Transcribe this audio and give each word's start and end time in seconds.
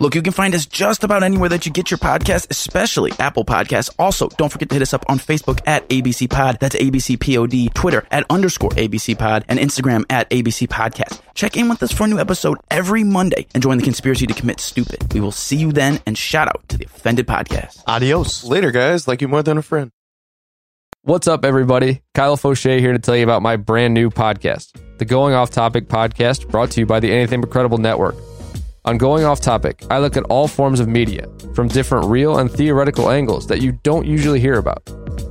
Look, 0.00 0.14
you 0.14 0.22
can 0.22 0.32
find 0.32 0.54
us 0.54 0.66
just 0.66 1.02
about 1.04 1.22
anywhere 1.22 1.48
that 1.48 1.66
you 1.66 1.72
get 1.72 1.90
your 1.90 1.98
podcast, 1.98 2.48
especially 2.50 3.12
Apple 3.18 3.44
Podcasts. 3.44 3.92
Also, 3.98 4.28
don't 4.28 4.50
forget 4.50 4.68
to 4.68 4.74
hit 4.76 4.82
us 4.82 4.94
up 4.94 5.04
on 5.08 5.18
Facebook 5.18 5.60
at 5.66 5.88
ABC 5.88 6.30
Pod. 6.30 6.58
That's 6.60 6.76
ABC 6.76 7.18
Pod. 7.18 7.74
Twitter 7.74 8.06
at 8.10 8.24
underscore 8.30 8.70
ABC 8.70 9.18
Pod 9.18 9.44
and 9.48 9.58
Instagram 9.58 10.04
at 10.10 10.30
ABC 10.30 10.68
Podcast. 10.68 11.20
Check 11.34 11.56
in 11.56 11.68
with 11.68 11.82
us 11.82 11.92
for 11.92 12.04
a 12.04 12.06
new 12.06 12.18
episode 12.18 12.58
every 12.70 13.04
Monday 13.04 13.46
and 13.54 13.62
join 13.62 13.78
the 13.78 13.84
conspiracy 13.84 14.26
to 14.26 14.34
commit 14.34 14.60
stupid. 14.60 15.12
We 15.12 15.20
will 15.20 15.32
see 15.32 15.56
you 15.56 15.72
then 15.72 16.00
and 16.06 16.16
shout 16.16 16.48
out 16.48 16.68
to 16.68 16.78
the 16.78 16.84
Offended 16.84 17.26
Podcast. 17.26 17.82
Adios. 17.86 18.44
Later, 18.44 18.70
guys. 18.70 19.08
Like 19.08 19.20
you 19.20 19.28
more 19.28 19.42
than 19.42 19.58
a 19.58 19.62
friend. 19.62 19.90
What's 21.02 21.26
up, 21.26 21.44
everybody? 21.44 22.02
Kyle 22.14 22.36
Fauché 22.36 22.80
here 22.80 22.92
to 22.92 22.98
tell 22.98 23.16
you 23.16 23.24
about 23.24 23.40
my 23.40 23.56
brand 23.56 23.94
new 23.94 24.10
podcast, 24.10 24.72
the 24.98 25.04
Going 25.04 25.32
Off 25.32 25.50
Topic 25.50 25.88
podcast, 25.88 26.50
brought 26.50 26.70
to 26.72 26.80
you 26.80 26.86
by 26.86 27.00
the 27.00 27.10
Anything 27.10 27.40
But 27.40 27.50
Credible 27.50 27.78
Network. 27.78 28.14
On 28.88 28.96
Going 28.96 29.22
Off 29.22 29.42
Topic, 29.42 29.84
I 29.90 29.98
look 29.98 30.16
at 30.16 30.22
all 30.30 30.48
forms 30.48 30.80
of 30.80 30.88
media 30.88 31.26
from 31.52 31.68
different 31.68 32.06
real 32.06 32.38
and 32.38 32.50
theoretical 32.50 33.10
angles 33.10 33.46
that 33.48 33.60
you 33.60 33.72
don't 33.82 34.06
usually 34.06 34.40
hear 34.40 34.54
about. 34.54 34.82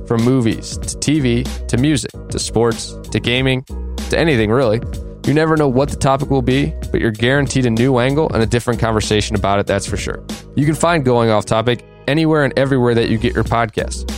From 0.06 0.22
movies 0.22 0.78
to 0.78 0.96
TV 0.96 1.66
to 1.66 1.76
music 1.76 2.12
to 2.28 2.38
sports 2.38 2.92
to 3.10 3.18
gaming 3.18 3.64
to 4.10 4.16
anything 4.16 4.52
really. 4.52 4.80
You 5.26 5.34
never 5.34 5.56
know 5.56 5.66
what 5.66 5.88
the 5.88 5.96
topic 5.96 6.30
will 6.30 6.40
be, 6.40 6.72
but 6.92 7.00
you're 7.00 7.10
guaranteed 7.10 7.66
a 7.66 7.70
new 7.70 7.98
angle 7.98 8.32
and 8.32 8.44
a 8.44 8.46
different 8.46 8.78
conversation 8.78 9.34
about 9.34 9.58
it, 9.58 9.66
that's 9.66 9.86
for 9.86 9.96
sure. 9.96 10.24
You 10.54 10.64
can 10.64 10.76
find 10.76 11.04
Going 11.04 11.30
Off 11.30 11.44
Topic 11.44 11.84
anywhere 12.06 12.44
and 12.44 12.56
everywhere 12.56 12.94
that 12.94 13.08
you 13.08 13.18
get 13.18 13.34
your 13.34 13.42
podcasts. 13.42 14.17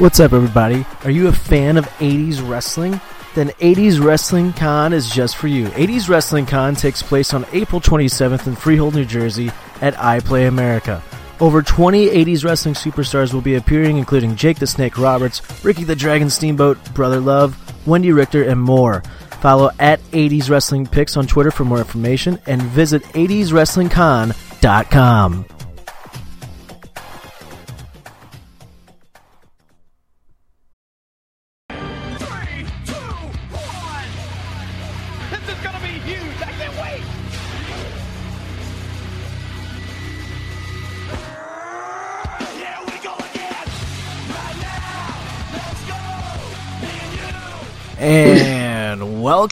What's 0.00 0.18
up, 0.18 0.32
everybody? 0.32 0.84
Are 1.04 1.10
you 1.10 1.28
a 1.28 1.32
fan 1.32 1.76
of 1.76 1.84
80s 1.98 2.40
wrestling? 2.48 2.98
Then 3.34 3.50
80s 3.50 4.02
Wrestling 4.02 4.54
Con 4.54 4.94
is 4.94 5.10
just 5.10 5.36
for 5.36 5.46
you. 5.46 5.66
80s 5.66 6.08
Wrestling 6.08 6.46
Con 6.46 6.74
takes 6.74 7.02
place 7.02 7.34
on 7.34 7.44
April 7.52 7.82
27th 7.82 8.46
in 8.46 8.56
Freehold, 8.56 8.94
New 8.94 9.04
Jersey 9.04 9.50
at 9.82 9.92
iPlay 9.96 10.48
America. 10.48 11.02
Over 11.38 11.60
20 11.60 12.08
80s 12.08 12.46
wrestling 12.46 12.72
superstars 12.72 13.34
will 13.34 13.42
be 13.42 13.56
appearing, 13.56 13.98
including 13.98 14.36
Jake 14.36 14.58
the 14.58 14.66
Snake 14.66 14.96
Roberts, 14.96 15.42
Ricky 15.62 15.84
the 15.84 15.94
Dragon 15.94 16.30
Steamboat, 16.30 16.78
Brother 16.94 17.20
Love, 17.20 17.54
Wendi 17.84 18.16
Richter, 18.16 18.44
and 18.44 18.58
more. 18.58 19.02
Follow 19.42 19.70
at 19.78 20.00
80s 20.12 20.48
Wrestling 20.48 20.86
Picks 20.86 21.18
on 21.18 21.26
Twitter 21.26 21.50
for 21.50 21.66
more 21.66 21.76
information 21.76 22.38
and 22.46 22.62
visit 22.62 23.02
80swrestlingcon.com. 23.02 25.44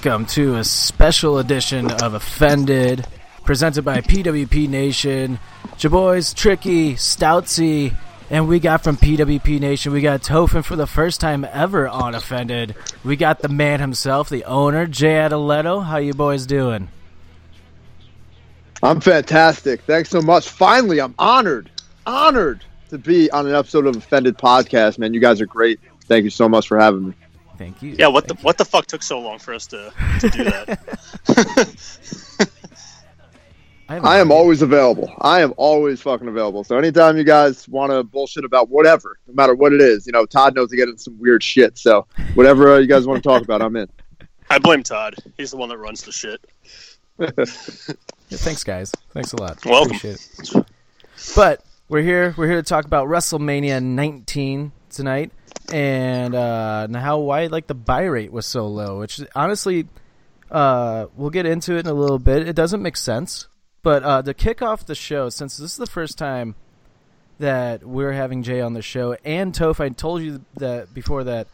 welcome 0.05 0.27
to 0.27 0.55
a 0.55 0.63
special 0.63 1.39
edition 1.39 1.91
of 1.91 2.15
Offended, 2.15 3.05
presented 3.43 3.85
by 3.85 4.01
PWP 4.01 4.69
Nation. 4.69 5.41
Your 5.81 5.91
boys, 5.91 6.33
Tricky, 6.33 6.95
Stoutsy, 6.95 7.97
and 8.31 8.47
we 8.47 8.61
got 8.61 8.85
from 8.85 8.97
PWP 8.97 9.59
Nation, 9.59 9.93
we 9.93 10.01
got 10.01 10.23
Tofin 10.23 10.65
for 10.65 10.77
the 10.77 10.87
first 10.87 11.21
time 11.21 11.45
ever 11.51 11.89
on 11.89 12.15
Offended. 12.15 12.77
We 13.03 13.17
got 13.17 13.41
the 13.41 13.49
man 13.49 13.81
himself, 13.81 14.29
the 14.29 14.45
owner, 14.45 14.87
Jay 14.87 15.15
Adeletto. 15.15 15.85
How 15.85 15.97
you 15.97 16.15
boys 16.15 16.47
doing? 16.47 16.91
I'm 18.81 19.01
fantastic. 19.01 19.81
Thanks 19.81 20.11
so 20.11 20.23
much. 20.23 20.49
Finally, 20.49 21.01
I'm 21.01 21.17
honored, 21.19 21.73
honored 22.07 22.65
to 22.91 22.99
be 22.99 23.33
on 23.33 23.49
an 23.49 23.55
episode 23.57 23.87
of 23.87 23.97
Offended 23.97 24.39
Podcast, 24.39 24.99
man. 24.99 25.13
You 25.13 25.19
guys 25.19 25.41
are 25.41 25.47
great. 25.47 25.81
Thank 26.03 26.23
you 26.23 26.31
so 26.31 26.49
much 26.49 26.69
for 26.69 26.79
having 26.79 27.09
me. 27.09 27.15
Thank 27.59 27.83
you. 27.83 27.97
Yeah, 27.99 28.07
what 28.07 28.29
the 28.29 28.35
what 28.37 28.57
the 28.57 28.65
fuck 28.65 28.87
took 28.87 29.03
so 29.03 29.19
long 29.19 29.39
for 29.39 29.53
us 29.53 29.67
to, 29.69 29.93
to 30.21 30.31
do 30.31 30.45
that? 30.45 31.79
have 33.89 34.05
I 34.05 34.19
am 34.19 34.31
always 34.31 34.63
available. 34.63 35.13
I 35.21 35.41
am 35.41 35.55
always 35.57 36.01
fucking 36.01 36.29
available. 36.29 36.63
So 36.63 36.79
anytime 36.79 37.17
you 37.17 37.25
guys 37.25 37.69
want 37.69 37.91
to 37.91 38.05
bullshit 38.05 38.45
about 38.45 38.69
whatever, 38.69 39.19
no 39.27 39.35
matter 39.35 39.55
what 39.55 39.73
it 39.73 39.81
is, 39.81 40.07
you 40.07 40.13
know, 40.13 40.27
Todd 40.27 40.55
knows 40.55 40.71
to 40.71 40.77
get 40.77 40.89
into 40.89 41.01
some 41.01 41.19
weird 41.19 41.43
shit. 41.43 41.79
So 41.79 42.07
whatever 42.35 42.75
uh, 42.75 42.79
you 42.79 42.87
guys 42.87 43.07
want 43.07 43.23
to 43.23 43.29
talk 43.29 43.43
about, 43.43 43.63
I'm 43.63 43.77
in. 43.77 43.89
I 44.51 44.59
blame 44.59 44.83
Todd. 44.83 45.15
He's 45.37 45.51
the 45.51 45.57
one 45.57 45.69
that 45.69 45.79
runs 45.79 46.03
the 46.03 46.13
shit. 46.13 46.41
Yeah, 48.31 48.37
thanks, 48.37 48.63
guys. 48.63 48.93
Thanks 49.15 49.33
a 49.33 49.37
lot. 49.37 49.65
Welcome. 49.65 49.97
Appreciate 49.97 50.21
it. 50.55 50.67
But 51.35 51.65
we're 51.89 52.03
here. 52.03 52.35
We're 52.37 52.47
here 52.47 52.57
to 52.57 52.63
talk 52.63 52.85
about 52.85 53.09
WrestleMania 53.09 53.83
19 53.83 54.71
tonight, 54.91 55.33
and 55.73 56.35
uh, 56.35 56.83
and 56.85 56.97
how 56.97 57.19
why 57.19 57.47
like 57.47 57.67
the 57.67 57.75
buy 57.75 58.03
rate 58.03 58.33
was 58.33 58.47
so 58.47 58.67
low. 58.67 58.99
Which 59.01 59.21
honestly, 59.35 59.87
uh, 60.51 61.07
we'll 61.17 61.31
get 61.31 61.47
into 61.47 61.77
it 61.77 61.81
in 61.81 61.87
a 61.87 61.95
little 61.95 62.19
bit. 62.19 62.49
It 62.49 62.57
doesn't 62.57 62.83
make 62.83 62.97
sense, 62.97 63.49
but 63.83 64.03
uh, 64.03 64.23
to 64.23 64.35
kick 64.35 64.63
off 64.63 64.87
the 64.87 64.95
show, 64.95 65.29
since 65.29 65.57
this 65.57 65.73
is 65.73 65.77
the 65.77 65.87
first 65.87 66.19
time 66.19 66.55
that 67.39 67.85
we're 67.85 68.13
having 68.13 68.43
Jay 68.43 68.61
on 68.61 68.73
the 68.73 68.83
show, 68.83 69.17
and 69.25 69.53
Toph, 69.53 69.81
I 69.81 69.89
told 69.91 70.23
you 70.23 70.45
that 70.57 70.93
before 70.93 71.25
that 71.25 71.49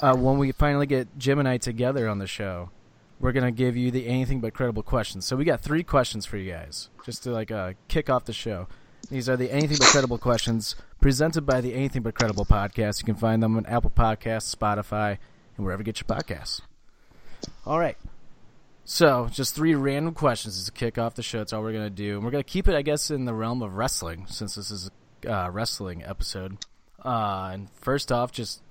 uh, 0.00 0.14
when 0.14 0.38
we 0.38 0.52
finally 0.52 0.86
get 0.86 1.18
Jim 1.18 1.38
and 1.38 1.48
I 1.48 1.56
together 1.56 2.08
on 2.08 2.18
the 2.18 2.26
show, 2.26 2.70
we're 3.18 3.32
gonna 3.32 3.50
give 3.50 3.76
you 3.76 3.90
the 3.90 4.06
anything 4.06 4.40
but 4.40 4.54
credible 4.54 4.82
questions. 4.82 5.24
So 5.24 5.36
we 5.36 5.44
got 5.44 5.60
three 5.60 5.82
questions 5.82 6.26
for 6.26 6.36
you 6.36 6.52
guys, 6.52 6.90
just 7.04 7.22
to 7.24 7.30
like 7.30 7.50
uh, 7.50 7.72
kick 7.88 8.10
off 8.10 8.24
the 8.24 8.32
show. 8.32 8.68
These 9.10 9.28
are 9.28 9.36
the 9.36 9.50
anything 9.52 9.76
but 9.78 9.86
credible 9.88 10.18
questions 10.18 10.74
presented 11.00 11.42
by 11.42 11.60
the 11.60 11.74
Anything 11.74 12.02
But 12.02 12.14
Credible 12.14 12.44
podcast. 12.44 13.00
You 13.00 13.06
can 13.06 13.14
find 13.14 13.42
them 13.42 13.56
on 13.56 13.64
Apple 13.66 13.90
Podcasts, 13.90 14.54
Spotify, 14.54 15.18
and 15.56 15.64
wherever 15.64 15.80
you 15.80 15.84
get 15.84 16.00
your 16.00 16.18
podcasts. 16.18 16.60
All 17.64 17.78
right. 17.78 17.96
So, 18.84 19.28
just 19.30 19.54
three 19.54 19.74
random 19.74 20.14
questions 20.14 20.64
to 20.64 20.72
kick 20.72 20.98
off 20.98 21.14
the 21.14 21.22
show. 21.22 21.38
That's 21.38 21.52
all 21.52 21.62
we're 21.62 21.72
gonna 21.72 21.90
do, 21.90 22.16
and 22.16 22.24
we're 22.24 22.30
gonna 22.30 22.44
keep 22.44 22.68
it, 22.68 22.74
I 22.74 22.82
guess, 22.82 23.10
in 23.10 23.24
the 23.24 23.34
realm 23.34 23.62
of 23.62 23.74
wrestling, 23.74 24.26
since 24.28 24.54
this 24.54 24.70
is 24.70 24.90
a 25.24 25.32
uh, 25.32 25.50
wrestling 25.50 26.04
episode. 26.04 26.58
Uh, 27.04 27.50
and 27.52 27.70
first 27.74 28.10
off, 28.10 28.32
just 28.32 28.62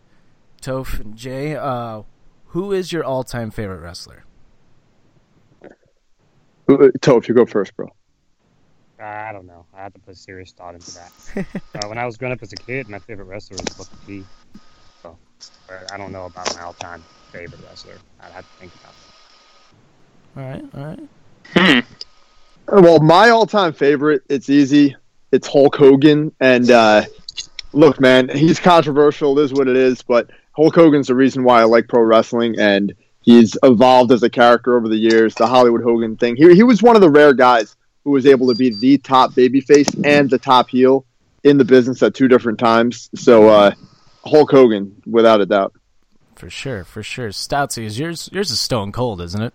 Toph 0.61 0.99
and 0.99 1.15
Jay, 1.15 1.55
uh, 1.55 2.03
who 2.47 2.71
is 2.71 2.91
your 2.91 3.03
all-time 3.03 3.51
favorite 3.51 3.79
wrestler? 3.79 4.25
Uh, 5.63 5.69
Toph, 6.99 7.27
you 7.27 7.33
go 7.33 7.45
first, 7.45 7.75
bro. 7.75 7.89
I 8.99 9.31
don't 9.33 9.45
know. 9.45 9.65
I 9.75 9.83
had 9.83 9.93
to 9.93 9.99
put 9.99 10.17
serious 10.17 10.51
thought 10.51 10.75
into 10.75 10.91
that. 10.93 11.11
uh, 11.83 11.87
when 11.87 11.97
I 11.97 12.05
was 12.05 12.17
growing 12.17 12.33
up 12.33 12.41
as 12.41 12.53
a 12.53 12.55
kid, 12.55 12.87
my 12.87 12.99
favorite 12.99 13.25
wrestler 13.25 13.57
was 13.57 13.75
Booker 13.75 13.97
T. 14.07 14.23
So, 15.03 15.17
but 15.67 15.91
I 15.91 15.97
don't 15.97 16.11
know 16.11 16.25
about 16.25 16.55
my 16.55 16.63
all-time 16.63 17.03
favorite 17.31 17.61
wrestler. 17.67 17.97
I'd 18.21 18.31
have 18.31 18.43
to 18.43 18.57
think 18.59 18.71
about 18.75 18.93
it. 18.93 19.09
All 20.37 20.43
right, 20.49 20.65
all 20.75 20.85
right. 20.85 21.83
Hmm. 22.67 22.79
Well, 22.83 22.99
my 22.99 23.29
all-time 23.29 23.73
favorite, 23.73 24.23
it's 24.29 24.49
easy. 24.49 24.95
It's 25.31 25.47
Hulk 25.47 25.75
Hogan, 25.75 26.31
and 26.39 26.71
uh, 26.71 27.03
look, 27.73 27.99
man, 27.99 28.29
he's 28.29 28.59
controversial. 28.59 29.37
It 29.37 29.43
is 29.43 29.53
what 29.53 29.67
it 29.67 29.75
is, 29.75 30.01
but 30.01 30.29
Hulk 30.53 30.73
Hogan's 30.73 31.07
the 31.07 31.15
reason 31.15 31.43
why 31.43 31.59
I 31.59 31.65
like 31.65 31.89
pro 31.89 32.01
wrestling, 32.01 32.57
and 32.57 32.93
he's 33.21 33.57
evolved 33.61 34.13
as 34.13 34.23
a 34.23 34.29
character 34.29 34.77
over 34.77 34.87
the 34.87 34.95
years. 34.95 35.35
The 35.35 35.47
Hollywood 35.47 35.83
Hogan 35.83 36.15
thing. 36.15 36.37
He 36.37 36.55
he 36.55 36.63
was 36.63 36.81
one 36.81 36.95
of 36.95 37.01
the 37.01 37.09
rare 37.09 37.33
guys 37.33 37.75
who 38.05 38.11
was 38.11 38.25
able 38.25 38.47
to 38.47 38.55
be 38.55 38.69
the 38.69 38.97
top 38.99 39.33
babyface 39.33 40.05
and 40.05 40.29
the 40.29 40.37
top 40.37 40.69
heel 40.69 41.05
in 41.43 41.57
the 41.57 41.65
business 41.65 42.01
at 42.03 42.13
two 42.13 42.27
different 42.27 42.59
times. 42.59 43.09
So 43.15 43.49
uh, 43.49 43.71
Hulk 44.23 44.51
Hogan, 44.51 45.01
without 45.05 45.41
a 45.41 45.45
doubt. 45.45 45.73
For 46.35 46.49
sure, 46.49 46.83
for 46.83 47.03
sure. 47.03 47.29
Stoutsy, 47.29 47.83
is 47.83 47.99
yours 47.99 48.29
yours 48.31 48.51
is 48.51 48.59
stone 48.59 48.91
cold, 48.91 49.21
isn't 49.21 49.41
it? 49.41 49.53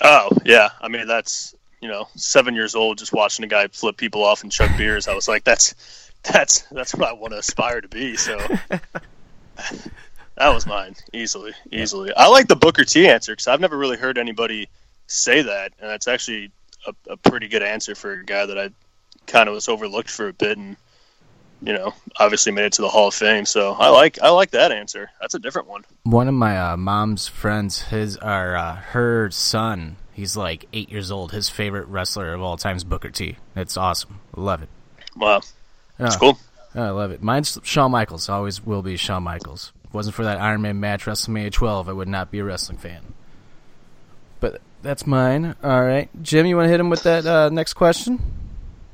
Oh 0.00 0.30
yeah, 0.44 0.70
I 0.80 0.88
mean 0.88 1.06
that's 1.06 1.54
you 1.80 1.88
know 1.88 2.08
seven 2.14 2.54
years 2.54 2.74
old 2.74 2.98
just 2.98 3.12
watching 3.12 3.44
a 3.44 3.48
guy 3.48 3.66
flip 3.68 3.96
people 3.96 4.24
off 4.24 4.42
and 4.42 4.52
chug 4.52 4.76
beers. 4.78 5.08
I 5.08 5.14
was 5.14 5.26
like, 5.26 5.42
that's 5.44 6.12
that's 6.22 6.60
that's 6.70 6.94
what 6.94 7.08
I 7.08 7.12
want 7.14 7.32
to 7.32 7.38
aspire 7.38 7.80
to 7.80 7.88
be. 7.88 8.16
So 8.16 8.38
that 8.68 10.48
was 10.48 10.66
mine 10.66 10.94
easily, 11.12 11.52
easily. 11.72 12.12
I 12.14 12.28
like 12.28 12.46
the 12.46 12.56
Booker 12.56 12.84
T 12.84 13.08
answer 13.08 13.32
because 13.32 13.48
I've 13.48 13.60
never 13.60 13.76
really 13.76 13.96
heard 13.96 14.18
anybody 14.18 14.68
say 15.06 15.42
that, 15.42 15.72
and 15.80 15.90
that's 15.90 16.08
actually 16.08 16.50
a, 16.86 17.12
a 17.12 17.16
pretty 17.16 17.48
good 17.48 17.62
answer 17.62 17.94
for 17.94 18.12
a 18.12 18.24
guy 18.24 18.46
that 18.46 18.58
I 18.58 18.70
kind 19.26 19.48
of 19.48 19.54
was 19.54 19.68
overlooked 19.68 20.10
for 20.10 20.28
a 20.28 20.32
bit 20.32 20.58
and 20.58 20.76
you 21.62 21.72
know 21.72 21.94
obviously 22.18 22.52
made 22.52 22.66
it 22.66 22.72
to 22.74 22.82
the 22.82 22.88
Hall 22.88 23.08
of 23.08 23.14
Fame. 23.14 23.46
So 23.46 23.72
I 23.72 23.88
like 23.88 24.20
I 24.20 24.30
like 24.30 24.50
that 24.52 24.72
answer. 24.72 25.10
That's 25.20 25.34
a 25.34 25.38
different 25.38 25.68
one. 25.68 25.84
One 26.04 26.28
of 26.28 26.34
my 26.34 26.58
uh, 26.58 26.76
mom's 26.76 27.26
friends, 27.26 27.82
his 27.82 28.16
or 28.18 28.56
uh, 28.56 28.76
her 28.76 29.30
son, 29.30 29.96
he's 30.12 30.36
like 30.36 30.66
eight 30.72 30.90
years 30.90 31.10
old. 31.10 31.32
His 31.32 31.48
favorite 31.48 31.86
wrestler 31.88 32.34
of 32.34 32.42
all 32.42 32.56
time 32.56 32.76
is 32.76 32.84
Booker 32.84 33.10
T. 33.10 33.36
It's 33.56 33.76
awesome. 33.76 34.20
Love 34.36 34.62
it. 34.62 34.68
Wow, 35.16 35.40
that's 35.98 36.16
cool. 36.16 36.38
I 36.74 36.90
love 36.90 37.12
it. 37.12 37.22
Mine's 37.22 37.58
Shawn 37.62 37.92
Michaels. 37.92 38.28
Always 38.28 38.64
will 38.64 38.82
be 38.82 38.96
Shawn 38.96 39.22
Michaels. 39.22 39.72
If 39.84 39.90
it 39.90 39.94
wasn't 39.94 40.16
for 40.16 40.24
that 40.24 40.40
Iron 40.40 40.62
Man 40.62 40.80
match 40.80 41.04
WrestleMania 41.04 41.52
12, 41.52 41.88
I 41.88 41.92
would 41.92 42.08
not 42.08 42.32
be 42.32 42.40
a 42.40 42.44
wrestling 42.44 42.78
fan. 42.78 43.14
But 44.84 44.90
that's 44.90 45.06
mine. 45.06 45.56
All 45.64 45.82
right, 45.82 46.10
Jim, 46.22 46.44
you 46.44 46.56
want 46.56 46.66
to 46.66 46.70
hit 46.70 46.78
him 46.78 46.90
with 46.90 47.04
that 47.04 47.24
uh, 47.24 47.48
next 47.48 47.72
question? 47.72 48.20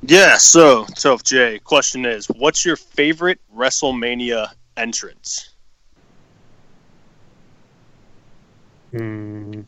Yeah, 0.02 0.36
so 0.36 0.86
so 0.94 1.18
Jay, 1.18 1.58
question 1.58 2.06
is, 2.06 2.26
what's 2.26 2.64
your 2.64 2.76
favorite 2.76 3.40
WrestleMania 3.52 4.52
entrance? 4.76 5.50
Hmm. 8.92 9.62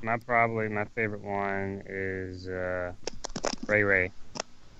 My 0.00 0.16
probably 0.16 0.68
my 0.68 0.84
favorite 0.94 1.22
one 1.22 1.82
is 1.88 2.46
uh, 2.46 2.92
Ray 3.66 3.82
Ray, 3.82 4.12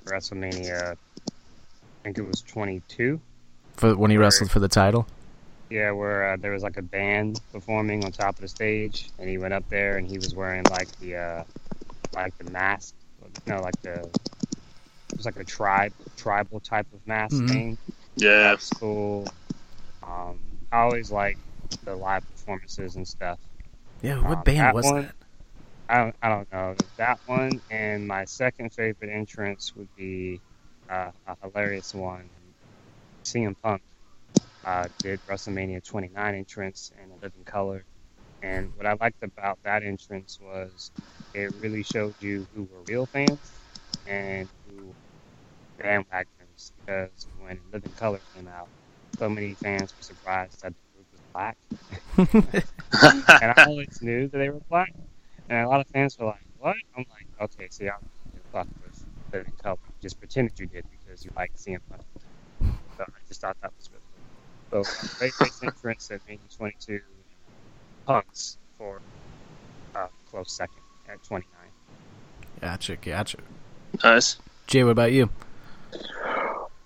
WrestleMania. 0.05 0.93
I 0.93 2.03
think 2.05 2.19
it 2.19 2.27
was 2.27 2.41
22. 2.43 3.21
For 3.75 3.97
when 3.97 4.13
he 4.13 4.17
wrestled 4.17 4.53
for 4.53 4.61
the 4.61 4.69
title. 4.69 5.09
Yeah, 5.75 5.91
where 5.91 6.31
uh, 6.31 6.37
there 6.37 6.53
was 6.53 6.63
like 6.63 6.77
a 6.77 6.83
band 6.83 7.41
performing 7.53 8.05
on 8.05 8.13
top 8.13 8.37
of 8.37 8.43
the 8.43 8.47
stage, 8.47 9.11
and 9.19 9.29
he 9.29 9.39
went 9.39 9.53
up 9.55 9.69
there 9.71 9.97
and 9.97 10.07
he 10.07 10.19
was 10.19 10.33
wearing 10.33 10.63
like 10.71 10.87
the 11.01 11.17
uh, 11.17 11.45
like 12.15 12.39
the 12.39 12.49
mask, 12.53 12.95
no, 13.49 13.61
like 13.61 13.83
the 13.83 13.99
it 14.05 15.17
was 15.17 15.27
like 15.27 15.37
a 15.37 15.43
tribe 15.43 15.93
tribal 16.17 16.61
type 16.61 16.87
of 16.93 17.05
mask 17.09 17.43
Mhm. 17.43 17.49
thing. 17.49 17.79
Yeah, 18.15 18.51
That's 18.53 18.71
cool. 18.71 19.27
Um, 20.05 20.39
I 20.71 20.83
always 20.83 21.11
like 21.11 21.39
the 21.85 21.97
live 21.97 22.23
performances 22.31 22.95
and 22.95 23.09
stuff. 23.09 23.41
Yeah, 24.01 24.21
what 24.21 24.39
Um, 24.39 24.43
band 24.45 24.59
that 24.59 24.75
was 24.77 24.85
one- 24.85 25.03
that? 25.03 25.15
I 25.89 25.97
don't, 25.99 26.17
I 26.23 26.29
don't 26.29 26.53
know 26.53 26.77
that 26.99 27.19
one, 27.27 27.61
and 27.69 28.07
my 28.07 28.25
second 28.27 28.73
favorite 28.73 29.11
entrance 29.11 29.75
would 29.75 29.89
be 29.97 30.41
uh, 30.89 31.11
a 31.27 31.37
hilarious 31.43 31.93
one. 31.95 32.31
CM 33.25 33.57
Punk 33.61 33.83
uh, 34.65 34.89
did 35.03 35.21
WrestleMania 35.27 35.83
29 35.85 36.35
entrance 36.35 36.93
in 37.03 37.11
a 37.13 37.17
living 37.17 37.45
color, 37.45 37.85
and 38.43 38.73
what 38.77 38.87
I 38.87 38.95
liked 39.01 39.23
about 39.23 39.59
that 39.65 39.83
entrance 39.85 40.39
was 40.41 40.93
it 41.35 41.53
really 41.55 41.83
showed 41.85 42.17
you 42.21 42.49
who 42.55 42.65
were 42.65 42.83
real 42.85 43.07
fans 43.07 43.61
and 44.07 44.51
who 44.67 44.97
bandwagoners. 45.81 46.73
Because 46.87 47.29
when 47.39 47.61
Living 47.73 47.93
Colour 47.95 48.21
came 48.35 48.49
out, 48.49 48.71
so 49.19 49.29
many 49.29 49.55
fans 49.57 49.95
were 49.97 50.03
surprised 50.03 50.63
that 50.63 50.75
the 50.75 50.97
group 50.97 51.07
was 51.13 51.23
black 51.33 51.57
and 53.41 53.51
I 53.51 53.55
always 53.67 53.99
knew 54.03 54.29
that 54.29 54.39
they 54.39 54.51
were 54.51 54.61
black. 54.69 54.93
And 55.49 55.59
a 55.67 55.69
lot 55.69 55.81
of 55.81 55.89
fans 55.89 56.17
were 56.19 56.27
like, 56.27 56.47
"What?" 56.59 56.77
I'm 56.97 57.05
like, 57.11 57.29
"Okay, 57.43 57.69
see, 57.71 57.89
I'm 57.89 58.01
fuck 58.53 58.69
with 58.83 59.05
living 59.33 59.53
color. 59.63 59.79
Just 60.03 60.19
pretend 60.19 60.51
that 60.51 60.61
you 60.61 60.67
did 60.67 60.85
because 60.91 61.25
you 61.25 61.33
like 61.37 61.53
seeing 61.57 61.79
Punk." 61.91 62.03
So 62.97 63.05
I 63.05 63.21
just 63.29 63.41
thought 63.41 63.57
that 63.63 63.73
was 63.77 63.91
really. 63.93 64.04
So 64.75 64.83
great 65.19 65.39
race 65.39 65.63
entrance 65.63 66.11
at 66.11 66.21
maybe 66.27 66.41
22, 66.57 66.99
punks 68.07 68.59
for 68.77 69.01
uh, 69.95 70.09
close 70.29 70.51
second 70.51 70.83
at 71.09 71.23
29. 71.23 71.47
Gotcha, 72.61 72.97
gotcha. 72.97 73.39
nice. 74.03 74.37
Jay, 74.67 74.83
what 74.83 74.91
about 74.91 75.13
you? 75.13 75.31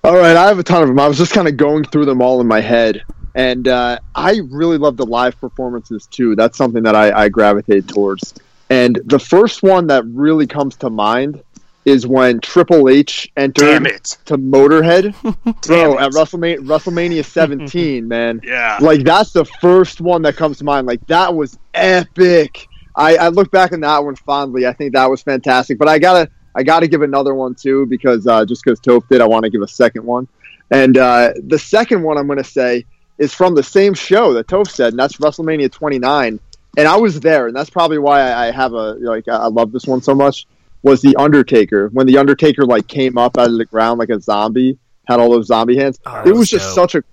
All 0.05 0.19
right, 0.19 0.37
I 0.37 0.49
have 0.49 0.59
a 0.59 0.63
ton 0.63 0.83
of 0.83 0.89
them. 0.89 1.01
I 1.01 1.09
was 1.09 1.17
just 1.17 1.33
kind 1.33 1.49
of 1.49 1.57
going 1.57 1.83
through 1.85 2.05
them 2.05 2.21
all 2.21 2.43
in 2.43 2.47
my 2.47 2.61
head, 2.61 3.05
and 3.35 3.67
uh, 3.67 4.01
I 4.15 4.43
really 4.51 4.77
love 4.77 4.99
the 4.99 5.07
live 5.07 5.41
performances 5.41 6.07
too. 6.11 6.37
That's 6.37 6.59
something 6.59 6.83
that 6.83 6.95
I, 6.95 7.25
I 7.25 7.29
gravitate 7.31 7.89
towards. 7.89 8.35
And 8.69 9.01
the 9.07 9.19
first 9.19 9.63
one 9.63 9.87
that 9.87 10.05
really 10.05 10.47
comes 10.47 10.77
to 10.77 10.91
mind 10.91 11.43
is 11.89 12.07
when 12.07 12.39
Triple 12.41 12.89
H 12.89 13.31
entered 13.37 13.63
Damn 13.65 13.87
it. 13.87 14.19
to 14.27 14.37
Motorhead, 14.39 15.15
Damn 15.63 15.91
bro, 15.91 15.99
it. 15.99 16.03
at 16.03 16.13
WrestleMania, 16.13 16.59
WrestleMania 16.59 17.25
17, 17.25 18.07
man. 18.09 18.41
Yeah. 18.45 18.79
Like 18.81 19.03
that's 19.03 19.33
the 19.33 19.45
first 19.45 20.01
one 20.01 20.23
that 20.23 20.37
comes 20.37 20.59
to 20.59 20.65
mind. 20.65 20.87
Like 20.87 21.05
that 21.07 21.35
was 21.35 21.59
epic. 21.75 22.67
I, 22.95 23.17
I 23.17 23.29
look 23.29 23.51
back 23.51 23.73
on 23.73 23.81
that 23.81 24.05
one 24.05 24.17
fondly. 24.17 24.67
I 24.67 24.73
think 24.73 24.93
that 24.95 25.09
was 25.11 25.23
fantastic. 25.23 25.79
But 25.79 25.89
I 25.89 25.99
gotta 25.99 26.29
I 26.55 26.63
gotta 26.63 26.87
give 26.89 27.03
another 27.03 27.35
one 27.35 27.55
too 27.55 27.87
because 27.87 28.27
uh, 28.27 28.45
just 28.45 28.63
because 28.65 28.81
Toph 28.81 29.09
did, 29.09 29.21
I 29.21 29.27
want 29.27 29.45
to 29.45 29.51
give 29.51 29.63
a 29.63 29.69
second 29.69 30.05
one. 30.05 30.29
And 30.71 30.99
uh, 30.99 31.33
the 31.47 31.59
second 31.59 32.03
one 32.03 32.19
I'm 32.19 32.27
gonna 32.29 32.45
say 32.45 32.85
is 33.19 33.33
from 33.35 33.55
the 33.55 33.63
same 33.63 33.95
show 33.95 34.33
that 34.35 34.47
Toph 34.47 34.69
said, 34.69 34.93
and 34.93 34.99
that's 34.99 35.17
WrestleMania 35.17 35.73
29. 35.73 36.39
And 36.77 36.87
I 36.87 36.97
was 36.97 37.19
there, 37.21 37.47
and 37.49 37.57
that's 37.57 37.71
probably 37.71 37.99
why 37.99 38.21
I, 38.21 38.49
I 38.49 38.51
have 38.53 38.73
a 38.73 38.93
like 38.95 39.27
I 39.29 39.47
love 39.47 39.73
this 39.73 39.87
one 39.87 40.03
so 40.03 40.15
much. 40.15 40.47
Was 40.83 41.03
the 41.03 41.17
Undertaker 41.17 41.89
when 41.93 42.07
the 42.07 42.19
Undertaker 42.19 42.65
like 42.65 42.87
came 42.87 43.19
up 43.19 43.37
out 43.37 43.51
of 43.51 43.59
the 43.59 43.65
ground 43.65 43.99
like 43.99 44.11
a 44.11 44.21
zombie, 44.21 44.79
had 45.09 45.19
all 45.21 45.31
those 45.31 45.47
zombie 45.47 45.77
hands. 45.77 45.99
Oh, 46.07 46.21
it 46.21 46.31
was 46.31 46.39
was 46.41 46.51
just 46.51 46.67
dope. 46.77 46.91
such 46.91 46.95
a 46.95 47.05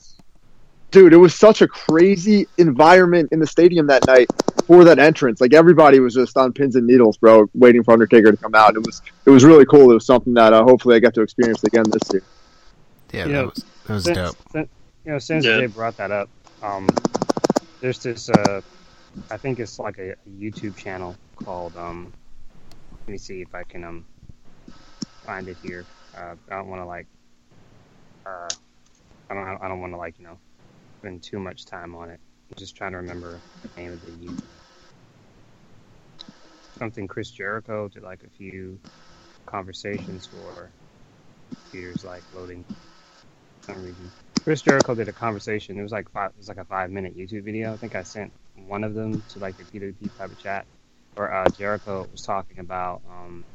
dude. 0.91 1.13
It 1.13 1.17
was 1.17 1.33
such 1.33 1.61
a 1.61 1.67
crazy 1.67 2.47
environment 2.57 3.29
in 3.31 3.39
the 3.39 3.47
stadium 3.47 3.87
that 3.87 4.05
night 4.05 4.27
for 4.67 4.83
that 4.83 4.99
entrance. 4.99 5.41
Like 5.41 5.53
everybody 5.53 5.99
was 5.99 6.13
just 6.13 6.37
on 6.37 6.53
pins 6.53 6.75
and 6.75 6.85
needles, 6.85 7.17
bro, 7.17 7.49
waiting 7.55 7.83
for 7.83 7.91
Undertaker 7.93 8.31
to 8.31 8.37
come 8.37 8.53
out. 8.55 8.75
It 8.75 8.85
was 8.85 9.01
it 9.25 9.29
was 9.31 9.43
really 9.43 9.65
cool. 9.65 9.89
It 9.91 9.95
was 9.95 10.05
something 10.05 10.33
that 10.35 10.53
uh, 10.53 10.63
hopefully 10.63 10.95
I 10.95 10.99
get 10.99 11.13
to 11.15 11.21
experience 11.21 11.63
again 11.63 11.85
this 11.89 12.01
year. 12.13 12.23
Yeah, 13.13 13.25
Yeah. 13.25 13.31
that 13.33 13.45
was, 13.45 13.65
that 13.87 13.93
was 13.93 14.03
since, 14.03 14.17
dope. 14.17 14.35
since- 14.51 14.69
you 15.05 15.11
know, 15.11 15.19
since 15.19 15.45
Yeah. 15.45 15.57
they 15.57 15.65
brought 15.67 15.97
that 15.97 16.11
up, 16.11 16.29
um, 16.63 16.87
there's 17.81 17.99
this. 17.99 18.29
Uh, 18.29 18.61
I 19.31 19.37
think 19.37 19.59
it's 19.59 19.79
like 19.79 19.97
a, 19.97 20.11
a 20.11 20.15
YouTube 20.39 20.75
channel 20.77 21.15
called. 21.43 21.75
Um, 21.77 22.11
let 23.05 23.11
me 23.11 23.17
see 23.19 23.41
if 23.41 23.53
I 23.53 23.63
can 23.63 23.83
um 23.83 24.05
find 25.25 25.47
it 25.47 25.57
here. 25.61 25.85
Uh, 26.15 26.35
I 26.49 26.55
don't 26.55 26.67
want 26.67 26.81
to 26.81 26.85
like. 26.85 27.07
Uh, 28.25 28.47
I 29.29 29.33
don't. 29.33 29.61
I 29.61 29.67
don't 29.67 29.79
want 29.79 29.93
to 29.93 29.97
like 29.97 30.17
you 30.17 30.25
know 30.25 30.39
spend 30.99 31.21
too 31.21 31.39
much 31.39 31.65
time 31.65 31.93
on 31.95 32.09
it. 32.09 32.19
I'm 32.49 32.55
just 32.57 32.75
trying 32.75 32.91
to 32.91 32.97
remember 32.97 33.41
the 33.61 33.69
name 33.79 33.93
of 33.93 34.01
the 34.01 34.07
YouTube. 34.07 34.41
Something 36.79 37.07
Chris 37.07 37.29
Jericho 37.29 37.87
did 37.87 38.03
like 38.03 38.23
a 38.23 38.29
few 38.29 38.79
conversations 39.45 40.25
for. 40.25 40.71
Computer's 41.71 42.03
like 42.03 42.23
loading 42.33 42.63
for 42.63 43.73
some 43.73 43.83
reason. 43.83 44.11
Chris 44.43 44.61
Jericho 44.61 44.95
did 44.95 45.07
a 45.09 45.13
conversation. 45.13 45.77
It 45.77 45.83
was 45.83 45.91
like 45.91 46.09
five. 46.11 46.31
It 46.31 46.37
was 46.37 46.47
like 46.47 46.57
a 46.57 46.65
five 46.65 46.89
minute 46.89 47.17
YouTube 47.17 47.43
video. 47.43 47.73
I 47.73 47.77
think 47.77 47.95
I 47.95 48.03
sent 48.03 48.31
one 48.55 48.83
of 48.83 48.93
them 48.93 49.21
to 49.29 49.39
like 49.39 49.57
the 49.57 49.63
P2P 49.63 50.15
private 50.15 50.37
chat, 50.37 50.65
where 51.15 51.33
uh, 51.33 51.49
Jericho 51.51 52.07
was 52.11 52.23
talking 52.23 52.59
about 52.59 53.01
um, 53.09 53.45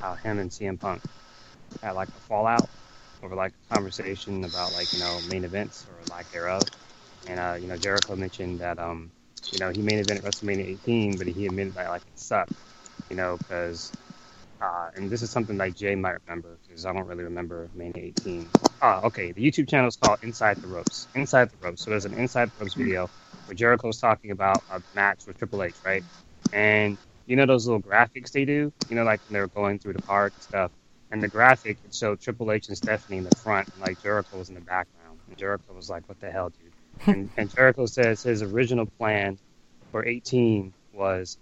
how 0.00 0.14
him 0.16 0.38
and 0.40 0.50
CM 0.50 0.78
Punk 0.80 1.02
had 1.82 1.92
like 1.92 2.10
a 2.16 2.20
fallout 2.20 2.70
over 3.22 3.34
like 3.36 3.54
a 3.54 3.74
conversation 3.74 4.44
about 4.44 4.72
like 4.72 4.92
you 4.92 4.98
know 4.98 5.20
main 5.22 5.44
events 5.44 5.86
or 5.88 6.04
lack 6.06 6.30
thereof. 6.30 6.68
And 7.26 7.40
uh, 7.40 7.56
you 7.60 7.68
know 7.68 7.76
Jericho 7.78 8.16
mentioned 8.16 8.60
that 8.60 8.78
um, 8.78 9.12
you 9.52 9.58
know 9.58 9.70
he 9.70 9.82
main 9.82 10.04
evented 10.04 10.22
WrestleMania 10.22 10.66
18, 10.68 11.18
but 11.18 11.28
he 11.28 11.46
admitted 11.46 11.74
that 11.74 11.88
like 11.90 12.04
it 12.06 12.18
sucked. 12.18 12.52
You 13.10 13.16
know 13.16 13.38
because 13.38 13.94
uh, 14.60 14.90
and 14.96 15.10
this 15.10 15.22
is 15.22 15.30
something 15.32 15.58
like 15.58 15.74
Jay 15.74 15.96
might 15.96 16.16
remember 16.26 16.58
because 16.66 16.86
I 16.86 16.94
don't 16.94 17.06
really 17.06 17.24
remember 17.24 17.70
Mania 17.74 18.04
18. 18.04 18.52
Ah, 18.82 19.02
okay. 19.04 19.32
The 19.32 19.42
YouTube 19.42 19.68
channel 19.68 19.88
is 19.88 19.96
called 19.96 20.18
Inside 20.22 20.58
the 20.60 20.68
Ropes. 20.68 21.08
Inside 21.14 21.50
the 21.50 21.58
Ropes. 21.58 21.82
So 21.82 21.90
there's 21.90 22.06
an 22.06 22.14
Inside 22.14 22.50
the 22.52 22.60
Ropes 22.60 22.74
video 22.74 23.10
where 23.46 23.56
Jericho 23.56 23.88
Jericho's 23.88 24.00
talking 24.00 24.32
about 24.32 24.64
a 24.70 24.80
match 24.94 25.24
with 25.26 25.38
Triple 25.38 25.64
H, 25.64 25.78
right? 25.84 26.04
And 26.52 26.98
you 27.26 27.36
know 27.36 27.46
those 27.46 27.66
little 27.66 27.82
graphics 27.82 28.32
they 28.32 28.44
do, 28.44 28.72
you 28.88 28.96
know, 28.96 29.04
like 29.04 29.20
when 29.26 29.34
they're 29.34 29.48
going 29.48 29.78
through 29.78 29.94
the 29.94 30.00
park 30.00 30.34
and 30.36 30.42
stuff. 30.42 30.72
And 31.10 31.22
the 31.22 31.28
graphic 31.28 31.78
it 31.84 31.94
showed 31.94 32.20
Triple 32.20 32.52
H 32.52 32.68
and 32.68 32.76
Stephanie 32.76 33.18
in 33.18 33.24
the 33.24 33.32
front, 33.32 33.68
and 33.72 33.80
like 33.80 33.98
Jericho 34.00 34.38
was 34.38 34.48
in 34.50 34.54
the 34.56 34.60
background. 34.62 35.20
And 35.28 35.36
Jericho 35.38 35.74
was 35.74 35.88
like, 35.90 36.04
"What 36.08 36.20
the 36.20 36.30
hell, 36.30 36.50
dude?" 36.50 36.74
and, 37.06 37.30
and 37.36 37.50
Jericho 37.50 37.86
says 37.86 38.22
his 38.22 38.42
original 38.42 38.86
plan 38.98 39.38
for 39.92 40.06
18 40.06 40.74
was 40.92 41.38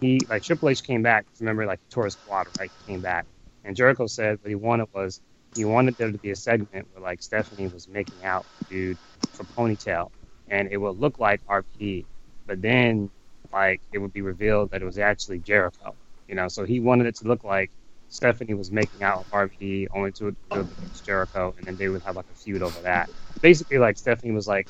he 0.00 0.26
like 0.30 0.42
Triple 0.42 0.70
H 0.70 0.82
came 0.84 1.02
back. 1.02 1.26
Remember, 1.40 1.66
like 1.66 1.80
he 1.80 1.86
tore 1.94 2.04
his 2.06 2.16
quad, 2.16 2.48
right? 2.58 2.72
He 2.86 2.92
came 2.92 3.02
back, 3.02 3.26
and 3.64 3.76
Jericho 3.76 4.06
said 4.06 4.38
what 4.42 4.50
he 4.50 4.54
wanted 4.56 4.88
was 4.94 5.20
he 5.54 5.64
wanted 5.64 5.96
there 5.98 6.12
to 6.12 6.18
be 6.18 6.30
a 6.30 6.36
segment 6.36 6.88
where 6.92 7.02
like 7.02 7.22
Stephanie 7.22 7.68
was 7.68 7.88
making 7.88 8.24
out 8.24 8.46
dude 8.70 8.98
for 9.34 9.44
ponytail, 9.44 10.08
and 10.48 10.68
it 10.70 10.78
would 10.78 10.98
look 10.98 11.18
like 11.18 11.42
RP, 11.50 12.06
but 12.46 12.62
then 12.62 13.10
like 13.52 13.82
it 13.92 13.98
would 13.98 14.12
be 14.12 14.22
revealed 14.22 14.70
that 14.72 14.82
it 14.82 14.86
was 14.86 14.98
actually 14.98 15.40
Jericho. 15.40 15.96
You 16.28 16.36
know, 16.36 16.48
so 16.48 16.64
he 16.64 16.80
wanted 16.80 17.06
it 17.08 17.16
to 17.18 17.28
look 17.28 17.44
like 17.44 17.70
Stephanie 18.08 18.54
was 18.54 18.72
making 18.72 19.02
out 19.02 19.20
with 19.20 19.28
RP, 19.32 19.88
only 19.94 20.12
to 20.14 20.26
reveal 20.26 20.64
that 20.64 20.78
it 20.82 20.88
was 20.90 21.00
Jericho, 21.02 21.54
and 21.58 21.66
then 21.66 21.76
they 21.76 21.88
would 21.88 22.02
have 22.04 22.16
like 22.16 22.26
a 22.30 22.34
feud 22.34 22.62
over 22.62 22.82
that. 22.82 23.10
Basically, 23.42 23.78
like 23.78 23.98
Stephanie 23.98 24.32
was 24.32 24.48
like, 24.48 24.68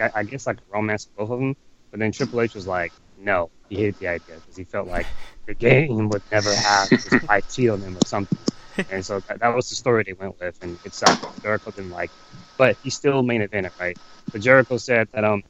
I, 0.00 0.10
I 0.16 0.24
guess 0.24 0.46
like 0.46 0.58
a 0.58 0.74
romance 0.74 1.06
with 1.08 1.16
both 1.28 1.34
of 1.34 1.40
them, 1.40 1.56
but 1.90 2.00
then 2.00 2.12
Triple 2.12 2.40
H 2.42 2.54
was 2.54 2.66
like, 2.66 2.94
no, 3.16 3.50
he 3.68 3.76
hated 3.76 3.96
the 3.98 4.08
idea 4.08 4.36
because 4.36 4.56
he 4.56 4.64
felt 4.64 4.88
like 4.88 5.08
the 5.46 5.54
game 5.54 6.08
would 6.10 6.22
never 6.32 6.56
have 6.56 6.90
his 7.04 7.18
wife 7.28 7.44
cheat 7.48 7.70
on 7.70 7.82
him 7.82 7.96
or 7.98 8.04
something. 8.04 8.46
And 8.88 9.04
so 9.04 9.20
that, 9.28 9.40
that 9.40 9.54
was 9.54 9.68
the 9.68 9.76
story 9.76 10.04
they 10.06 10.14
went 10.14 10.36
with, 10.40 10.56
and 10.62 10.78
it 10.84 10.94
sucked. 10.94 11.20
Jericho 11.42 11.72
didn't 11.72 11.90
like, 11.90 12.12
it. 12.12 12.20
but 12.58 12.78
he 12.82 12.90
still 12.90 13.22
main 13.22 13.42
evented, 13.42 13.72
right? 13.78 13.98
But 14.32 14.42
Jericho 14.42 14.76
said 14.78 15.08
that 15.12 15.24
um, 15.24 15.42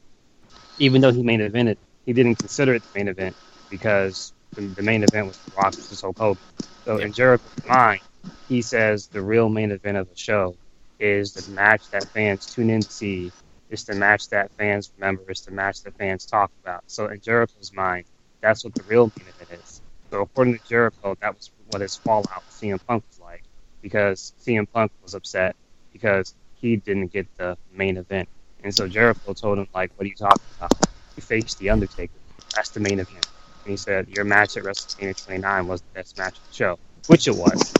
even 0.77 1.01
though 1.01 1.11
he 1.11 1.23
main 1.23 1.41
evented, 1.41 1.77
he 2.05 2.13
didn't 2.13 2.35
consider 2.35 2.75
it 2.75 2.83
the 2.83 2.99
main 2.99 3.07
event 3.07 3.35
because 3.69 4.33
the, 4.55 4.83
main 4.83 5.03
event 5.03 5.27
was 5.27 5.37
The 5.39 5.51
Rock 5.55 5.75
versus 5.75 6.01
Hulk 6.01 6.17
Hogan. 6.17 6.43
So 6.85 6.97
in 6.97 7.13
Jericho's 7.13 7.65
mind, 7.67 8.01
he 8.47 8.61
says 8.61 9.07
the 9.07 9.21
real 9.21 9.49
main 9.49 9.71
event 9.71 9.97
of 9.97 10.09
the 10.09 10.15
show 10.15 10.55
is 10.99 11.33
the 11.33 11.51
match 11.51 11.89
that 11.91 12.05
fans 12.09 12.45
tune 12.45 12.69
in 12.69 12.81
to 12.81 12.89
see. 12.91 13.31
It's 13.69 13.85
the 13.85 13.95
match 13.95 14.29
that 14.29 14.51
fans 14.57 14.91
remember. 14.97 15.23
It's 15.29 15.41
the 15.41 15.51
match 15.51 15.81
that 15.83 15.95
fans 15.97 16.25
talk 16.25 16.51
about. 16.63 16.83
So 16.87 17.07
in 17.07 17.21
Jericho's 17.21 17.73
mind, 17.73 18.05
that's 18.41 18.63
what 18.63 18.75
the 18.75 18.83
real 18.83 19.11
main 19.17 19.27
event 19.27 19.61
is. 19.63 19.81
So 20.11 20.21
according 20.21 20.57
to 20.57 20.63
Jericho, 20.67 21.15
that 21.21 21.35
was 21.35 21.51
what 21.67 21.81
his 21.81 21.95
fallout 21.97 22.43
with 22.45 22.55
CM 22.55 22.79
Punk 22.85 23.03
was 23.09 23.19
like, 23.19 23.43
because 23.81 24.33
CM 24.39 24.67
Punk 24.71 24.91
was 25.01 25.15
upset 25.15 25.55
because 25.91 26.35
he 26.53 26.77
didn't 26.77 27.07
get 27.07 27.27
the 27.37 27.57
main 27.71 27.97
event, 27.97 28.29
and 28.63 28.73
so 28.73 28.87
Jericho 28.87 29.33
told 29.33 29.59
him 29.59 29.67
like, 29.73 29.91
"What 29.95 30.05
are 30.05 30.09
you 30.09 30.15
talking 30.15 30.45
about? 30.57 30.71
You 31.15 31.21
faced 31.21 31.59
the 31.59 31.69
Undertaker. 31.69 32.13
That's 32.55 32.69
the 32.69 32.79
main 32.79 32.99
event." 32.99 33.27
And 33.63 33.71
he 33.71 33.77
said, 33.77 34.09
"Your 34.09 34.25
match 34.25 34.57
at 34.57 34.63
WrestleMania 34.63 35.25
29 35.25 35.67
was 35.67 35.81
the 35.81 35.87
best 35.93 36.17
match 36.17 36.37
of 36.37 36.47
the 36.47 36.53
show, 36.53 36.79
which 37.07 37.27
it 37.27 37.35
was, 37.35 37.73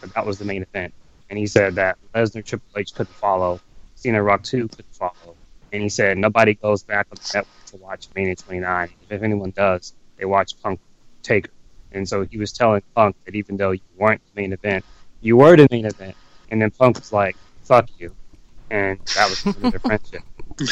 but 0.00 0.12
that 0.14 0.26
was 0.26 0.38
the 0.38 0.44
main 0.44 0.62
event." 0.62 0.92
And 1.30 1.38
he 1.38 1.46
said 1.46 1.74
that 1.76 1.98
Lesnar 2.14 2.44
Triple 2.44 2.78
H 2.78 2.94
couldn't 2.94 3.14
follow, 3.14 3.60
Cena 3.94 4.22
Rock 4.22 4.42
2 4.42 4.68
couldn't 4.68 4.94
follow, 4.94 5.36
and 5.72 5.82
he 5.82 5.88
said 5.88 6.18
nobody 6.18 6.54
goes 6.54 6.82
back 6.82 7.06
on 7.10 7.16
the 7.16 7.30
network 7.34 7.66
to 7.66 7.76
watch 7.76 8.08
Mania 8.14 8.34
29. 8.34 8.90
If 9.10 9.22
anyone 9.22 9.50
does, 9.50 9.92
they 10.16 10.24
watch 10.24 10.60
Punk 10.62 10.80
Taker. 11.22 11.50
And 11.92 12.08
so 12.08 12.24
he 12.24 12.38
was 12.38 12.52
telling 12.52 12.82
Punk 12.94 13.16
that 13.24 13.34
even 13.34 13.56
though 13.56 13.72
you 13.72 13.80
weren't 13.96 14.22
the 14.34 14.40
main 14.40 14.52
event, 14.52 14.84
you 15.20 15.36
were 15.36 15.56
the 15.56 15.68
main 15.70 15.86
event. 15.86 16.16
And 16.50 16.60
then 16.62 16.70
Punk 16.70 16.96
was 16.96 17.12
like, 17.12 17.36
"Fuck 17.64 17.88
you," 17.98 18.14
and 18.70 18.98
that 19.16 19.28
was 19.30 19.42
the 19.42 19.50
end 19.50 19.64
of 19.64 19.70
their 19.72 19.80
friendship. 19.98 20.22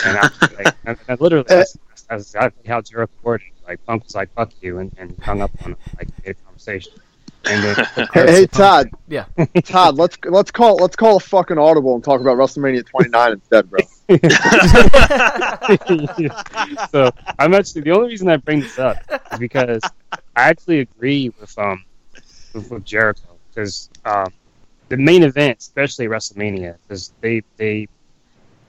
And 0.04 0.18
I, 0.18 0.30
like, 0.64 0.74
and, 0.84 0.98
and 1.08 1.20
literally, 1.20 1.44
that's, 1.48 1.76
that's 2.08 2.22
exactly 2.24 2.68
how 2.68 2.80
Jericho 2.80 3.12
worded. 3.22 3.46
it. 3.48 3.68
Like 3.68 3.84
Punk 3.86 4.04
was 4.04 4.14
like, 4.14 4.32
"Fuck 4.34 4.52
you," 4.60 4.78
and, 4.78 4.92
and 4.98 5.16
hung 5.22 5.40
up 5.42 5.50
on 5.64 5.72
him, 5.72 5.76
like 5.98 6.08
made 6.24 6.30
a 6.30 6.34
conversation. 6.44 6.92
And 7.48 7.62
then, 7.62 7.86
Hey, 8.12 8.32
hey 8.32 8.46
Todd, 8.46 8.90
Yeah. 9.06 9.26
Todd, 9.64 9.96
let's 9.96 10.16
let's 10.24 10.50
call 10.50 10.76
let's 10.76 10.96
call 10.96 11.16
a 11.16 11.20
fucking 11.20 11.58
audible 11.58 11.94
and 11.94 12.02
talk 12.02 12.20
about 12.20 12.36
WrestleMania 12.38 12.84
29 12.84 13.32
instead, 13.32 13.70
bro. 13.70 13.78
so 16.90 17.10
I'm 17.38 17.54
actually 17.54 17.82
the 17.82 17.92
only 17.92 18.08
reason 18.08 18.28
I 18.28 18.36
bring 18.36 18.60
this 18.60 18.78
up 18.78 18.98
is 19.32 19.38
because 19.38 19.80
I 20.12 20.18
actually 20.48 20.80
agree 20.80 21.32
with 21.40 21.56
um 21.58 21.84
with, 22.54 22.70
with 22.70 22.84
Jericho 22.84 23.36
because 23.54 23.90
um 24.04 24.32
the 24.88 24.96
main 24.96 25.22
event, 25.22 25.58
especially 25.58 26.06
WrestleMania, 26.06 26.76
because 26.82 27.12
they 27.20 27.42
they 27.56 27.88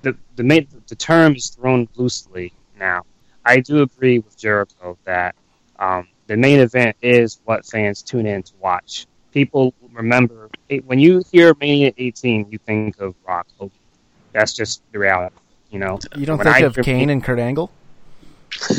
the 0.01 0.15
the 0.35 0.43
main 0.43 0.67
the 0.87 0.95
term 0.95 1.35
is 1.35 1.49
thrown 1.49 1.87
loosely 1.95 2.53
now. 2.79 3.03
I 3.45 3.59
do 3.59 3.81
agree 3.81 4.19
with 4.19 4.37
Jericho 4.37 4.97
that 5.05 5.35
um, 5.79 6.07
the 6.27 6.35
main 6.35 6.59
event 6.59 6.97
is 7.01 7.39
what 7.45 7.65
fans 7.65 8.01
tune 8.01 8.25
in 8.25 8.43
to 8.43 8.53
watch. 8.59 9.07
People 9.31 9.73
remember 9.93 10.49
when 10.85 10.99
you 10.99 11.23
hear 11.31 11.53
Mania 11.59 11.93
18, 11.97 12.47
you 12.49 12.57
think 12.57 12.99
of 12.99 13.15
Rock 13.25 13.47
Hogan. 13.57 13.71
That's 14.33 14.53
just 14.53 14.81
the 14.91 14.99
reality, 14.99 15.35
you 15.69 15.79
know. 15.79 15.99
You 16.15 16.25
don't 16.25 16.37
When 16.37 16.45
think 16.45 16.57
I 16.57 16.59
of 16.65 16.75
Kane 16.77 17.09
and 17.09 17.23
Kurt 17.23 17.39
Angle? 17.39 17.71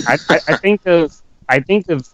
I, 0.07 0.18
I, 0.28 0.40
I 0.49 0.57
think 0.57 0.87
of 0.87 1.14
I 1.49 1.61
think 1.61 1.88
of 1.88 2.07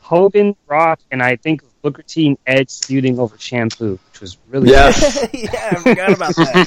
Hogan, 0.00 0.56
Rock, 0.66 1.00
and 1.10 1.22
I 1.22 1.36
think 1.36 1.62
of 1.62 1.68
Booker 1.82 2.02
T 2.02 2.28
and 2.28 2.38
Edge 2.46 2.82
feuding 2.86 3.18
over 3.18 3.36
shampoo, 3.38 3.98
which 4.06 4.20
was 4.20 4.38
really 4.48 4.70
Yes. 4.70 5.26
yeah, 5.34 5.74
I 5.76 5.80
forgot 5.80 6.12
about 6.12 6.36
that. 6.40 6.60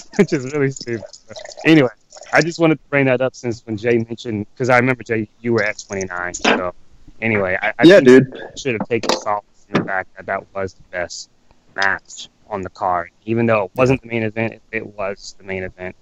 which 0.16 0.32
is 0.32 0.46
really 0.46 0.70
stupid. 0.70 1.04
But 1.26 1.36
anyway, 1.64 1.88
I 2.32 2.42
just 2.42 2.58
wanted 2.58 2.76
to 2.76 2.84
bring 2.90 3.06
that 3.06 3.20
up 3.20 3.34
since 3.34 3.64
when 3.66 3.76
Jay 3.76 3.98
mentioned 3.98 4.46
because 4.54 4.70
I 4.70 4.76
remember 4.78 5.02
Jay, 5.04 5.28
you 5.38 5.52
were 5.52 5.62
at 5.62 5.78
29. 5.78 6.34
So 6.42 6.72
anyway, 7.20 7.58
I, 7.60 7.72
I 7.78 7.84
Yeah, 7.84 7.96
think 7.96 8.06
dude. 8.06 8.26
should 8.56 8.74
have 8.74 8.84
taken 8.84 9.12
solace 9.12 9.66
in 9.68 9.74
the 9.74 9.80
fact 9.82 10.10
that 10.16 10.26
that 10.26 10.42
was 10.54 10.74
the 10.74 10.82
best 10.90 11.30
match 11.74 12.28
on 12.48 12.62
the 12.62 12.70
card, 12.70 13.10
even 13.24 13.46
though 13.46 13.64
it 13.64 13.72
wasn't 13.76 14.00
the 14.02 14.08
main 14.08 14.22
event. 14.22 14.54
It, 14.54 14.62
it 14.72 14.86
was 14.86 15.34
the 15.38 15.44
main 15.44 15.64
event. 15.64 15.96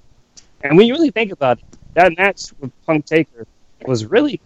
And 0.62 0.76
when 0.76 0.86
you 0.86 0.94
really 0.94 1.10
think 1.10 1.32
about 1.32 1.58
it, 1.58 1.64
that 1.94 2.12
match 2.16 2.52
with 2.58 2.72
Punk 2.86 3.04
Taker 3.06 3.46
was 3.84 4.06
really 4.06 4.40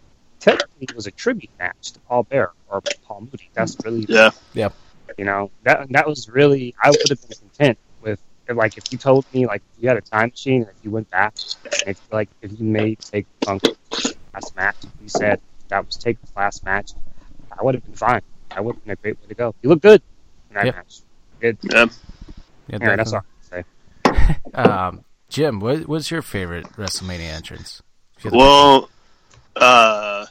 technically 0.46 0.86
it 0.90 0.94
was 0.94 1.06
a 1.06 1.10
tribute 1.10 1.50
match 1.58 1.92
to 1.92 1.98
Paul 2.00 2.22
Bearer 2.24 2.52
or 2.70 2.80
Paul 3.04 3.20
Moody. 3.22 3.50
That's 3.54 3.76
really 3.84 4.04
Yeah. 4.08 4.30
yeah. 4.54 4.68
you 5.18 5.24
know 5.24 5.50
that 5.64 5.88
that 5.90 6.06
was 6.06 6.28
really 6.28 6.74
I 6.82 6.90
would 6.90 7.08
have 7.08 7.20
been 7.28 7.36
content 7.38 7.78
with 8.02 8.20
if, 8.48 8.56
like 8.56 8.76
if 8.78 8.84
you 8.92 8.98
told 8.98 9.24
me 9.34 9.46
like 9.46 9.62
if 9.76 9.82
you 9.82 9.88
had 9.88 9.96
a 9.98 10.00
time 10.02 10.30
machine 10.30 10.62
and 10.62 10.70
if 10.70 10.76
you 10.84 10.90
went 10.90 11.10
back 11.10 11.34
and 11.64 11.90
if 11.92 12.00
like 12.12 12.28
if 12.42 12.50
you 12.58 12.64
made 12.64 12.98
take 13.00 13.26
Punk 13.44 13.62
last 14.34 14.54
match, 14.56 14.76
you 15.02 15.08
said 15.08 15.40
that 15.68 15.84
was 15.84 15.96
Taker's 15.96 16.30
last 16.36 16.64
match, 16.64 16.92
I 17.58 17.62
would 17.64 17.74
have 17.74 17.84
been 17.84 17.94
fine. 17.94 18.22
That 18.50 18.64
would 18.64 18.76
have 18.76 18.84
been 18.84 18.92
a 18.92 18.96
great 18.96 19.20
way 19.20 19.26
to 19.28 19.34
go. 19.34 19.54
You 19.62 19.68
look 19.70 19.82
good 19.82 20.00
in 20.50 20.54
that 20.54 20.66
Yeah. 20.66 20.72
match. 20.72 21.00
Good. 21.40 21.58
Yeah. 21.62 21.86
Yeah, 22.68 22.76
Anyway, 22.80 22.96
that's 22.96 23.12
all 23.12 23.20
I 23.20 23.52
can 23.52 23.64
say. 24.14 24.36
Um, 24.54 25.04
Jim, 25.28 25.60
what, 25.60 25.86
what's 25.88 26.10
your 26.10 26.22
favorite 26.22 26.66
WrestleMania 26.76 27.30
entrance? 27.30 27.82
If 28.16 28.24
you 28.24 28.30
had 28.30 28.32
to 28.32 28.38
Well, 28.38 28.90
uh, 29.56 30.26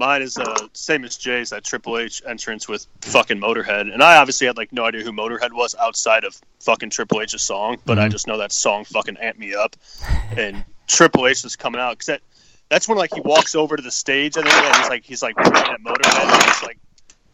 mine 0.00 0.22
is 0.22 0.36
uh, 0.38 0.66
same 0.72 1.04
as 1.04 1.16
Jay's 1.16 1.50
that 1.50 1.62
Triple 1.62 1.98
H 1.98 2.22
entrance 2.26 2.66
with 2.66 2.86
fucking 3.02 3.38
Motorhead, 3.38 3.92
and 3.92 4.02
I 4.02 4.16
obviously 4.16 4.46
had 4.48 4.56
like 4.56 4.72
no 4.72 4.84
idea 4.86 5.02
who 5.02 5.12
Motorhead 5.12 5.52
was 5.52 5.76
outside 5.78 6.24
of 6.24 6.40
fucking 6.60 6.90
Triple 6.90 7.20
H's 7.20 7.40
song, 7.42 7.76
but 7.84 7.98
I 7.98 8.08
Mhm. 8.08 8.12
just 8.12 8.26
know 8.26 8.38
that 8.38 8.50
song 8.50 8.84
fucking 8.86 9.16
amped 9.16 9.38
me 9.38 9.54
up, 9.54 9.76
and 10.36 10.64
Triple 10.88 11.26
H 11.28 11.44
is 11.44 11.54
coming 11.54 11.80
out 11.80 11.90
because 11.92 12.06
that 12.06 12.22
that's 12.70 12.88
when 12.88 12.96
like 12.98 13.12
he 13.14 13.20
walks 13.20 13.54
over 13.54 13.76
to 13.76 13.82
the 13.82 13.90
stage 13.90 14.36
and 14.36 14.46
then 14.46 14.74
he's 14.74 14.88
like 14.88 15.04
he's 15.04 15.22
like 15.22 15.38
at 15.38 15.80
Motorhead, 15.82 16.22
and 16.32 16.48
it's 16.48 16.62
like 16.62 16.78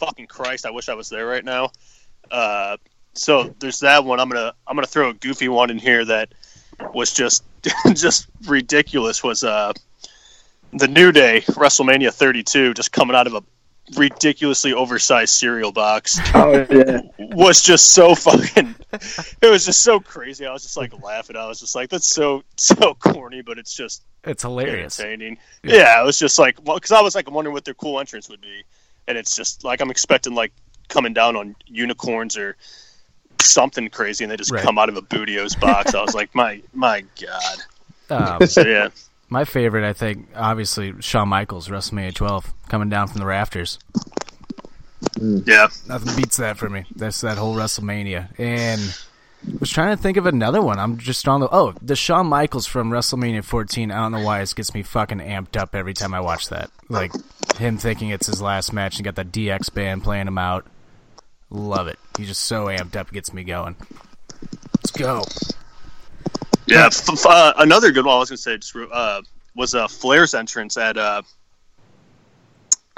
fucking 0.00 0.26
Christ, 0.26 0.66
I 0.66 0.70
wish 0.70 0.88
I 0.90 0.94
was 0.94 1.08
there 1.08 1.26
right 1.26 1.44
now. 1.44 1.70
Uh, 2.30 2.76
so 3.14 3.54
there's 3.60 3.80
that 3.80 4.04
one. 4.04 4.18
I'm 4.20 4.28
gonna 4.28 4.52
I'm 4.66 4.76
gonna 4.76 4.86
throw 4.86 5.10
a 5.10 5.14
goofy 5.14 5.48
one 5.48 5.70
in 5.70 5.78
here 5.78 6.04
that 6.04 6.34
was 6.92 7.12
just 7.12 7.44
just 7.94 8.26
ridiculous. 8.46 9.22
Was 9.22 9.44
uh 9.44 9.72
the 10.78 10.88
New 10.88 11.12
Day 11.12 11.40
WrestleMania 11.42 12.12
32 12.12 12.74
just 12.74 12.92
coming 12.92 13.16
out 13.16 13.26
of 13.26 13.34
a 13.34 13.42
ridiculously 13.96 14.72
oversized 14.72 15.32
cereal 15.32 15.70
box. 15.72 16.18
Oh 16.34 16.66
yeah. 16.70 17.00
was 17.18 17.62
just 17.62 17.92
so 17.92 18.14
fucking 18.14 18.74
it 19.42 19.46
was 19.48 19.64
just 19.64 19.80
so 19.82 20.00
crazy. 20.00 20.44
I 20.44 20.52
was 20.52 20.62
just 20.62 20.76
like 20.76 20.92
laughing. 21.02 21.36
I 21.36 21.46
was 21.46 21.60
just 21.60 21.74
like 21.74 21.88
that's 21.90 22.06
so 22.06 22.42
so 22.56 22.94
corny 22.94 23.42
but 23.42 23.58
it's 23.58 23.74
just 23.74 24.02
It's 24.24 24.42
hilarious. 24.42 24.98
entertaining. 24.98 25.38
Yeah, 25.62 26.02
it 26.02 26.04
was 26.04 26.18
just 26.18 26.38
like 26.38 26.58
well 26.64 26.76
because 26.76 26.92
i 26.92 27.00
was 27.00 27.14
like 27.14 27.30
wondering 27.30 27.54
what 27.54 27.64
their 27.64 27.74
cool 27.74 28.00
entrance 28.00 28.28
would 28.28 28.40
be. 28.40 28.62
And 29.08 29.16
it's 29.16 29.36
just 29.36 29.62
like 29.64 29.80
i'm 29.80 29.90
expecting 29.90 30.34
like 30.34 30.52
coming 30.88 31.12
down 31.14 31.36
on 31.36 31.54
unicorns 31.66 32.36
or 32.36 32.56
something 33.40 33.88
crazy 33.90 34.24
and 34.24 34.30
they 34.30 34.36
just 34.36 34.50
Right. 34.50 34.62
come 34.62 34.78
out 34.78 34.88
of 34.88 34.96
a 34.96 35.02
Booty-O's 35.02 35.54
box. 35.56 35.94
I 35.94 36.02
was 36.02 36.14
like 36.14 36.34
my 36.34 36.60
my 36.74 37.04
god. 37.20 37.56
Um, 38.08 38.46
so 38.46 38.60
yeah 38.62 38.88
my 39.28 39.44
favorite, 39.44 39.84
I 39.84 39.92
think, 39.92 40.28
obviously 40.34 40.94
Shawn 41.00 41.28
Michaels, 41.28 41.68
WrestleMania 41.68 42.14
12, 42.14 42.52
coming 42.68 42.88
down 42.88 43.08
from 43.08 43.20
the 43.20 43.26
rafters. 43.26 43.78
Mm. 45.18 45.46
yeah 45.46 45.68
Nothing 45.88 46.16
beats 46.16 46.36
that 46.38 46.56
for 46.56 46.68
me. 46.68 46.84
That's 46.94 47.20
that 47.20 47.38
whole 47.38 47.54
WrestleMania. 47.54 48.38
And 48.38 48.80
I 49.46 49.58
was 49.60 49.70
trying 49.70 49.96
to 49.96 50.02
think 50.02 50.16
of 50.16 50.26
another 50.26 50.62
one. 50.62 50.78
I'm 50.78 50.98
just 50.98 51.28
on 51.28 51.40
the 51.40 51.48
oh, 51.50 51.74
the 51.82 51.96
Shawn 51.96 52.26
Michaels 52.26 52.66
from 52.66 52.90
WrestleMania 52.90 53.44
14. 53.44 53.90
I 53.90 53.96
don't 53.96 54.12
know 54.12 54.24
why 54.24 54.40
it 54.40 54.54
gets 54.54 54.74
me 54.74 54.82
fucking 54.82 55.18
amped 55.18 55.56
up 55.56 55.74
every 55.74 55.94
time 55.94 56.14
I 56.14 56.20
watch 56.20 56.48
that. 56.48 56.70
Like 56.88 57.12
him 57.56 57.78
thinking 57.78 58.10
it's 58.10 58.26
his 58.26 58.42
last 58.42 58.72
match 58.72 58.96
and 58.96 59.04
got 59.04 59.14
that 59.16 59.32
DX 59.32 59.72
band 59.72 60.02
playing 60.02 60.26
him 60.26 60.38
out. 60.38 60.66
Love 61.50 61.86
it. 61.86 61.98
He's 62.18 62.28
just 62.28 62.42
so 62.42 62.66
amped 62.66 62.96
up, 62.96 63.12
gets 63.12 63.32
me 63.32 63.44
going. 63.44 63.76
Let's 64.78 64.90
go. 64.90 65.24
Yeah, 66.66 66.86
f- 66.86 67.08
f- 67.08 67.26
uh, 67.26 67.52
another 67.58 67.92
good 67.92 68.04
one 68.04 68.16
I 68.16 68.18
was 68.18 68.28
gonna 68.30 68.38
say 68.38 68.56
just, 68.58 68.74
uh, 68.76 69.22
was 69.54 69.74
uh, 69.74 69.86
Flair's 69.88 70.34
entrance 70.34 70.76
at 70.76 70.96
uh, 70.96 71.22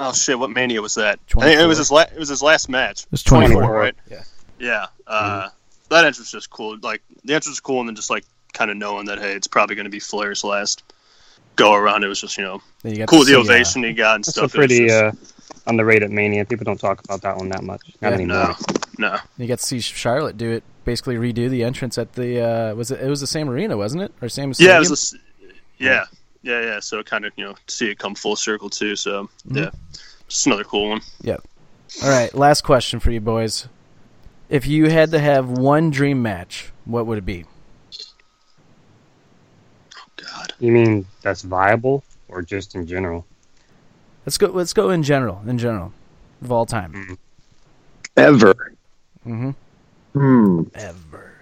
Oh 0.01 0.13
shit! 0.13 0.39
What 0.39 0.49
mania 0.49 0.81
was 0.81 0.95
that? 0.95 1.19
I 1.19 1.31
24. 1.31 1.61
it 1.63 1.67
was 1.67 1.77
his 1.77 1.91
la- 1.91 2.01
it 2.03 2.17
was 2.17 2.29
his 2.29 2.41
last 2.41 2.69
match. 2.69 3.03
It 3.03 3.11
was 3.11 3.23
24. 3.23 3.71
right? 3.71 3.95
Yeah. 4.09 4.23
Yeah. 4.57 4.85
Uh, 5.05 5.49
That 5.89 5.99
entrance 6.05 6.19
was 6.19 6.31
just 6.31 6.49
cool. 6.49 6.77
Like 6.81 7.01
the 7.25 7.33
entrance 7.33 7.47
was 7.47 7.59
cool, 7.59 7.79
and 7.81 7.89
then 7.89 7.95
just 7.95 8.09
like 8.09 8.23
kind 8.53 8.71
of 8.71 8.77
knowing 8.77 9.05
that 9.07 9.19
hey, 9.19 9.33
it's 9.33 9.47
probably 9.47 9.75
going 9.75 9.85
to 9.85 9.89
be 9.91 9.99
Flair's 9.99 10.43
last 10.43 10.83
go 11.57 11.73
around. 11.73 12.03
It 12.05 12.07
was 12.07 12.21
just 12.21 12.37
you 12.37 12.43
know 12.45 12.61
you 12.83 13.05
cool 13.07 13.19
the 13.19 13.25
see, 13.25 13.35
uh, 13.35 13.39
ovation 13.39 13.83
he 13.83 13.91
got 13.93 14.15
and 14.15 14.23
That's 14.23 14.37
stuff. 14.37 14.53
a 14.53 14.57
pretty 14.57 14.85
it 14.87 15.03
was 15.03 15.13
just, 15.17 15.57
uh, 15.67 15.69
underrated 15.69 16.11
mania. 16.11 16.45
People 16.45 16.63
don't 16.63 16.79
talk 16.79 17.03
about 17.03 17.21
that 17.23 17.35
one 17.35 17.49
that 17.49 17.63
much. 17.63 17.81
Not 18.01 18.09
Yeah. 18.09 18.15
anymore. 18.15 18.55
no, 18.97 19.09
no. 19.09 19.17
You 19.37 19.47
got 19.47 19.59
to 19.59 19.65
see 19.65 19.81
Charlotte 19.81 20.37
do 20.37 20.51
it. 20.51 20.63
Basically, 20.89 21.17
redo 21.17 21.47
the 21.51 21.63
entrance 21.63 21.99
at 21.99 22.13
the 22.13 22.41
uh, 22.41 22.73
was 22.73 22.89
it? 22.89 22.99
It 22.99 23.07
was 23.07 23.21
the 23.21 23.27
same 23.27 23.47
arena, 23.47 23.77
wasn't 23.77 24.01
it? 24.01 24.11
Or 24.23 24.27
same 24.27 24.55
stadium? 24.55 24.71
Yeah, 24.71 24.77
it 24.77 24.89
was. 24.89 24.89
A, 24.89 24.93
s- 24.93 25.15
yeah, 25.77 26.05
yeah, 26.41 26.61
yeah. 26.61 26.79
So 26.79 27.03
kind 27.03 27.25
of 27.25 27.33
you 27.35 27.45
know 27.45 27.53
see 27.67 27.91
it 27.91 27.99
come 27.99 28.15
full 28.15 28.35
circle 28.35 28.71
too. 28.71 28.95
So 28.95 29.29
Mm-hmm. 29.47 29.57
yeah, 29.57 29.69
just 30.27 30.47
another 30.47 30.63
cool 30.63 30.89
one. 30.89 31.01
Yeah. 31.21 31.37
All 32.01 32.09
right, 32.09 32.33
last 32.33 32.63
question 32.63 32.99
for 32.99 33.11
you 33.11 33.21
boys. 33.21 33.67
If 34.49 34.65
you 34.65 34.89
had 34.89 35.11
to 35.11 35.19
have 35.19 35.47
one 35.47 35.91
dream 35.91 36.23
match, 36.23 36.71
what 36.85 37.05
would 37.05 37.19
it 37.19 37.25
be? 37.25 37.45
Oh 39.95 40.01
God. 40.15 40.53
You 40.59 40.71
mean 40.71 41.05
that's 41.21 41.43
viable 41.43 42.03
or 42.29 42.41
just 42.41 42.73
in 42.73 42.87
general? 42.87 43.27
Let's 44.25 44.39
go. 44.39 44.47
Let's 44.47 44.73
go 44.73 44.89
in 44.89 45.03
general. 45.03 45.39
In 45.45 45.59
general, 45.59 45.93
of 46.41 46.51
all 46.51 46.65
time. 46.65 47.15
Ever. 48.17 48.73
Mm-hmm. 49.27 49.51
Hmm. 50.13 50.63
Ever. 50.73 51.33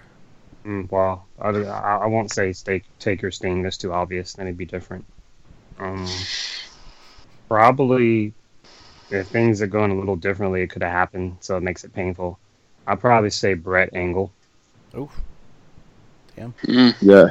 Mm, 0.64 0.90
well, 0.90 1.26
I, 1.40 1.48
I 1.48 1.96
I 1.96 2.06
won't 2.06 2.32
say 2.32 2.52
take 2.52 2.84
Taker 2.98 3.30
Sting. 3.30 3.62
That's 3.62 3.78
too 3.78 3.92
obvious. 3.92 4.34
Then 4.34 4.46
it'd 4.46 4.58
be 4.58 4.66
different. 4.66 5.04
Um, 5.78 6.06
probably 7.48 8.34
if 9.10 9.28
things 9.28 9.62
are 9.62 9.66
going 9.66 9.90
a 9.90 9.98
little 9.98 10.16
differently, 10.16 10.62
it 10.62 10.70
could 10.70 10.82
have 10.82 10.92
happened, 10.92 11.38
so 11.40 11.56
it 11.56 11.62
makes 11.62 11.84
it 11.84 11.94
painful. 11.94 12.38
I'd 12.86 13.00
probably 13.00 13.30
say 13.30 13.54
Bret 13.54 13.94
Angle. 13.94 14.32
Oof. 14.96 15.10
Damn. 16.36 16.54
Yeah. 17.00 17.28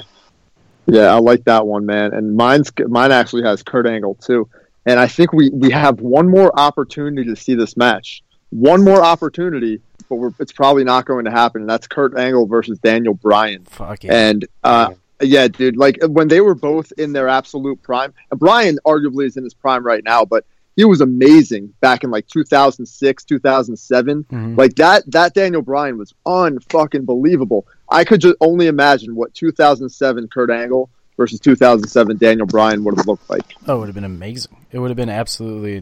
Yeah, 0.85 1.13
I 1.13 1.19
like 1.19 1.43
that 1.45 1.67
one, 1.67 1.85
man. 1.85 2.13
And 2.13 2.35
mine's 2.35 2.71
mine 2.87 3.11
actually 3.11 3.43
has 3.43 3.61
Kurt 3.61 3.85
Angle 3.85 4.15
too. 4.15 4.47
And 4.85 4.99
I 4.99 5.07
think 5.07 5.33
we 5.33 5.49
we 5.49 5.69
have 5.71 5.99
one 5.99 6.29
more 6.29 6.57
opportunity 6.57 7.29
to 7.29 7.35
see 7.35 7.55
this 7.55 7.75
match. 7.75 8.23
One 8.51 8.83
more 8.83 9.03
opportunity, 9.03 9.81
but 10.09 10.15
we're, 10.15 10.31
it's 10.39 10.51
probably 10.51 10.83
not 10.83 11.05
going 11.05 11.25
to 11.25 11.31
happen. 11.31 11.61
And 11.61 11.69
that's 11.69 11.87
Kurt 11.87 12.17
Angle 12.17 12.45
versus 12.47 12.79
Daniel 12.79 13.13
Bryan. 13.13 13.65
Fuck 13.65 14.03
yeah. 14.03 14.13
And 14.29 14.45
uh, 14.63 14.93
yeah, 15.21 15.47
dude, 15.47 15.77
like 15.77 15.97
when 16.01 16.27
they 16.27 16.41
were 16.41 16.55
both 16.55 16.91
in 16.97 17.13
their 17.13 17.27
absolute 17.27 17.81
prime, 17.81 18.13
and 18.31 18.39
Bryan 18.39 18.79
arguably 18.85 19.25
is 19.25 19.37
in 19.37 19.43
his 19.43 19.53
prime 19.53 19.85
right 19.85 20.03
now, 20.03 20.25
but 20.25 20.45
he 20.75 20.85
was 20.85 21.01
amazing 21.01 21.73
back 21.79 22.03
in 22.03 22.11
like 22.11 22.27
2006, 22.27 23.23
2007. 23.23 24.23
Mhm. 24.25 24.57
Like 24.57 24.75
that, 24.75 25.03
that 25.11 25.33
Daniel 25.33 25.63
Bryan 25.63 25.97
was 25.97 26.13
unfucking 26.25 27.05
believable. 27.05 27.65
I 27.89 28.03
could 28.03 28.21
just 28.21 28.35
only 28.41 28.67
imagine 28.67 29.15
what 29.15 29.33
2007 29.33 30.27
Kurt 30.27 30.51
Angle 30.51 30.89
versus 31.17 31.39
2007 31.39 32.17
Daniel 32.17 32.45
Bryan 32.45 32.83
would 32.83 32.95
have 32.97 33.07
looked 33.07 33.27
like. 33.27 33.41
Oh, 33.67 33.77
it 33.77 33.79
would 33.79 33.87
have 33.87 33.95
been 33.95 34.03
amazing. 34.03 34.55
It 34.71 34.77
would 34.77 34.91
have 34.91 34.97
been 34.97 35.09
absolutely. 35.09 35.77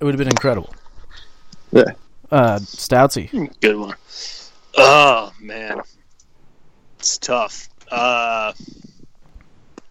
It 0.00 0.04
would 0.04 0.14
have 0.14 0.18
been 0.18 0.28
incredible. 0.28 0.74
Yeah. 1.72 1.92
Uh, 2.32 2.58
Stoutsy. 2.60 3.30
Good 3.60 3.76
one. 3.76 3.94
Oh 4.78 5.30
man, 5.38 5.82
it's 6.98 7.18
tough. 7.18 7.68
Uh, 7.90 8.54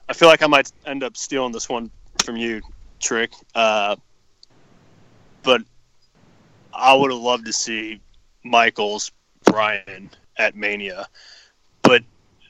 I 0.10 0.14
feel 0.14 0.28
like 0.28 0.42
I 0.42 0.48
might 0.48 0.72
end 0.88 1.04
up 1.04 1.16
stealing 1.16 1.52
this 1.52 1.70
one 1.70 1.92
from 2.24 2.38
you, 2.38 2.64
Trick. 3.00 3.32
Uh, 3.54 3.96
but 5.44 5.62
I 6.74 6.96
would 6.96 7.12
have 7.12 7.20
loved 7.20 7.46
to 7.46 7.54
see 7.54 8.02
Michaels 8.44 9.12
Bryan 9.44 10.10
at 10.38 10.56
Mania. 10.56 11.08
But 11.84 12.02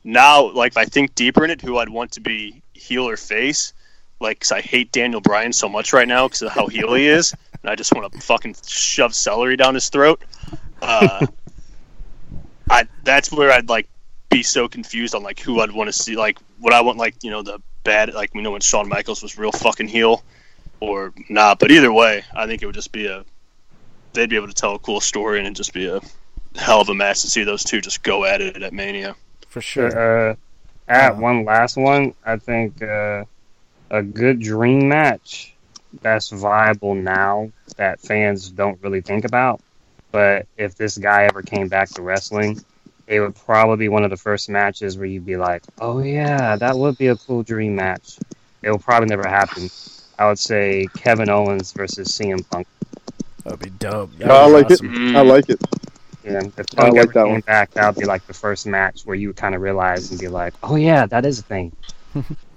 now, 0.05 0.51
like, 0.53 0.71
if 0.71 0.77
I 0.77 0.85
think 0.85 1.15
deeper 1.15 1.43
in 1.43 1.51
it, 1.51 1.59
who 1.59 1.79
I'd 1.79 1.89
want 1.89 2.13
to 2.13 2.21
be 2.21 2.63
heel 2.71 3.09
or 3.09 3.17
face, 3.17 3.73
like, 4.21 4.39
'cause 4.39 4.53
I 4.53 4.61
hate 4.61 4.93
Daniel 4.93 5.19
Bryan 5.19 5.51
so 5.51 5.67
much 5.67 5.91
right 5.91 6.07
now 6.07 6.29
because 6.29 6.43
of 6.43 6.53
how 6.53 6.67
heel 6.67 6.93
he 6.93 7.07
is, 7.07 7.35
and 7.63 7.69
I 7.69 7.75
just 7.75 7.93
want 7.93 8.11
to 8.11 8.19
fucking 8.19 8.55
shove 8.67 9.13
celery 9.13 9.55
down 9.57 9.73
his 9.73 9.89
throat. 9.89 10.21
Uh, 10.81 11.27
I 12.69 12.87
that's 13.03 13.31
where 13.31 13.51
I'd 13.51 13.69
like 13.69 13.87
be 14.29 14.43
so 14.43 14.67
confused 14.67 15.13
on 15.13 15.23
like 15.23 15.39
who 15.39 15.59
I'd 15.61 15.71
want 15.71 15.87
to 15.87 15.93
see. 15.93 16.15
Like, 16.15 16.39
would 16.59 16.73
I 16.73 16.81
want 16.81 16.97
like 16.97 17.23
you 17.23 17.31
know 17.31 17.43
the 17.43 17.61
bad 17.83 18.13
like 18.13 18.33
we 18.33 18.41
know 18.41 18.51
when 18.51 18.61
Shawn 18.61 18.87
Michaels 18.87 19.21
was 19.21 19.37
real 19.37 19.51
fucking 19.51 19.87
heel, 19.87 20.23
or 20.79 21.13
not? 21.29 21.59
But 21.59 21.71
either 21.71 21.91
way, 21.91 22.23
I 22.33 22.47
think 22.47 22.61
it 22.61 22.65
would 22.65 22.75
just 22.75 22.91
be 22.91 23.07
a 23.07 23.23
they'd 24.13 24.29
be 24.29 24.35
able 24.35 24.47
to 24.47 24.53
tell 24.53 24.75
a 24.75 24.79
cool 24.79 24.99
story 24.99 25.37
and 25.37 25.47
it'd 25.47 25.55
just 25.55 25.73
be 25.73 25.87
a 25.87 26.01
hell 26.55 26.81
of 26.81 26.89
a 26.89 26.93
match 26.93 27.21
to 27.21 27.27
see 27.27 27.43
those 27.43 27.63
two 27.63 27.79
just 27.79 28.03
go 28.03 28.25
at 28.25 28.41
it 28.41 28.61
at 28.61 28.73
Mania. 28.73 29.15
For 29.47 29.61
sure. 29.61 30.31
Uh, 30.31 30.35
at 30.87 31.15
one 31.15 31.45
last 31.45 31.77
one, 31.77 32.13
I 32.25 32.37
think 32.37 32.81
uh, 32.81 33.23
a 33.89 34.03
good 34.03 34.41
dream 34.41 34.89
match 34.89 35.53
that's 36.01 36.29
viable 36.29 36.95
now 36.95 37.51
that 37.77 37.99
fans 37.99 38.49
don't 38.49 38.81
really 38.81 39.01
think 39.01 39.25
about. 39.25 39.61
But 40.11 40.47
if 40.57 40.75
this 40.75 40.97
guy 40.97 41.23
ever 41.23 41.41
came 41.41 41.67
back 41.67 41.89
to 41.91 42.01
wrestling, 42.01 42.63
it 43.07 43.19
would 43.19 43.35
probably 43.35 43.77
be 43.77 43.89
one 43.89 44.03
of 44.03 44.09
the 44.09 44.17
first 44.17 44.49
matches 44.49 44.97
where 44.97 45.05
you'd 45.05 45.25
be 45.25 45.37
like, 45.37 45.63
"Oh 45.79 45.99
yeah, 45.99 46.55
that 46.57 46.77
would 46.77 46.97
be 46.97 47.07
a 47.07 47.15
cool 47.15 47.43
dream 47.43 47.75
match." 47.75 48.19
It 48.61 48.69
will 48.69 48.79
probably 48.79 49.07
never 49.07 49.27
happen. 49.27 49.69
I 50.19 50.27
would 50.27 50.39
say 50.39 50.87
Kevin 50.95 51.29
Owens 51.29 51.71
versus 51.71 52.09
CM 52.09 52.47
Punk. 52.49 52.67
That 53.43 53.51
would 53.51 53.59
be 53.59 53.69
dope. 53.71 54.11
No, 54.19 54.35
I 54.35 54.45
like 54.47 54.69
it. 54.69 54.81
Mm. 54.81 55.15
I 55.15 55.21
like 55.21 55.49
it. 55.49 55.59
You 56.23 56.31
know, 56.31 56.51
if 56.57 56.65
I 56.77 56.83
Punk 56.83 56.93
like 56.93 57.03
ever 57.03 57.13
that 57.13 57.23
came 57.23 57.31
one. 57.31 57.41
back, 57.41 57.71
that 57.71 57.87
would 57.87 57.99
be 57.99 58.05
like 58.05 58.25
the 58.27 58.33
first 58.33 58.67
match 58.67 59.01
where 59.03 59.15
you 59.15 59.29
would 59.29 59.37
kind 59.37 59.55
of 59.55 59.61
realize 59.61 60.11
and 60.11 60.19
be 60.19 60.27
like, 60.27 60.53
"Oh 60.61 60.75
yeah, 60.75 61.05
that 61.07 61.25
is 61.25 61.39
a 61.39 61.43
thing." 61.43 61.71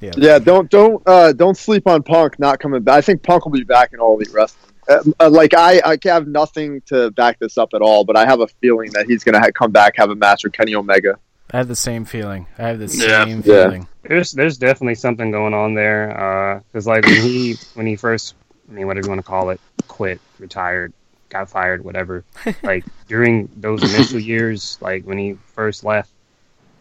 Yeah. 0.00 0.12
Yeah, 0.16 0.38
don't 0.38 0.70
don't 0.70 1.02
uh, 1.06 1.32
don't 1.32 1.56
sleep 1.56 1.86
on 1.86 2.02
Punk 2.02 2.38
not 2.38 2.58
coming 2.58 2.82
back. 2.82 2.96
I 2.96 3.00
think 3.02 3.22
Punk 3.22 3.44
will 3.44 3.52
be 3.52 3.64
back 3.64 3.92
in 3.92 4.00
All 4.00 4.16
Elite 4.16 4.32
Wrestling. 4.32 4.72
Uh, 4.88 5.02
uh, 5.20 5.30
like 5.30 5.54
I, 5.54 5.80
I 5.84 5.98
have 6.04 6.26
nothing 6.26 6.80
to 6.86 7.10
back 7.12 7.38
this 7.38 7.58
up 7.58 7.74
at 7.74 7.82
all, 7.82 8.04
but 8.04 8.16
I 8.16 8.24
have 8.24 8.40
a 8.40 8.48
feeling 8.60 8.90
that 8.92 9.06
he's 9.06 9.22
going 9.22 9.34
to 9.34 9.40
ha- 9.40 9.50
come 9.54 9.70
back, 9.70 9.96
have 9.96 10.10
a 10.10 10.14
match 10.16 10.42
with 10.42 10.52
Kenny 10.52 10.74
Omega. 10.74 11.16
I 11.52 11.58
have 11.58 11.68
the 11.68 11.76
same 11.76 12.04
feeling. 12.04 12.46
I 12.58 12.62
have 12.68 12.78
the 12.78 12.86
Yeah. 12.86 13.24
same 13.24 13.42
Yeah. 13.44 13.64
feeling. 13.64 13.88
There's 14.02 14.32
there's 14.32 14.56
definitely 14.56 14.94
something 14.94 15.30
going 15.30 15.52
on 15.54 15.74
there. 15.74 16.62
Because 16.72 16.86
like 16.86 17.04
when 17.04 17.20
he 17.22 17.56
when 17.74 17.86
he 17.86 17.96
first, 17.96 18.34
I 18.68 18.72
mean 18.72 18.86
whatever 18.86 19.06
you 19.06 19.10
want 19.10 19.20
to 19.20 19.26
call 19.26 19.50
it, 19.50 19.60
quit, 19.86 20.20
retired, 20.38 20.92
got 21.28 21.50
fired, 21.50 21.84
whatever. 21.84 22.24
like 22.62 22.84
during 23.06 23.48
those 23.56 23.82
initial 23.94 24.18
years, 24.18 24.78
like 24.80 25.04
when 25.04 25.18
he 25.18 25.36
first 25.54 25.84
left, 25.84 26.10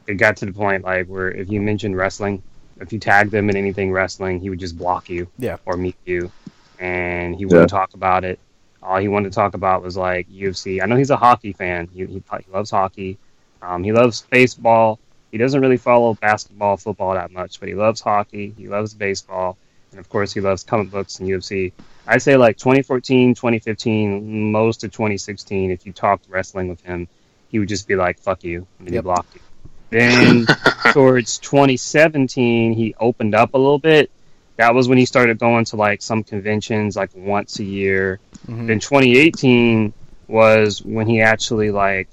it 0.08 0.16
got 0.16 0.38
to 0.38 0.46
the 0.46 0.54
point 0.54 0.84
like 0.86 1.08
where 1.08 1.30
if 1.30 1.50
you 1.50 1.60
mentioned 1.62 1.98
wrestling, 1.98 2.42
if 2.80 2.92
you 2.94 3.00
tagged 3.00 3.34
him 3.34 3.50
in 3.50 3.56
anything 3.58 3.92
wrestling, 3.92 4.40
he 4.40 4.50
would 4.50 4.60
just 4.60 4.78
block 4.78 5.10
you, 5.10 5.28
Yeah. 5.38 5.58
or 5.66 5.76
mute 5.78 5.96
you, 6.06 6.32
and 6.80 7.36
he 7.36 7.46
wouldn't 7.46 7.70
talk 7.70 7.94
about 7.94 8.24
it. 8.24 8.40
All 8.82 8.98
he 8.98 9.08
wanted 9.10 9.32
to 9.32 9.36
talk 9.36 9.54
about 9.54 9.84
was 9.84 9.98
like 9.98 10.28
UFC. 10.30 10.82
I 10.82 10.86
know 10.86 10.96
he's 10.96 11.10
a 11.10 11.18
hockey 11.18 11.52
fan. 11.54 11.88
He 11.94 12.06
he, 12.06 12.14
he 12.46 12.52
loves 12.52 12.72
hockey. 12.72 13.18
Um, 13.62 13.84
he 13.84 13.92
loves 13.92 14.22
baseball. 14.22 15.00
He 15.32 15.38
doesn't 15.38 15.62
really 15.62 15.78
follow 15.78 16.14
basketball, 16.16 16.78
football 16.78 17.14
that 17.14 17.32
much, 17.32 17.60
but 17.60 17.68
he 17.70 17.76
loves 17.76 18.02
hockey. 18.02 18.54
He 18.58 18.68
loves 18.68 18.94
baseball, 18.94 19.58
and 19.92 20.00
of 20.00 20.08
course, 20.10 20.34
he 20.34 20.40
loves 20.40 20.64
comic 20.64 20.90
books 20.90 21.20
and 21.20 21.28
UFC. 21.28 21.74
I'd 22.08 22.22
say 22.22 22.38
like 22.38 22.58
2014, 22.58 23.36
2015, 23.36 24.52
most 24.52 24.84
of 24.84 24.92
2016. 24.92 25.70
If 25.72 25.86
you 25.86 25.92
talked 25.94 26.26
wrestling 26.30 26.68
with 26.70 26.82
him, 26.82 27.08
he 27.50 27.60
would 27.60 27.68
just 27.70 27.88
be 27.88 27.96
like, 27.96 28.18
"Fuck 28.20 28.44
you," 28.44 28.66
and 28.80 28.88
then 28.88 28.94
Yep. 28.94 29.02
he 29.02 29.04
blocked 29.04 29.36
you. 29.36 29.42
Then 29.90 30.46
towards 30.94 31.40
2017, 31.40 32.74
he 32.74 32.96
opened 33.00 33.36
up 33.36 33.54
a 33.54 33.58
little 33.58 33.80
bit. 33.80 34.12
That 34.58 34.76
was 34.76 34.88
when 34.88 34.98
he 34.98 35.06
started 35.06 35.40
going 35.40 35.66
to 35.66 35.78
like 35.78 36.02
some 36.02 36.24
conventions, 36.24 36.96
like 36.96 37.12
once 37.16 37.60
a 37.60 37.64
year. 37.64 38.20
Mhm. 38.48 38.68
Then 38.68 38.80
2018 38.80 39.94
was 40.28 40.82
when 40.84 41.08
he 41.08 41.22
actually 41.22 41.72
like. 41.72 42.08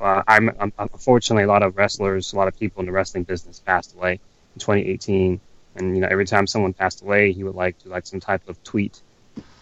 Uh, 0.00 0.22
I'm, 0.28 0.50
I'm 0.60 0.72
unfortunately 0.78 1.44
a 1.44 1.46
lot 1.46 1.62
of 1.62 1.78
wrestlers, 1.78 2.34
a 2.34 2.36
lot 2.36 2.46
of 2.46 2.58
people 2.58 2.80
in 2.80 2.86
the 2.86 2.92
wrestling 2.92 3.22
business 3.22 3.58
passed 3.58 3.94
away 3.94 4.12
in 4.12 4.58
2018, 4.60 5.40
and 5.76 5.94
you 5.94 6.02
know 6.02 6.08
every 6.10 6.26
time 6.26 6.46
someone 6.46 6.74
passed 6.74 7.00
away, 7.00 7.32
he 7.32 7.42
would 7.42 7.54
like 7.54 7.82
do 7.82 7.88
like 7.88 8.06
some 8.06 8.20
type 8.20 8.46
of 8.48 8.62
tweet 8.64 9.00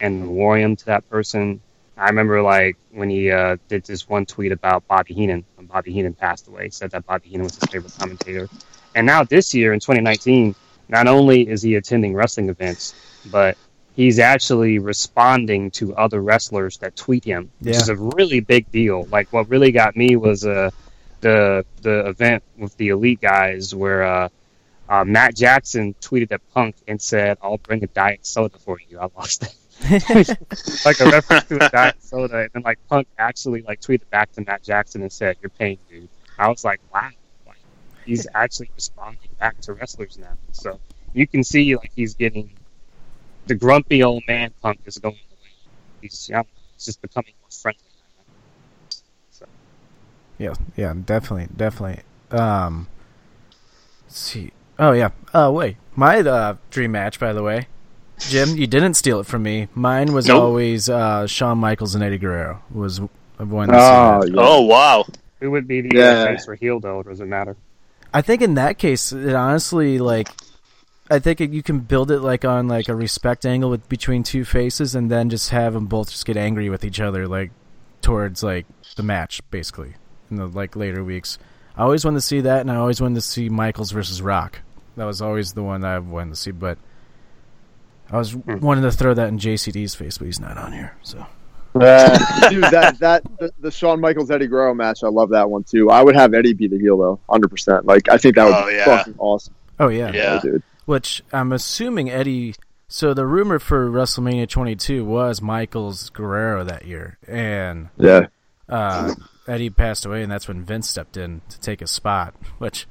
and 0.00 0.20
memoriam 0.20 0.74
to 0.74 0.86
that 0.86 1.08
person. 1.08 1.60
I 1.96 2.06
remember 2.08 2.42
like 2.42 2.76
when 2.90 3.08
he 3.08 3.30
uh, 3.30 3.56
did 3.68 3.84
this 3.84 4.08
one 4.08 4.26
tweet 4.26 4.50
about 4.50 4.86
Bobby 4.88 5.14
Heenan 5.14 5.44
Bobby 5.66 5.92
Heenan 5.92 6.14
passed 6.14 6.48
away. 6.48 6.64
He 6.64 6.70
said 6.70 6.90
that 6.92 7.06
Bobby 7.06 7.28
Heenan 7.28 7.44
was 7.44 7.54
his 7.56 7.64
favorite 7.70 7.94
commentator. 7.98 8.48
And 8.94 9.06
now 9.06 9.24
this 9.24 9.52
year 9.54 9.72
in 9.72 9.80
2019, 9.80 10.54
not 10.88 11.06
only 11.06 11.48
is 11.48 11.62
he 11.62 11.74
attending 11.74 12.14
wrestling 12.14 12.48
events, 12.48 12.94
but 13.30 13.56
he's 13.94 14.18
actually 14.18 14.78
responding 14.78 15.70
to 15.72 15.94
other 15.96 16.20
wrestlers 16.22 16.78
that 16.78 16.96
tweet 16.96 17.24
him, 17.24 17.50
which 17.60 17.74
Yeah. 17.74 17.80
is 17.82 17.88
a 17.88 17.96
really 17.96 18.40
big 18.40 18.70
deal. 18.70 19.04
Like 19.10 19.32
what 19.32 19.48
really 19.48 19.72
got 19.72 19.96
me 19.96 20.16
was 20.16 20.46
uh, 20.46 20.70
the 21.20 21.64
the 21.82 22.06
event 22.08 22.42
with 22.56 22.76
the 22.76 22.88
elite 22.88 23.20
guys 23.20 23.74
where 23.74 24.02
uh, 24.04 24.28
uh, 24.88 25.04
Matt 25.04 25.34
Jackson 25.34 25.94
tweeted 26.00 26.30
at 26.32 26.40
Punk 26.54 26.76
and 26.86 27.00
said, 27.02 27.38
"I'll 27.42 27.58
bring 27.58 27.82
a 27.82 27.88
diet 27.88 28.24
soda 28.24 28.58
for 28.58 28.78
you." 28.88 28.98
I 29.00 29.08
lost 29.16 29.42
it. 29.42 29.54
like 30.84 31.00
a 31.00 31.10
reference 31.10 31.44
to 31.44 31.64
a 31.64 31.68
diet 31.68 32.02
soda, 32.02 32.38
and 32.40 32.50
then 32.52 32.62
like 32.62 32.78
Punk 32.88 33.08
actually 33.18 33.62
like 33.62 33.80
tweeted 33.80 34.08
back 34.10 34.32
to 34.32 34.40
Matt 34.42 34.62
Jackson 34.62 35.02
and 35.02 35.12
said, 35.12 35.36
"You're 35.42 35.50
paying, 35.50 35.78
dude." 35.88 36.08
I 36.38 36.48
was 36.48 36.64
like, 36.64 36.80
"Wow." 36.92 37.10
Like, 37.46 37.56
he's 38.04 38.26
actually 38.34 38.70
responding 38.74 39.30
back 39.38 39.60
to 39.62 39.74
wrestlers 39.74 40.18
now. 40.18 40.36
So 40.52 40.80
you 41.12 41.26
can 41.26 41.44
see 41.44 41.76
like 41.76 41.92
he's 41.94 42.14
getting 42.14 42.50
the 43.46 43.54
grumpy 43.54 44.02
old 44.02 44.22
man 44.26 44.52
Punk 44.62 44.80
is 44.86 44.98
going 44.98 45.14
away. 45.14 45.50
He's, 46.02 46.28
yeah, 46.28 46.42
he's 46.74 46.84
just 46.84 47.00
becoming 47.00 47.32
more 47.40 47.50
friendly. 47.50 47.80
So 49.30 49.46
Yeah, 50.38 50.54
yeah, 50.76 50.94
definitely, 51.04 51.48
definitely. 51.56 52.02
Um, 52.30 52.88
let's 54.04 54.18
see. 54.18 54.52
Oh 54.78 54.92
yeah. 54.92 55.10
Oh 55.32 55.52
wait, 55.52 55.76
my 55.94 56.20
uh, 56.20 56.56
dream 56.70 56.92
match, 56.92 57.20
by 57.20 57.32
the 57.32 57.42
way, 57.42 57.68
Jim, 58.18 58.56
you 58.56 58.66
didn't 58.66 58.94
steal 58.94 59.20
it 59.20 59.26
from 59.26 59.42
me. 59.42 59.68
Mine 59.74 60.12
was 60.12 60.26
Nope. 60.26 60.42
always 60.42 60.88
uh, 60.88 61.26
Shawn 61.26 61.58
Michaels 61.58 61.94
and 61.94 62.02
Eddie 62.02 62.18
Guerrero. 62.18 62.62
Was 62.72 63.00
I 63.38 63.42
wanted 63.44 63.72
to 63.72 63.78
see 63.78 63.84
Oh, 63.84 64.20
that. 64.22 64.30
yeah. 64.32 64.34
Oh 64.38 64.62
wow. 64.62 65.04
who 65.40 65.50
would 65.50 65.68
be 65.68 65.82
the 65.82 65.90
Yeah. 65.94 66.24
yeah. 66.24 66.26
face 66.26 66.48
or 66.48 66.54
heel 66.54 66.80
though? 66.80 67.02
Does 67.02 67.20
it 67.20 67.26
matter? 67.26 67.56
I 68.14 68.22
think 68.22 68.40
in 68.40 68.54
that 68.54 68.78
case, 68.78 69.12
it 69.12 69.34
honestly 69.34 69.98
like. 69.98 70.28
I 71.08 71.20
think 71.20 71.40
it, 71.40 71.52
you 71.52 71.62
can 71.62 71.78
build 71.80 72.10
it 72.10 72.18
like 72.18 72.44
on 72.44 72.66
like 72.66 72.88
a 72.88 72.94
respect 72.94 73.46
angle 73.46 73.70
with 73.70 73.88
between 73.88 74.24
two 74.24 74.44
faces, 74.44 74.94
and 74.96 75.08
then 75.10 75.30
just 75.30 75.50
have 75.50 75.74
them 75.74 75.86
both 75.86 76.10
just 76.10 76.24
get 76.26 76.36
angry 76.36 76.68
with 76.68 76.84
each 76.84 76.98
other, 76.98 77.28
like 77.28 77.52
towards 78.02 78.42
like 78.42 78.66
the 78.96 79.04
match, 79.04 79.40
basically 79.52 79.94
in 80.30 80.36
the 80.36 80.46
like 80.48 80.74
later 80.74 81.04
weeks. 81.04 81.38
I 81.76 81.82
always 81.82 82.04
wanted 82.04 82.16
to 82.16 82.20
see 82.22 82.40
that, 82.40 82.62
and 82.62 82.72
I 82.72 82.76
always 82.76 83.00
wanted 83.00 83.16
to 83.16 83.20
see 83.20 83.48
Michaels 83.48 83.92
versus 83.92 84.20
Rock. 84.20 84.60
That 84.96 85.04
was 85.04 85.22
always 85.22 85.52
the 85.52 85.62
one 85.62 85.82
that 85.82 85.88
I 85.94 85.98
wanted 86.00 86.30
to 86.30 86.36
see, 86.36 86.50
but 86.50 86.78
I 88.10 88.18
was 88.18 88.34
wanting 88.36 88.84
to 88.84 88.92
throw 88.92 89.14
that 89.14 89.28
in 89.28 89.38
JCD's 89.38 89.94
face, 89.94 90.18
but 90.18 90.26
he's 90.26 90.40
not 90.40 90.56
on 90.56 90.72
here. 90.72 90.96
So 91.02 91.18
Dude, 91.74 91.82
that 92.64 92.96
that 93.00 93.22
the, 93.38 93.52
the 93.60 93.70
Shawn 93.70 94.00
Michaels 94.00 94.30
Eddie 94.30 94.46
Guerrero 94.46 94.74
match, 94.74 95.02
I 95.04 95.08
love 95.08 95.30
that 95.30 95.50
one 95.50 95.64
too. 95.64 95.90
I 95.90 96.02
would 96.02 96.14
have 96.14 96.32
Eddie 96.34 96.54
be 96.54 96.68
the 96.68 96.78
heel 96.78 96.96
though, 96.96 97.20
hundred 97.28 97.48
percent. 97.48 97.84
Like 97.84 98.08
I 98.08 98.16
think 98.16 98.36
that 98.36 98.44
would 98.44 98.54
Oh, 98.54 98.66
be 98.68 98.74
yeah. 98.74 98.84
fucking 98.84 99.14
awesome, 99.18 99.54
oh 99.80 99.88
yeah, 99.88 100.12
Yeah. 100.12 100.40
dude. 100.42 100.62
which 100.86 101.22
I'm 101.32 101.52
assuming 101.52 102.08
Eddie. 102.10 102.54
So 102.88 103.12
the 103.12 103.26
rumor 103.26 103.58
for 103.58 103.90
WrestleMania 103.90 104.48
22 104.48 105.04
was 105.04 105.42
Michaels 105.42 106.08
Guerrero 106.10 106.62
that 106.64 106.86
year, 106.86 107.18
and 107.26 107.88
Yeah, 107.98 108.26
uh, 108.68 109.12
Eddie 109.48 109.70
passed 109.70 110.06
away, 110.06 110.22
and 110.22 110.30
that's 110.30 110.46
when 110.46 110.62
Vince 110.64 110.88
stepped 110.88 111.16
in 111.16 111.42
to 111.48 111.58
take 111.60 111.80
his 111.80 111.90
spot. 111.90 112.34
Which, 112.58 112.86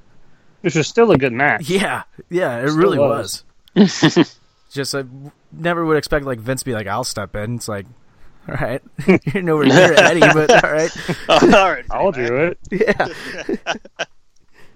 Which 0.62 0.76
is 0.76 0.86
still 0.88 1.12
a 1.12 1.18
good 1.18 1.32
match. 1.32 1.70
yeah, 1.70 2.04
yeah, 2.30 2.60
it 2.60 2.68
Still 2.68 2.78
really 2.82 3.00
was. 3.00 3.46
was. 3.74 4.38
Just 4.76 4.94
I 4.94 5.04
never 5.52 5.84
would 5.86 5.98
expect 5.98 6.26
like 6.26 6.40
Vince 6.40 6.62
to 6.62 6.66
be 6.66 6.74
like, 6.74 6.86
"I'll 6.88 7.04
step 7.04 7.36
in." 7.36 7.56
It's 7.56 7.68
like, 7.68 7.86
all 8.48 8.56
right, 8.56 8.82
you're 9.34 9.42
nowhere 9.44 9.66
near 9.66 9.94
Eddie, 9.98 10.20
but 10.20 10.64
all 10.64 10.72
right, 10.72 10.92
All 11.30 11.50
right. 11.72 11.86
I'll 11.90 12.12
do 12.12 12.36
it. 12.36 12.60
yeah, 12.72 13.08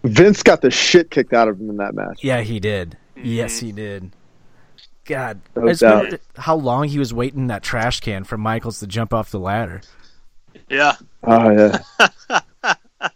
Vince 0.03 0.41
got 0.43 0.61
the 0.61 0.71
shit 0.71 1.11
kicked 1.11 1.33
out 1.33 1.47
of 1.47 1.59
him 1.59 1.69
in 1.69 1.77
that 1.77 1.93
match. 1.93 2.23
yeah, 2.23 2.41
he 2.41 2.59
did. 2.59 2.97
Mm-hmm. 3.15 3.27
Yes, 3.27 3.59
he 3.59 3.71
did. 3.71 4.11
God, 5.05 5.41
No 5.55 5.65
I 5.65 5.69
just 5.69 5.81
doubt. 5.81 6.01
wondered 6.03 6.21
how 6.37 6.55
long 6.55 6.87
he 6.87 6.99
was 6.99 7.13
waiting 7.13 7.41
in 7.41 7.47
that 7.47 7.63
trash 7.63 7.99
can 7.99 8.23
for 8.23 8.37
Michaels 8.37 8.79
to 8.79 8.87
jump 8.87 9.13
off 9.13 9.31
the 9.31 9.39
ladder. 9.39 9.81
Yeah. 10.69 10.93
Oh 11.23 11.49
yeah. 11.49 11.79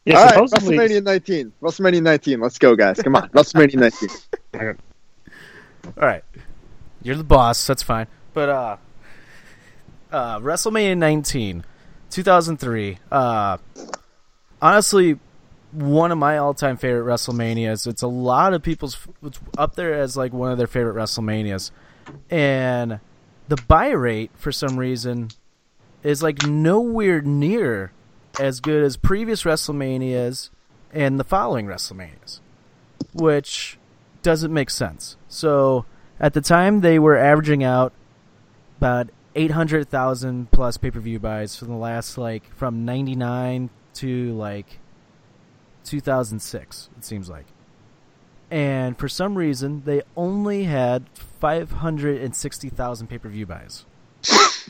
Yeah, 0.05 0.17
All 0.17 0.23
right, 0.25 0.33
supposedly, 0.49 0.77
WrestleMania 0.77 1.03
19. 1.03 1.53
WrestleMania 1.61 2.01
19. 2.03 2.39
Let's 2.39 2.57
go, 2.57 2.75
guys. 2.75 3.01
Come 3.01 3.15
on, 3.17 3.27
WrestleMania 3.29 3.75
19. 4.53 4.77
All 5.85 6.07
right, 6.07 6.23
you're 7.03 7.15
the 7.15 7.23
boss. 7.23 7.67
That's 7.67 7.83
fine. 7.83 8.07
But 8.33 8.49
uh, 8.49 8.77
uh, 10.11 10.39
WrestleMania 10.39 10.97
19, 10.97 11.65
2003. 12.09 12.97
Uh, 13.11 13.57
honestly, 14.61 15.19
one 15.71 16.11
of 16.11 16.17
my 16.17 16.37
all-time 16.37 16.77
favorite 16.77 17.11
WrestleManias. 17.11 17.87
It's 17.87 18.01
a 18.01 18.07
lot 18.07 18.53
of 18.53 18.63
people's. 18.63 18.97
It's 19.23 19.39
up 19.57 19.75
there 19.75 19.93
as 19.93 20.15
like 20.15 20.33
one 20.33 20.51
of 20.51 20.57
their 20.57 20.67
favorite 20.67 20.95
WrestleManias, 20.95 21.71
and 22.29 22.99
the 23.47 23.57
buy 23.67 23.89
rate 23.89 24.31
for 24.35 24.51
some 24.51 24.77
reason 24.77 25.29
is 26.03 26.21
like 26.21 26.45
nowhere 26.45 27.21
near 27.21 27.91
as 28.39 28.59
good 28.59 28.83
as 28.83 28.97
previous 28.97 29.43
WrestleManias 29.43 30.49
and 30.91 31.19
the 31.19 31.23
following 31.23 31.65
WrestleManias, 31.65 32.39
which 33.13 33.77
doesn't 34.21 34.53
make 34.53 34.69
sense. 34.69 35.17
So 35.27 35.85
at 36.23 36.33
the 36.33 36.39
time, 36.39 36.79
they 36.79 36.99
were 36.99 37.17
averaging 37.17 37.65
out 37.65 37.91
about 38.77 39.09
800,000 39.35 40.49
plus 40.51 40.77
pay 40.77 40.89
per 40.89 41.01
view 41.01 41.19
buys 41.19 41.57
from 41.57 41.67
the 41.67 41.75
last, 41.75 42.17
like, 42.17 42.49
from 42.55 42.85
99 42.85 43.69
to, 43.95 44.33
like, 44.33 44.79
2006, 45.83 46.89
it 46.97 47.03
seems 47.03 47.27
like. 47.27 47.47
And 48.49 48.97
for 48.97 49.09
some 49.09 49.35
reason, 49.35 49.83
they 49.83 50.01
only 50.15 50.63
had 50.63 51.09
560,000 51.41 53.07
pay 53.07 53.17
per 53.17 53.27
view 53.27 53.45
buys. 53.45 53.83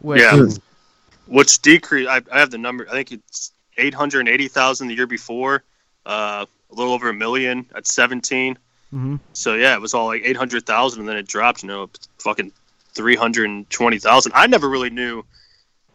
Which, 0.00 0.20
yeah. 0.20 0.46
which 1.26 1.60
decreased, 1.60 2.08
I, 2.08 2.20
I 2.30 2.38
have 2.38 2.50
the 2.50 2.58
number, 2.58 2.86
I 2.88 2.92
think 2.92 3.12
it's 3.12 3.50
880,000 3.78 4.88
the 4.88 4.94
year 4.94 5.08
before, 5.08 5.64
uh, 6.06 6.44
a 6.70 6.74
little 6.74 6.92
over 6.92 7.08
a 7.08 7.14
million 7.14 7.66
at 7.74 7.86
17. 7.86 8.58
Mm-hmm. 8.92 9.16
So 9.32 9.54
yeah, 9.54 9.74
it 9.74 9.80
was 9.80 9.94
all 9.94 10.06
like 10.06 10.22
eight 10.24 10.36
hundred 10.36 10.66
thousand, 10.66 11.00
and 11.00 11.08
then 11.08 11.16
it 11.16 11.26
dropped. 11.26 11.62
You 11.62 11.68
know, 11.68 11.90
fucking 12.18 12.52
three 12.94 13.16
hundred 13.16 13.68
twenty 13.70 13.98
thousand. 13.98 14.32
I 14.34 14.46
never 14.46 14.68
really 14.68 14.90
knew 14.90 15.24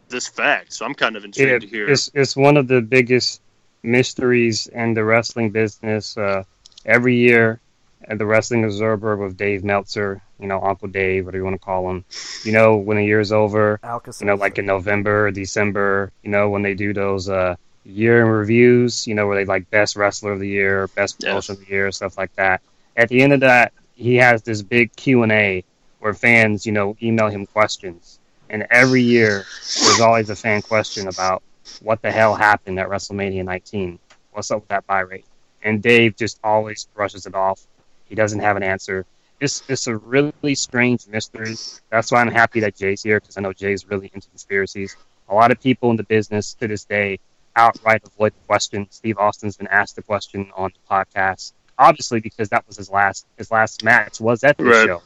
this 0.10 0.28
fact, 0.28 0.74
so 0.74 0.86
I'm 0.86 0.94
kind 0.94 1.16
of 1.16 1.26
intrigued 1.26 1.52
it, 1.52 1.60
to 1.62 1.68
hear. 1.68 1.90
It's 1.90 2.10
it's 2.14 2.36
one 2.36 2.58
of 2.58 2.68
the 2.68 2.82
biggest 2.82 3.42
mysteries 3.82 4.68
in 4.68 4.94
the 4.94 5.04
wrestling 5.04 5.50
business. 5.50 6.18
Uh, 6.18 6.44
every 6.86 7.16
year, 7.16 7.60
at 8.08 8.18
the 8.18 8.26
Wrestling 8.26 8.64
Observer 8.64 9.16
with 9.18 9.38
Dave 9.38 9.64
Meltzer, 9.64 10.22
you 10.40 10.48
know, 10.48 10.62
Uncle 10.62 10.88
Dave, 10.88 11.26
whatever 11.26 11.40
you 11.40 11.44
want 11.44 11.60
to 11.60 11.66
call 11.66 11.90
him. 11.90 12.06
You 12.44 12.52
know, 12.52 12.76
when 12.76 12.98
the 12.98 13.06
year's 13.06 13.32
over, 13.32 13.80
you 14.20 14.26
know, 14.26 14.36
like 14.36 14.58
in 14.58 14.66
November, 14.66 15.32
December, 15.32 16.12
you 16.24 16.30
know, 16.30 16.50
when 16.50 16.62
they 16.62 16.74
do 16.74 16.94
those 16.94 17.30
uh, 17.30 17.56
year 17.86 18.22
in 18.22 18.28
reviews, 18.28 19.08
you 19.08 19.16
know, 19.16 19.28
where 19.28 19.38
they 19.38 19.46
like 19.46 19.70
best 19.70 19.96
wrestler 19.96 20.32
of 20.32 20.40
the 20.40 20.48
year, 20.48 20.88
best 20.90 21.20
promotion 21.20 21.56
yes. 21.56 21.62
of 21.62 21.66
the 21.66 21.72
year, 21.72 21.92
stuff 21.92 22.18
like 22.18 22.36
that. 22.36 22.62
At 22.96 23.10
the 23.10 23.22
end 23.22 23.34
of 23.34 23.40
that, 23.42 23.74
he 23.96 24.16
has 24.16 24.42
this 24.44 24.62
big 24.62 24.96
Q 24.96 25.24
and 25.24 25.32
A 25.32 25.64
where 26.00 26.14
fans, 26.14 26.66
you 26.66 26.72
know, 26.72 26.96
email 27.02 27.30
him 27.30 27.46
questions. 27.46 28.20
And 28.50 28.68
every 28.70 29.02
year, 29.02 29.46
there's 29.82 30.02
always 30.02 30.30
a 30.30 30.36
fan 30.36 30.62
question 30.62 31.08
about 31.08 31.42
what 31.82 32.02
the 32.02 32.12
hell 32.12 32.36
happened 32.36 32.80
at 32.80 32.90
WrestleMania 32.90 33.46
19. 33.46 34.00
What's 34.32 34.52
up 34.52 34.62
with 34.62 34.70
that 34.70 34.86
buy 34.86 35.00
rate? 35.00 35.26
And 35.64 35.82
Dave 35.82 36.16
just 36.18 36.40
always 36.44 36.88
brushes 36.94 37.26
it 37.26 37.36
off. 37.36 37.66
He 38.06 38.16
doesn't 38.16 38.42
have 38.42 38.58
an 38.58 38.64
answer. 38.64 39.06
It's, 39.40 39.64
it's 39.68 39.88
a 39.88 39.96
really 39.96 40.56
strange 40.56 41.08
mystery. 41.08 41.56
That's 41.90 42.12
why 42.12 42.22
I'm 42.22 42.32
happy 42.32 42.60
that 42.60 42.76
Jay's 42.76 43.02
here 43.02 43.20
because 43.20 43.38
I 43.38 43.42
know 43.42 43.54
Jay's 43.54 43.88
really 43.90 44.12
into 44.14 44.28
conspiracies. 44.30 44.96
A 45.30 45.34
lot 45.34 45.52
of 45.52 45.60
people 45.62 45.90
in 45.90 45.96
the 45.96 46.04
business 46.04 46.54
to 46.56 46.68
this 46.68 46.84
day 46.84 47.20
outright 47.56 48.02
avoid 48.06 48.34
the 48.34 48.46
question. 48.46 48.88
Steve 48.90 49.18
Austin's 49.18 49.58
been 49.58 49.68
asked 49.68 49.96
the 49.96 50.04
question 50.04 50.52
on 50.56 50.72
the 50.74 50.96
podcast, 50.96 51.54
obviously 51.84 52.20
because 52.20 52.50
that 52.50 52.66
was 52.68 52.78
his 52.78 52.90
last 52.90 53.26
his 53.38 53.52
last 53.52 53.84
match 53.84 54.20
was 54.20 54.44
at 54.44 54.58
the 54.58 54.66
Right. 54.66 54.86
show. 54.88 55.04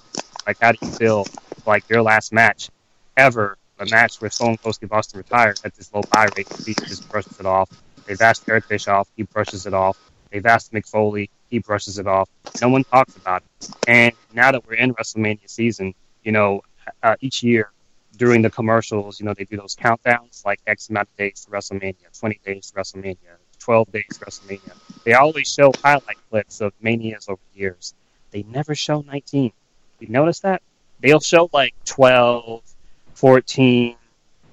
Like, 0.47 0.57
how 0.61 0.71
do 0.71 0.77
you 0.81 0.91
feel 0.91 1.25
like 1.65 1.83
your 1.89 2.01
last 2.03 2.31
match 2.31 2.69
ever, 3.17 3.57
a 3.79 3.85
match 3.85 4.21
where 4.21 4.29
Stone 4.31 4.57
Cold 4.63 4.75
Steve 4.75 4.91
Austin 4.91 5.17
retired 5.17 5.59
at 5.63 5.75
this 5.75 5.91
low 5.93 6.03
buy 6.11 6.27
rate? 6.37 6.47
He 6.65 6.73
just 6.73 7.07
brushes 7.09 7.39
it 7.39 7.45
off. 7.45 7.69
They've 8.05 8.21
asked 8.21 8.43
Eric 8.49 8.67
Bischoff, 8.69 9.09
he 9.15 9.23
brushes 9.23 9.65
it 9.65 9.73
off. 9.73 9.97
They've 10.31 10.45
asked 10.45 10.71
Mick 10.73 10.87
Foley, 10.87 11.29
he 11.49 11.59
brushes 11.59 11.99
it 11.99 12.07
off. 12.07 12.29
No 12.61 12.69
one 12.69 12.83
talks 12.85 13.15
about 13.17 13.43
it. 13.43 13.69
And 13.87 14.13
now 14.33 14.51
that 14.51 14.65
we're 14.65 14.75
in 14.75 14.93
WrestleMania 14.93 15.49
season, 15.49 15.93
you 16.23 16.31
know, 16.31 16.61
uh, 17.03 17.15
each 17.21 17.43
year 17.43 17.71
during 18.17 18.41
the 18.41 18.49
commercials, 18.49 19.19
you 19.19 19.25
know, 19.25 19.33
they 19.33 19.45
do 19.45 19.57
those 19.57 19.75
countdowns, 19.75 20.45
like 20.45 20.59
X 20.67 20.89
amount 20.89 21.09
of 21.09 21.15
days 21.17 21.45
to 21.45 21.51
WrestleMania, 21.51 22.17
20 22.19 22.39
days 22.45 22.71
to 22.71 22.79
WrestleMania, 22.79 23.17
12 23.67 23.91
days 23.91 24.05
to 24.13 24.19
WrestleMania. 24.25 24.77
They 25.03 25.11
always 25.11 25.51
show 25.51 25.73
highlight 25.83 26.15
clips 26.29 26.61
of 26.61 26.71
Manias 26.81 27.27
over 27.27 27.41
the 27.53 27.59
years. 27.59 27.93
They 28.31 28.43
never 28.43 28.73
show 28.73 29.01
19. 29.01 29.51
You 29.99 30.07
notice 30.07 30.39
that? 30.39 30.61
They'll 31.01 31.19
show 31.19 31.49
like 31.51 31.73
12, 31.83 32.61
14, 33.15 33.97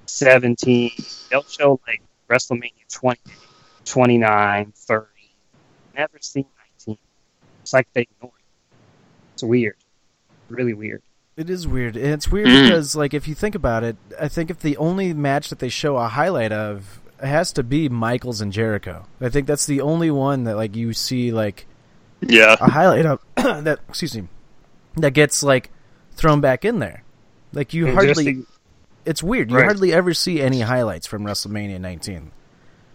17. 0.05 0.91
They'll 1.31 1.43
show 1.43 1.79
like 1.87 2.01
WrestleMania 2.29 2.71
20, 2.91 3.21
29, 3.85 4.73
30. 4.75 5.05
Never 5.95 6.17
seen 6.19 6.45
19. 6.85 6.97
It's 7.61 7.71
like 7.71 7.87
they 7.93 8.01
ignore 8.01 8.33
it. 8.37 8.75
It's 9.35 9.43
weird. 9.43 9.77
Really 10.49 10.73
weird. 10.73 11.01
It 11.37 11.49
is 11.49 11.65
weird. 11.65 11.95
And 11.95 12.07
it's 12.07 12.27
weird 12.29 12.47
Mm. 12.49 12.63
because, 12.63 12.97
like, 12.97 13.13
if 13.13 13.29
you 13.29 13.35
think 13.35 13.55
about 13.55 13.85
it, 13.85 13.95
I 14.19 14.27
think 14.27 14.49
if 14.49 14.59
the 14.59 14.75
only 14.75 15.13
match 15.13 15.47
that 15.51 15.59
they 15.59 15.69
show 15.69 15.95
a 15.95 16.09
highlight 16.09 16.51
of 16.51 16.99
has 17.19 17.53
to 17.53 17.63
be 17.63 17.89
Michaels 17.89 18.41
and 18.41 18.51
Jericho. 18.51 19.05
I 19.21 19.29
think 19.29 19.47
that's 19.47 19.65
the 19.65 19.81
only 19.81 20.11
one 20.11 20.43
that, 20.45 20.55
like, 20.55 20.75
you 20.75 20.93
see, 20.93 21.31
like, 21.31 21.65
yeah. 22.21 22.55
a 22.59 22.69
highlight 22.69 23.05
of 23.05 23.19
that, 23.35 23.79
excuse 23.89 24.15
me, 24.15 24.27
that 24.97 25.11
gets, 25.11 25.43
like, 25.43 25.69
thrown 26.15 26.41
back 26.41 26.65
in 26.65 26.79
there. 26.79 27.03
Like 27.53 27.73
you 27.73 27.87
And 27.87 27.95
hardly. 27.95 28.23
to- 28.25 28.47
it's 29.05 29.21
weird. 29.23 29.49
You 29.51 29.57
Right. 29.57 29.65
hardly 29.65 29.93
ever 29.93 30.13
see 30.13 30.41
any 30.41 30.61
highlights 30.61 31.07
from 31.07 31.23
WrestleMania 31.23 31.79
19. 31.79 32.31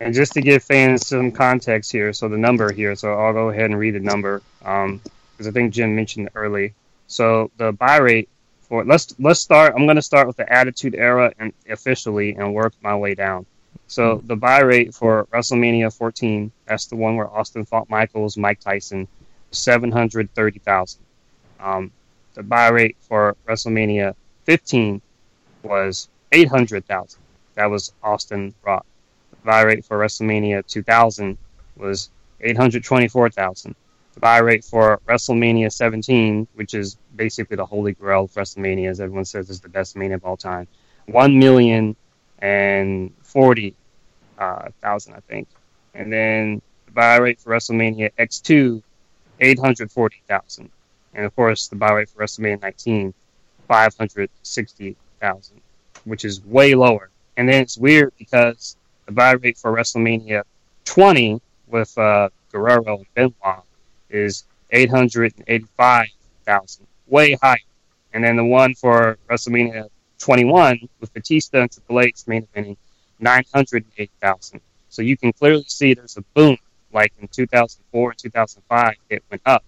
And 0.00 0.14
just 0.14 0.32
to 0.32 0.40
give 0.40 0.62
fans 0.64 1.06
some 1.06 1.30
context 1.30 1.92
here, 1.92 2.12
so 2.12 2.28
the 2.28 2.36
number 2.38 2.72
here, 2.72 2.94
so 2.96 3.12
I'll 3.14 3.32
go 3.32 3.50
ahead 3.50 3.66
and 3.66 3.78
read 3.78 3.94
the 3.94 4.00
number 4.00 4.42
um, 4.64 5.00
because 5.32 5.46
I 5.46 5.50
think 5.50 5.72
Jim 5.74 5.94
mentioned 5.94 6.26
it 6.28 6.32
early. 6.34 6.74
So 7.06 7.50
the 7.58 7.72
buy 7.72 7.98
rate 7.98 8.28
for 8.62 8.84
let's 8.84 9.14
let's 9.18 9.40
start. 9.40 9.74
I'm 9.76 9.84
going 9.86 9.96
to 9.96 10.02
start 10.02 10.26
with 10.26 10.36
the 10.36 10.50
Attitude 10.50 10.94
Era 10.94 11.32
and 11.38 11.52
officially 11.68 12.34
and 12.34 12.54
work 12.54 12.72
my 12.82 12.96
way 12.96 13.14
down. 13.14 13.44
So 13.90 14.22
the 14.24 14.36
buy 14.36 14.60
rate 14.60 14.94
for 14.94 15.26
WrestleMania 15.32 15.92
14, 15.92 16.52
that's 16.64 16.86
the 16.86 16.94
one 16.94 17.16
where 17.16 17.28
Austin 17.28 17.64
fought 17.64 17.90
Michaels, 17.90 18.36
Mike 18.36 18.60
Tyson, 18.60 19.08
730,000. 19.50 21.00
Um, 21.58 21.90
the 22.34 22.44
buy 22.44 22.68
rate 22.68 22.96
for 23.00 23.36
WrestleMania 23.48 24.14
15 24.44 25.02
was 25.64 26.08
800,000. 26.30 27.20
That 27.54 27.66
was 27.66 27.92
Austin 28.00 28.54
Rock 28.62 28.86
The 29.30 29.36
buy 29.44 29.62
rate 29.62 29.84
for 29.84 29.98
WrestleMania 29.98 30.64
2000 30.68 31.36
was 31.74 32.10
824,000. 32.42 33.74
The 34.14 34.20
buy 34.20 34.38
rate 34.38 34.64
for 34.64 35.00
WrestleMania 35.08 35.72
17, 35.72 36.46
which 36.54 36.74
is 36.74 36.96
basically 37.16 37.56
the 37.56 37.66
holy 37.66 37.94
grail 37.94 38.22
of 38.22 38.34
WrestleMania, 38.34 38.88
as 38.88 39.00
everyone 39.00 39.24
says 39.24 39.50
is 39.50 39.60
the 39.60 39.68
best 39.68 39.96
mania 39.96 40.14
of 40.14 40.24
all 40.24 40.36
time, 40.36 40.68
one 41.06 41.40
million 41.40 41.96
and 42.38 43.12
forty 43.22 43.74
thousand, 44.80 45.14
I 45.14 45.20
think. 45.20 45.48
And 45.94 46.12
then 46.12 46.60
the 46.86 46.92
buy 46.92 47.16
rate 47.16 47.40
for 47.40 47.50
WrestleMania 47.50 48.10
X2, 48.18 48.82
840,000. 49.40 50.70
And 51.14 51.26
of 51.26 51.34
course, 51.34 51.66
the 51.68 51.76
buy 51.76 51.92
rate 51.92 52.08
for 52.08 52.22
WrestleMania 52.22 52.62
19, 52.62 53.14
560,000, 53.68 55.60
which 56.04 56.24
is 56.24 56.44
way 56.44 56.74
lower. 56.74 57.10
And 57.36 57.48
then 57.48 57.62
it's 57.62 57.78
weird 57.78 58.12
because 58.18 58.76
the 59.06 59.12
buy 59.12 59.32
rate 59.32 59.58
for 59.58 59.72
WrestleMania 59.72 60.42
20 60.84 61.40
with 61.68 61.96
uh, 61.98 62.28
Guerrero 62.52 62.98
and 62.98 63.06
Benoit 63.14 63.64
is 64.08 64.44
885,000, 64.70 66.86
way 67.06 67.38
higher. 67.40 67.56
And 68.12 68.24
then 68.24 68.36
the 68.36 68.44
one 68.44 68.74
for 68.74 69.16
WrestleMania 69.28 69.88
21 70.18 70.88
with 71.00 71.14
Batista 71.14 71.62
and 71.62 71.72
Triple 71.72 72.00
H 72.00 72.26
main 72.26 72.46
eventing, 72.54 72.76
908,000. 73.20 74.60
So 74.88 75.02
you 75.02 75.16
can 75.16 75.32
clearly 75.32 75.64
see 75.68 75.94
there's 75.94 76.16
a 76.16 76.22
boom, 76.34 76.56
like 76.92 77.12
in 77.20 77.28
2004 77.28 78.10
and 78.10 78.18
2005, 78.18 78.94
it 79.08 79.24
went 79.30 79.42
up. 79.46 79.64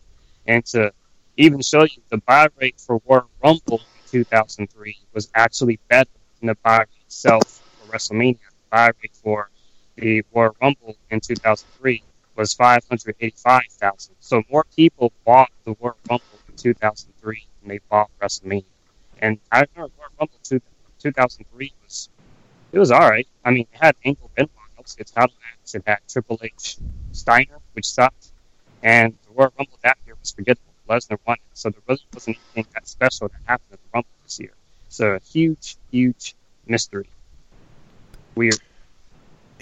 And 0.47 0.65
to 0.67 0.93
even 1.37 1.61
show 1.63 1.85
you 1.85 2.03
the 2.11 2.19
buy 2.19 2.49
rate 2.57 2.81
for 2.81 3.01
Royal 3.07 3.29
Rumble 3.43 3.81
in 3.81 4.11
2003 4.11 4.97
was 5.15 5.31
actually 5.35 5.79
better 5.89 6.11
than 6.41 6.49
the 6.49 6.57
buy 6.57 6.79
rate 6.79 6.89
itself 7.07 7.63
for 7.79 7.93
WrestleMania. 7.93 8.39
The 8.39 8.71
buy 8.71 8.87
rate 8.87 9.17
for 9.23 9.51
the 9.97 10.23
Royal 10.35 10.57
Rumble 10.61 10.97
in 11.11 11.21
2003 11.21 12.03
was 12.37 12.55
585,000. 12.55 14.15
So 14.21 14.43
more 14.51 14.65
people 14.75 15.13
bought 15.25 15.51
the 15.65 15.77
Royal 15.81 15.97
Rumble 16.09 16.25
in 16.49 16.57
2003 16.57 17.47
than 17.61 17.69
they 17.69 17.79
bought 17.91 18.11
WrestleMania. 18.21 18.65
And 19.19 19.39
I 19.51 19.65
remember 19.75 19.93
Royal 19.99 20.11
Rumble 20.19 20.39
two, 20.43 20.61
2003 20.99 21.73
was 21.85 22.09
it 22.73 22.79
was 22.79 22.91
all 22.91 23.09
right. 23.09 23.27
I 23.45 23.51
mean, 23.51 23.67
it 23.73 23.79
had 23.79 23.97
Angle 24.05 24.31
Benoit, 24.35 24.51
it's 24.99 25.11
title 25.11 25.35
match. 25.41 25.75
It 25.75 25.83
had 25.87 25.99
Triple 26.09 26.41
H 26.43 26.77
Steiner, 27.13 27.59
which 27.75 27.87
sucked, 27.87 28.33
and 28.83 29.15
the 29.27 29.35
Royal 29.35 29.53
Rumble 29.59 29.79
that 29.83 29.99
year 30.07 30.17
was 30.21 30.31
forgettable. 30.33 30.73
Lesnar 30.89 31.19
won 31.27 31.37
it, 31.37 31.43
so 31.55 31.71
there 31.71 31.81
really 31.89 32.03
wasn't 32.13 32.37
anything 32.55 32.71
that 32.75 32.89
special 32.89 33.29
that 33.29 33.39
happened 33.45 33.73
at 33.73 33.79
the 33.79 33.89
Rumble 33.95 34.09
this 34.25 34.41
year. 34.41 34.53
So 34.89 35.13
a 35.13 35.21
huge, 35.21 35.77
huge 35.91 36.35
mystery. 36.67 37.07
Weird. 38.35 38.59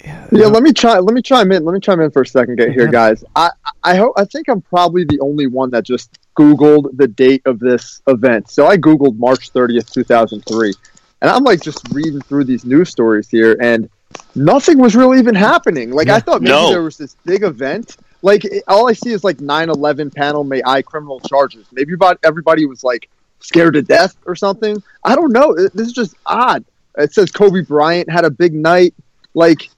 Yeah, 0.03 0.47
let 0.47 0.63
me 0.63 0.73
try. 0.73 0.97
Let 0.97 1.13
me 1.13 1.21
chime 1.21 1.51
in. 1.51 1.63
Let 1.63 1.73
me 1.73 1.79
chime 1.79 2.01
in 2.01 2.09
for 2.09 2.23
a 2.23 2.25
second, 2.25 2.55
get 2.55 2.71
here, 2.71 2.83
mm-hmm. 2.83 2.91
guys. 2.91 3.23
I 3.35 3.51
I 3.83 3.95
hope 3.95 4.13
I 4.17 4.25
think 4.25 4.49
I'm 4.49 4.61
probably 4.61 5.03
the 5.05 5.19
only 5.19 5.45
one 5.45 5.69
that 5.71 5.83
just 5.83 6.17
Googled 6.37 6.97
the 6.97 7.07
date 7.07 7.43
of 7.45 7.59
this 7.59 8.01
event. 8.07 8.49
So 8.49 8.65
I 8.65 8.77
Googled 8.77 9.17
March 9.17 9.53
30th, 9.53 9.91
2003, 9.91 10.73
and 11.21 11.29
I'm 11.31 11.43
like 11.43 11.61
just 11.61 11.81
reading 11.91 12.21
through 12.21 12.45
these 12.45 12.65
news 12.65 12.89
stories 12.89 13.29
here, 13.29 13.57
and 13.61 13.89
nothing 14.35 14.77
was 14.77 14.95
really 14.95 15.19
even 15.19 15.35
happening. 15.35 15.91
Like 15.91 16.09
I 16.09 16.19
thought 16.19 16.41
maybe 16.41 16.51
No. 16.53 16.69
there 16.69 16.83
was 16.83 16.97
this 16.97 17.15
big 17.25 17.43
event. 17.43 17.97
Like 18.21 18.45
it, 18.45 18.63
all 18.67 18.87
I 18.89 18.93
see 18.93 19.11
is 19.11 19.23
like 19.23 19.37
9/11 19.37 20.13
panel 20.13 20.43
may 20.43 20.61
I 20.65 20.81
criminal 20.81 21.19
charges. 21.21 21.65
Maybe 21.71 21.93
about 21.93 22.19
everybody 22.23 22.65
was 22.65 22.83
like 22.83 23.09
scared 23.39 23.73
to 23.73 23.81
death 23.81 24.15
or 24.25 24.35
something. 24.35 24.81
I 25.03 25.15
don't 25.15 25.31
know. 25.33 25.51
It- 25.53 25.73
This 25.73 25.87
is 25.87 25.93
just 25.93 26.15
odd. 26.25 26.63
It 26.97 27.13
says 27.13 27.31
Kobe 27.31 27.61
Bryant 27.61 28.09
had 28.09 28.25
a 28.25 28.29
big 28.29 28.53
night. 28.53 28.93
Like 29.33 29.69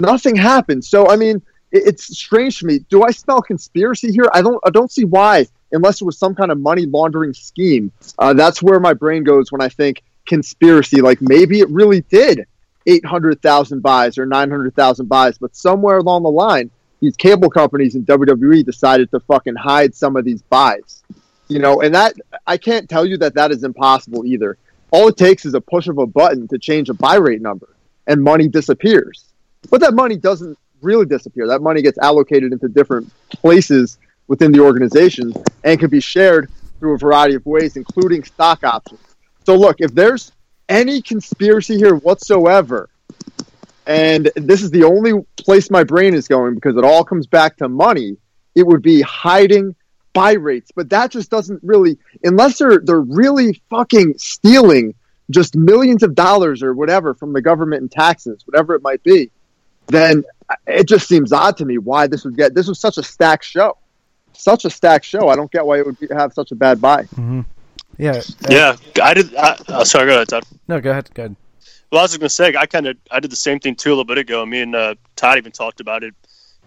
nothing 0.00 0.36
happened. 0.36 0.84
So 0.84 1.08
I 1.08 1.16
mean, 1.16 1.36
it, 1.72 1.84
it's 1.88 2.16
strange 2.18 2.58
to 2.60 2.66
me. 2.66 2.80
Do 2.90 3.02
I 3.04 3.10
smell 3.10 3.40
conspiracy 3.42 4.12
here? 4.12 4.26
I 4.32 4.42
don't. 4.42 4.60
I 4.64 4.70
don't 4.70 4.92
see 4.92 5.04
why, 5.04 5.46
unless 5.72 6.00
it 6.00 6.04
was 6.04 6.18
some 6.18 6.34
kind 6.34 6.50
of 6.52 6.60
money 6.60 6.86
laundering 6.86 7.32
scheme. 7.34 7.90
Uh, 8.18 8.32
that's 8.34 8.62
where 8.62 8.78
my 8.80 8.92
brain 8.94 9.24
goes 9.24 9.50
when 9.50 9.60
I 9.60 9.68
think 9.70 10.02
conspiracy. 10.28 11.00
Like 11.00 11.20
maybe 11.20 11.60
it 11.60 11.68
really 11.70 12.02
did 12.02 12.46
eight 12.86 13.04
hundred 13.04 13.42
thousand 13.42 13.82
buys 13.82 14.18
or 14.18 14.26
nine 14.26 14.50
hundred 14.50 14.76
thousand 14.76 15.08
buys, 15.08 15.38
but 15.38 15.56
somewhere 15.56 15.98
along 15.98 16.22
the 16.22 16.30
line, 16.30 16.70
these 17.00 17.16
cable 17.16 17.50
companies 17.50 17.94
in 17.94 18.04
WWE 18.04 18.64
decided 18.64 19.10
to 19.10 19.20
fucking 19.20 19.56
hide 19.56 19.94
some 19.94 20.16
of 20.16 20.24
these 20.24 20.42
buys. 20.42 21.02
You 21.48 21.58
know, 21.58 21.80
and 21.80 21.94
that 21.94 22.14
I 22.46 22.58
can't 22.58 22.88
tell 22.88 23.06
you 23.06 23.16
that 23.18 23.34
that 23.34 23.50
is 23.50 23.64
impossible 23.64 24.24
either. 24.26 24.58
All 24.90 25.08
it 25.08 25.16
takes 25.16 25.44
is 25.44 25.54
a 25.54 25.60
push 25.60 25.88
of 25.88 25.98
a 25.98 26.06
button 26.06 26.46
to 26.48 26.58
change 26.58 26.88
a 26.88 26.94
buy 26.94 27.16
rate 27.16 27.42
number, 27.42 27.74
and 28.06 28.22
money 28.22 28.48
disappears. 28.48 29.24
But 29.70 29.80
that 29.80 29.94
money 29.94 30.16
doesn't 30.16 30.58
really 30.80 31.06
disappear. 31.06 31.46
That 31.48 31.62
money 31.62 31.82
gets 31.82 31.98
allocated 31.98 32.52
into 32.52 32.68
different 32.68 33.10
places 33.30 33.98
within 34.28 34.52
the 34.52 34.60
organization 34.60 35.32
and 35.64 35.80
can 35.80 35.90
be 35.90 36.00
shared 36.00 36.50
through 36.78 36.94
a 36.94 36.98
variety 36.98 37.34
of 37.34 37.44
ways, 37.44 37.76
including 37.76 38.22
stock 38.24 38.62
options. 38.62 39.00
So, 39.48 39.56
look, 39.56 39.76
if 39.78 39.94
there's 39.94 40.30
any 40.68 41.00
conspiracy 41.00 41.78
here 41.78 41.94
whatsoever, 41.94 42.90
and 43.86 44.30
this 44.34 44.60
is 44.60 44.70
the 44.70 44.84
only 44.84 45.24
place 45.38 45.70
my 45.70 45.84
brain 45.84 46.12
is 46.12 46.28
going 46.28 46.54
because 46.54 46.76
it 46.76 46.84
all 46.84 47.02
comes 47.02 47.26
back 47.26 47.56
to 47.56 47.68
money, 47.70 48.18
it 48.54 48.66
would 48.66 48.82
be 48.82 49.00
hiding 49.00 49.74
buy 50.12 50.32
rates. 50.32 50.70
But 50.76 50.90
that 50.90 51.10
just 51.10 51.30
doesn't 51.30 51.60
really, 51.62 51.96
unless 52.22 52.58
they're 52.58 52.80
they're 52.80 53.00
really 53.00 53.62
fucking 53.70 54.18
stealing 54.18 54.94
just 55.30 55.56
millions 55.56 56.02
of 56.02 56.14
dollars 56.14 56.62
or 56.62 56.74
whatever 56.74 57.14
from 57.14 57.32
the 57.32 57.40
government 57.40 57.80
and 57.80 57.90
taxes, 57.90 58.42
whatever 58.46 58.74
it 58.74 58.82
might 58.82 59.02
be, 59.02 59.30
then 59.86 60.24
it 60.66 60.86
just 60.86 61.08
seems 61.08 61.32
odd 61.32 61.56
to 61.56 61.64
me 61.64 61.78
why 61.78 62.06
this 62.06 62.22
would 62.26 62.36
get. 62.36 62.54
This 62.54 62.68
was 62.68 62.78
such 62.78 62.98
a 62.98 63.02
stacked 63.02 63.46
show, 63.46 63.78
such 64.34 64.66
a 64.66 64.70
stacked 64.70 65.06
show. 65.06 65.30
I 65.30 65.36
don't 65.36 65.50
get 65.50 65.64
why 65.64 65.78
it 65.78 65.86
would 65.86 65.98
be, 65.98 66.08
have 66.14 66.34
such 66.34 66.52
a 66.52 66.54
bad 66.54 66.82
buy. 66.82 67.04
Mm-hmm. 67.04 67.40
Yeah. 67.98 68.12
uh, 68.12 68.22
Yeah, 68.48 68.76
I 69.02 69.14
did. 69.14 69.34
I, 69.34 69.56
uh, 69.68 69.84
sorry, 69.84 70.06
go 70.06 70.14
ahead, 70.14 70.28
Todd. 70.28 70.44
No, 70.68 70.80
go 70.80 70.90
ahead. 70.90 71.10
Go 71.14 71.24
ahead. 71.24 71.36
Well, 71.90 72.00
I 72.00 72.04
was 72.04 72.12
just 72.12 72.20
gonna 72.20 72.30
say, 72.30 72.54
I 72.56 72.66
kind 72.66 72.86
of 72.86 72.96
I 73.10 73.20
did 73.20 73.30
the 73.30 73.36
same 73.36 73.60
thing 73.60 73.74
too 73.74 73.90
a 73.90 73.92
little 73.92 74.04
bit 74.04 74.18
ago. 74.18 74.44
Me 74.46 74.60
and 74.60 74.74
uh, 74.74 74.94
Todd 75.16 75.38
even 75.38 75.52
talked 75.52 75.80
about 75.80 76.04
it. 76.04 76.14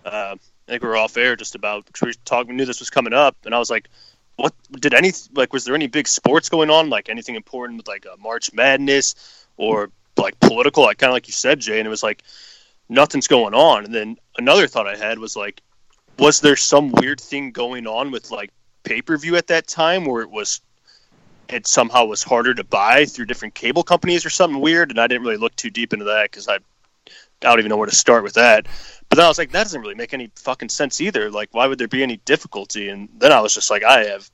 Uh, 0.06 0.36
I 0.36 0.72
think 0.72 0.84
we 0.84 0.89
were 0.89 0.98
off 0.98 1.15
air 1.17 1.36
just 1.36 1.56
about 1.56 1.86
because 1.86 2.02
we 2.02 2.13
talked. 2.26 2.50
We 2.50 2.56
knew 2.56 2.65
this 2.65 2.80
was 2.80 2.89
coming 2.89 3.13
up, 3.13 3.36
and 3.46 3.54
I 3.54 3.60
was 3.60 3.70
like, 3.70 3.88
"What 4.36 4.54
did 4.72 4.94
any 4.94 5.12
like? 5.34 5.54
Was 5.54 5.63
there 5.65 5.76
any 5.76 5.88
big 5.88 6.08
sports 6.08 6.50
going 6.50 6.70
on? 6.70 6.89
Like 6.89 7.08
anything 7.10 7.36
important 7.36 7.78
with 7.78 7.88
like 7.88 8.06
uh, 8.06 8.15
March 8.20 8.52
Madness 8.54 9.46
or 9.58 9.91
like 10.17 10.39
political? 10.39 10.84
Like 10.84 10.98
kind 10.98 11.10
of 11.12 11.13
like 11.13 11.28
you 11.28 11.34
said, 11.34 11.60
Jay." 11.60 11.80
And 11.80 11.86
it 11.86 11.91
was 11.91 12.04
like 12.04 12.24
nothing's 12.89 13.28
going 13.28 13.54
on. 13.54 13.86
And 13.86 13.94
then 13.94 14.17
another 14.38 14.67
thought 14.67 14.88
I 14.88 14.98
had 14.98 15.17
was 15.20 15.36
like, 15.36 15.62
was 16.20 16.41
there 16.41 16.56
some 16.58 16.91
weird 16.91 17.22
thing 17.22 17.52
going 17.52 17.88
on 17.88 18.12
with 18.12 18.32
like 18.32 18.52
pay 18.84 19.02
per 19.02 19.17
view 19.17 19.36
at 19.38 19.48
that 19.48 19.67
time 19.67 20.06
where 20.06 20.22
it 20.24 20.30
was 20.32 20.62
it 21.51 21.67
somehow 21.67 22.05
was 22.05 22.23
harder 22.23 22.53
to 22.53 22.63
buy 22.63 23.05
through 23.05 23.25
different 23.25 23.53
cable 23.55 23.83
companies 23.83 24.25
or 24.25 24.29
something 24.29 24.61
weird, 24.61 24.89
and 24.91 24.99
I 24.99 25.07
didn't 25.07 25.23
really 25.23 25.37
look 25.37 25.55
too 25.55 25.69
deep 25.69 25.93
into 25.93 26.05
that 26.05 26.23
because 26.31 26.47
I, 26.47 26.55
I 26.55 26.59
don't 27.41 27.59
even 27.59 27.69
know 27.69 27.77
where 27.77 27.89
to 27.89 27.95
start 27.95 28.23
with 28.23 28.33
that. 28.35 28.67
But 29.09 29.17
then 29.17 29.25
I 29.25 29.27
was 29.27 29.37
like, 29.37 29.51
that 29.51 29.63
doesn't 29.63 29.81
really 29.81 29.95
make 29.95 30.13
any 30.13 30.31
fucking 30.35 30.69
sense 30.69 31.01
either. 31.01 31.29
Like, 31.29 31.49
why 31.53 31.67
would 31.67 31.77
there 31.77 31.87
be 31.87 32.03
any 32.03 32.17
difficulty? 32.25 32.87
And 32.89 33.09
then 33.17 33.31
I 33.31 33.41
was 33.41 33.53
just 33.53 33.69
like, 33.69 33.83
I 33.83 34.05
have 34.05 34.29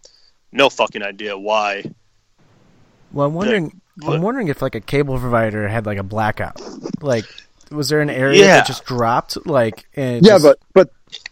no 0.52 0.70
fucking 0.70 1.02
idea 1.02 1.38
why. 1.38 1.84
Well, 3.12 3.28
I'm 3.28 3.34
wondering. 3.34 3.82
what- 4.02 4.16
I'm 4.16 4.22
wondering 4.22 4.50
if 4.50 4.62
like 4.62 4.76
a 4.76 4.82
cable 4.82 5.18
provider 5.20 5.68
had 5.68 5.86
like 5.86 5.98
a 5.98 6.04
blackout. 6.04 6.62
Like, 7.02 7.26
was 7.72 7.90
there 7.90 8.02
an 8.02 8.10
area 8.10 8.40
Yeah. 8.42 8.58
that 8.58 8.68
just 8.68 8.86
dropped? 8.86 9.46
Like, 9.48 9.86
and 9.96 10.24
Yeah, 10.26 10.34
just- 10.34 10.44
but 10.44 10.60
but 10.74 10.90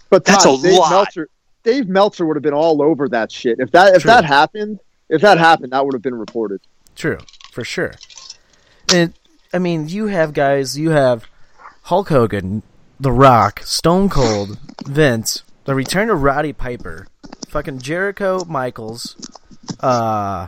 but 0.09 0.25
That's 0.25 0.45
a 0.45 0.57
Dave 0.57 0.77
lot. 0.79 0.89
Meltzer, 0.89 1.29
Dave 1.63 1.87
Meltzer 1.87 2.25
would 2.25 2.35
have 2.37 2.43
been 2.43 2.53
all 2.53 2.81
over 2.81 3.09
that 3.09 3.31
shit. 3.31 3.59
If 3.59 3.71
that 3.71 3.95
if 3.95 4.01
True. 4.03 4.09
that 4.11 4.25
happened, 4.25 4.79
if 5.09 5.21
that 5.21 5.37
happened, 5.37 5.71
that 5.71 5.85
would 5.85 5.93
have 5.93 6.01
been 6.01 6.15
reported. 6.15 6.61
True, 6.95 7.19
for 7.51 7.63
sure. 7.63 7.93
And 8.93 9.13
I 9.53 9.59
mean, 9.59 9.89
you 9.89 10.07
have 10.07 10.33
guys. 10.33 10.77
You 10.77 10.91
have 10.91 11.27
Hulk 11.83 12.09
Hogan, 12.09 12.63
The 12.99 13.11
Rock, 13.11 13.61
Stone 13.63 14.09
Cold, 14.09 14.57
Vince, 14.85 15.43
the 15.65 15.75
return 15.75 16.09
of 16.09 16.21
Roddy 16.21 16.53
Piper, 16.53 17.07
fucking 17.47 17.79
Jericho, 17.79 18.43
Michaels, 18.45 19.15
uh, 19.79 20.47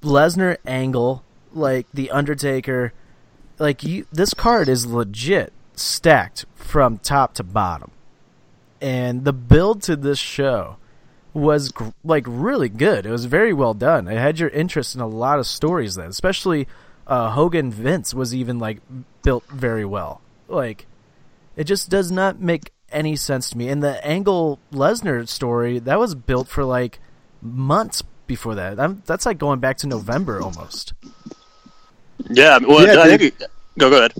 Lesnar, 0.00 0.58
Angle, 0.66 1.24
like 1.52 1.86
the 1.92 2.10
Undertaker, 2.10 2.92
like 3.58 3.82
you, 3.82 4.06
this 4.12 4.34
card 4.34 4.68
is 4.68 4.86
legit 4.86 5.52
stacked 5.74 6.44
from 6.54 6.98
top 6.98 7.34
to 7.34 7.42
bottom, 7.42 7.90
and 8.80 9.24
the 9.24 9.32
build 9.32 9.82
to 9.82 9.96
this 9.96 10.18
show 10.18 10.76
was 11.36 11.70
gr- 11.70 11.88
like 12.02 12.24
really 12.26 12.68
good. 12.68 13.06
It 13.06 13.10
was 13.10 13.26
very 13.26 13.52
well 13.52 13.74
done. 13.74 14.08
It 14.08 14.18
had 14.18 14.38
your 14.38 14.48
interest 14.48 14.94
in 14.94 15.00
a 15.00 15.06
lot 15.06 15.38
of 15.38 15.46
stories 15.46 15.94
then, 15.94 16.08
especially 16.08 16.66
uh, 17.06 17.30
Hogan 17.30 17.70
Vince 17.70 18.14
was 18.14 18.34
even 18.34 18.58
like 18.58 18.78
built 19.22 19.44
very 19.50 19.84
well. 19.84 20.20
Like 20.48 20.86
it 21.56 21.64
just 21.64 21.90
does 21.90 22.10
not 22.10 22.40
make 22.40 22.72
any 22.90 23.16
sense 23.16 23.50
to 23.50 23.58
me. 23.58 23.68
And 23.68 23.82
the 23.82 24.04
Angle 24.06 24.58
Lesnar 24.72 25.28
story 25.28 25.78
that 25.80 25.98
was 25.98 26.14
built 26.14 26.48
for 26.48 26.64
like 26.64 26.98
months 27.42 28.02
before 28.26 28.54
that. 28.56 28.80
I'm, 28.80 29.02
that's 29.06 29.26
like 29.26 29.38
going 29.38 29.60
back 29.60 29.76
to 29.78 29.86
November 29.86 30.40
almost. 30.40 30.94
Yeah, 32.30 32.58
well, 32.66 32.84
Yeah, 32.86 33.00
I 33.00 33.16
dude. 33.16 33.20
think. 33.38 33.50
Go, 33.78 33.90
go 33.90 33.98
ahead. 33.98 34.14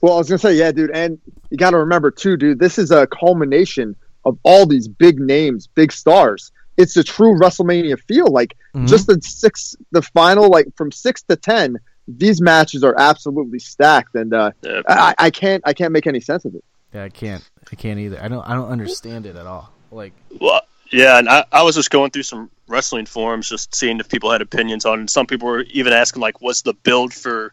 Well, 0.00 0.14
I 0.14 0.18
was 0.18 0.28
gonna 0.28 0.38
say, 0.38 0.54
yeah, 0.54 0.70
dude, 0.72 0.90
and 0.92 1.18
you 1.50 1.56
got 1.56 1.70
to 1.70 1.78
remember 1.78 2.10
too, 2.10 2.36
dude. 2.36 2.58
This 2.60 2.78
is 2.78 2.90
a 2.90 3.06
culmination 3.06 3.96
of 4.26 4.38
all 4.42 4.66
these 4.66 4.86
big 4.88 5.18
names, 5.18 5.66
big 5.68 5.90
stars. 5.92 6.52
It's 6.76 6.94
a 6.98 7.02
true 7.04 7.34
WrestleMania 7.38 7.98
feel. 8.06 8.26
Like 8.26 8.54
Mhm. 8.74 8.86
just 8.88 9.06
the 9.06 9.18
six, 9.22 9.74
the 9.92 10.02
final, 10.02 10.50
like 10.50 10.66
from 10.76 10.92
six 10.92 11.22
to 11.30 11.36
ten, 11.36 11.78
these 12.06 12.40
matches 12.42 12.84
are 12.84 12.94
absolutely 12.98 13.58
stacked, 13.60 14.14
and 14.14 14.34
uh, 14.34 14.50
Yeah. 14.62 14.82
I, 14.88 15.14
I 15.18 15.30
can't, 15.30 15.62
I 15.64 15.72
can't 15.72 15.92
make 15.92 16.06
any 16.06 16.20
sense 16.20 16.44
of 16.44 16.54
it. 16.54 16.62
Yeah, 16.94 17.04
I 17.04 17.08
can't. 17.08 17.42
I 17.72 17.76
can't 17.76 17.98
either. 17.98 18.22
I 18.22 18.28
don't. 18.28 18.46
I 18.48 18.54
don't 18.54 18.68
understand 18.68 19.24
it 19.26 19.36
at 19.36 19.46
all. 19.46 19.72
Like, 19.90 20.12
Well, 20.40 20.60
yeah, 20.92 21.18
and 21.18 21.28
I, 21.28 21.44
I 21.50 21.62
was 21.62 21.74
just 21.74 21.90
going 21.90 22.10
through 22.10 22.22
some 22.24 22.50
wrestling 22.68 23.06
forums, 23.06 23.48
just 23.48 23.74
seeing 23.74 23.98
if 23.98 24.08
people 24.08 24.30
had 24.30 24.40
opinions 24.42 24.84
on. 24.84 25.02
it. 25.02 25.10
Some 25.10 25.26
people 25.26 25.48
were 25.48 25.62
even 25.62 25.92
asking, 25.92 26.20
like, 26.22 26.40
was 26.40 26.62
the 26.62 26.74
build 26.74 27.12
for 27.14 27.52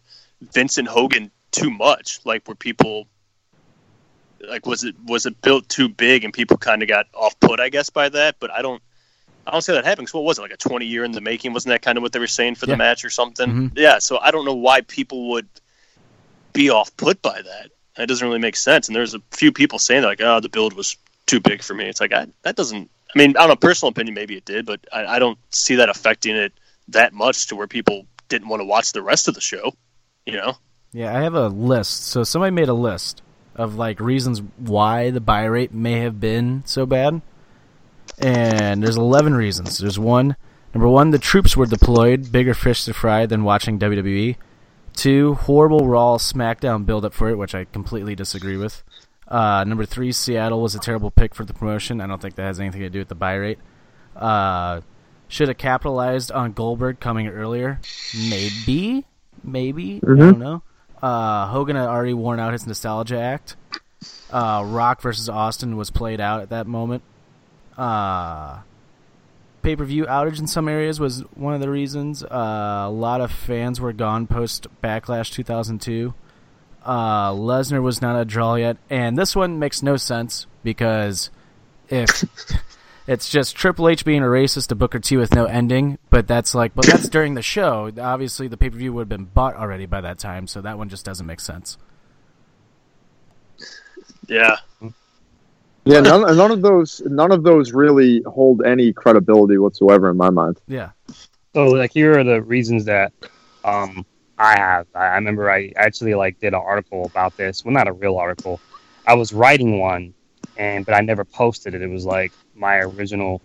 Vincent 0.54 0.88
Hogan 0.88 1.32
too 1.52 1.72
much? 1.72 2.20
Like, 2.26 2.48
were 2.48 2.56
people 2.56 3.08
like 4.50 4.66
was 4.66 4.84
it 4.84 4.96
was 5.06 5.26
it 5.26 5.42
built 5.42 5.68
too 5.70 5.88
big 5.90 6.24
and 6.24 6.34
people 6.34 6.58
kind 6.58 6.82
of 6.82 6.88
got 6.90 7.08
off 7.14 7.40
put, 7.40 7.60
I 7.60 7.70
guess, 7.70 7.90
by 7.90 8.10
that? 8.10 8.36
But 8.40 8.52
I 8.52 8.62
don't. 8.62 8.82
I 9.46 9.52
don't 9.52 9.62
say 9.62 9.74
that 9.74 9.84
happened. 9.84 10.08
'cause 10.08 10.14
what 10.14 10.24
was 10.24 10.40
it 10.40 10.42
like 10.42 10.54
a 10.54 10.58
twenty 10.58 10.86
year 10.86 11.04
in 11.04 11.12
the 11.12 11.22
making? 11.22 11.52
Wasn't 11.54 11.70
that 11.72 11.82
kind 11.82 11.98
of 11.98 12.02
what 12.02 12.14
they 12.14 12.20
were 12.20 12.28
saying 12.28 12.56
for 12.56 12.66
Yeah. 12.66 12.74
the 12.74 12.78
match 12.78 13.04
or 13.04 13.10
something? 13.10 13.50
Mhm. 13.50 13.72
Yeah. 13.78 14.00
So 14.00 14.18
I 14.20 14.32
don't 14.32 14.46
know 14.46 14.54
why 14.54 14.82
people 14.82 15.30
would 15.32 15.48
be 16.54 16.70
off 16.70 16.96
put 16.98 17.22
by 17.22 17.42
that. 17.42 17.72
That 17.98 18.08
doesn't 18.08 18.26
really 18.26 18.40
make 18.40 18.56
sense. 18.56 18.88
And 18.88 18.96
there's 18.96 19.14
a 19.14 19.22
few 19.32 19.52
people 19.52 19.80
saying 19.80 20.04
like, 20.04 20.22
"Oh, 20.22 20.40
the 20.40 20.50
build 20.50 20.74
was 20.74 20.96
too 21.26 21.40
big 21.40 21.62
for 21.64 21.74
me." 21.74 21.86
It's 21.86 22.00
like 22.02 22.14
I, 22.14 22.28
that 22.44 22.56
doesn't. 22.56 22.90
I 23.16 23.18
mean, 23.20 23.32
I 23.32 23.42
don't 23.42 23.50
know. 23.50 23.56
Personal 23.56 23.90
opinion, 23.92 24.16
maybe 24.16 24.36
it 24.38 24.46
did, 24.46 24.66
but 24.66 24.80
I, 24.92 25.06
I 25.06 25.20
don't 25.20 25.38
see 25.52 25.76
that 25.76 25.90
affecting 25.90 26.36
it 26.36 26.54
that 26.90 27.14
much 27.14 27.48
to 27.48 27.56
where 27.56 27.68
people 27.68 28.06
didn't 28.30 28.48
want 28.48 28.60
to 28.62 28.66
watch 28.66 28.92
the 28.92 29.02
rest 29.02 29.28
of 29.28 29.36
the 29.36 29.42
show. 29.42 29.74
You 30.26 30.34
know? 30.38 30.54
yeah, 30.94 31.16
I 31.18 31.22
have 31.22 31.34
a 31.34 31.48
list. 31.50 32.06
So 32.06 32.24
somebody 32.24 32.52
made 32.52 32.70
a 32.70 32.74
list 32.74 33.22
of 33.56 33.76
like 33.76 34.00
reasons 34.00 34.42
why 34.58 35.10
the 35.10 35.22
buy 35.22 35.46
rate 35.46 35.74
may 35.74 36.00
have 36.00 36.20
been 36.20 36.64
so 36.66 36.86
bad, 36.86 37.22
and 38.20 38.84
there's 38.84 38.98
11 38.98 39.36
reasons. 39.36 39.78
There's 39.78 40.00
one. 40.00 40.36
Number 40.74 40.88
one, 40.88 41.12
the 41.12 41.20
troops 41.20 41.56
were 41.56 41.68
deployed, 41.68 42.32
bigger 42.32 42.54
fish 42.56 42.86
to 42.86 42.94
fry 42.94 43.26
than 43.26 43.44
watching 43.44 43.78
WWE. 43.78 44.38
Two, 44.96 45.36
horrible 45.36 45.88
Raw 45.88 46.18
SmackDown 46.18 46.86
build 46.86 47.06
up 47.06 47.14
for 47.14 47.30
it, 47.30 47.38
which 47.38 47.54
I 47.54 47.66
completely 47.66 48.16
disagree 48.16 48.58
with. 48.58 48.84
Uh, 49.28 49.64
number 49.64 49.86
three, 49.86 50.12
Seattle 50.12 50.62
was 50.62 50.76
a 50.76 50.80
terrible 50.80 51.12
pick 51.12 51.34
for 51.34 51.46
the 51.46 51.54
promotion. 51.54 52.02
I 52.02 52.08
don't 52.08 52.22
think 52.22 52.36
that 52.36 52.44
has 52.44 52.60
anything 52.60 52.82
to 52.82 52.90
do 52.90 53.00
with 53.00 53.08
the 53.08 53.16
buy 53.16 53.36
rate. 53.36 53.60
Uh, 54.16 54.82
should 55.28 55.48
have 55.48 55.58
capitalized 55.58 56.32
on 56.32 56.54
Goldberg 56.54 57.00
coming 57.00 57.28
earlier. 57.28 57.80
Maybe, 58.30 59.06
maybe 59.44 60.00
I 60.04 60.16
don't 60.16 60.40
know. 60.40 60.62
Uh, 61.04 61.48
Hogan 61.48 61.76
had 61.76 61.90
already 61.90 62.14
worn 62.14 62.40
out 62.40 62.54
his 62.54 62.66
nostalgia 62.66 63.20
act. 63.20 63.58
Uh, 64.32 64.64
Rock 64.66 65.02
versus 65.02 65.28
Austin 65.28 65.76
was 65.76 65.90
played 65.90 66.22
out 66.22 66.40
at 66.40 66.52
that 66.52 66.66
moment. 66.66 67.04
Uh, 67.78 68.62
pay 69.64 69.76
per 69.76 69.84
view 69.84 70.06
outage 70.06 70.40
in 70.40 70.48
some 70.48 70.70
areas 70.70 71.02
was 71.02 71.20
one 71.36 71.54
of 71.54 71.60
the 71.60 71.70
reasons. 71.70 72.24
Uh, 72.24 72.86
a 72.88 72.90
lot 72.90 73.20
of 73.20 73.34
fans 73.34 73.82
were 73.82 73.92
gone 73.92 74.28
post 74.28 74.68
Backlash 74.82 75.30
2002. 75.30 76.14
Uh, 76.86 77.32
Lesnar 77.32 77.82
was 77.82 78.02
not 78.02 78.18
a 78.18 78.24
draw 78.24 78.56
yet, 78.56 78.78
and 78.90 79.18
this 79.18 79.36
one 79.36 79.60
makes 79.60 79.84
no 79.84 79.98
sense 79.98 80.48
because 80.64 81.30
if 81.90 82.24
it's 83.08 83.30
just 83.30 83.56
Triple 83.56 83.90
H 83.90 84.06
being 84.06 84.24
a 84.24 84.28
racist 84.28 84.68
to 84.68 84.76
Booker 84.76 85.00
T 85.00 85.18
with 85.18 85.34
no 85.34 85.46
ending, 85.46 85.98
but 86.10 86.28
that's 86.28 86.56
like, 86.56 86.74
but 86.74 86.86
that's 86.86 87.10
during 87.10 87.34
the 87.34 87.42
show. 87.42 87.92
Obviously, 88.00 88.48
the 88.48 88.58
pay 88.58 88.70
per 88.70 88.78
view 88.78 88.94
would 88.94 89.02
have 89.02 89.10
been 89.10 89.26
bought 89.26 89.56
already 89.56 89.86
by 89.86 90.02
that 90.02 90.20
time, 90.20 90.48
so 90.48 90.62
that 90.62 90.78
one 90.78 90.90
just 90.90 91.06
doesn't 91.06 91.26
make 91.26 91.40
sense. 91.40 91.78
Yeah. 94.28 94.58
Yeah, 95.86 96.00
none, 96.00 96.22
none 96.38 96.52
of 96.52 96.62
those, 96.62 97.02
none 97.06 97.32
of 97.34 97.44
those 97.44 97.74
really 97.74 98.22
hold 98.22 98.66
any 98.66 98.94
credibility 98.94 99.58
whatsoever 99.58 100.10
in 100.10 100.16
my 100.16 100.30
mind. 100.30 100.62
Yeah, 100.68 100.92
So 101.54 101.66
like 101.66 101.92
here 101.92 102.18
are 102.18 102.24
the 102.24 102.42
reasons 102.42 102.86
that 102.86 103.12
um 103.66 104.06
I 104.38 104.58
have. 104.58 104.88
I 104.96 105.00
I 105.08 105.16
remember 105.16 105.52
I 105.52 105.74
actually 105.76 106.16
like 106.16 106.40
did 106.40 106.54
an 106.54 106.62
article 106.66 107.06
about 107.06 107.36
this. 107.36 107.66
Well, 107.66 107.74
not 107.74 107.90
a 107.90 107.94
real 107.94 108.18
article. 108.18 108.62
I 109.06 109.16
was 109.16 109.34
writing 109.34 109.80
one, 109.80 110.14
and 110.56 110.86
but 110.86 110.96
I 110.96 111.02
never 111.02 111.26
posted 111.26 111.74
it. 111.74 111.82
It 111.82 111.90
was 111.90 112.06
like 112.06 112.32
my 112.56 112.78
original. 112.80 113.42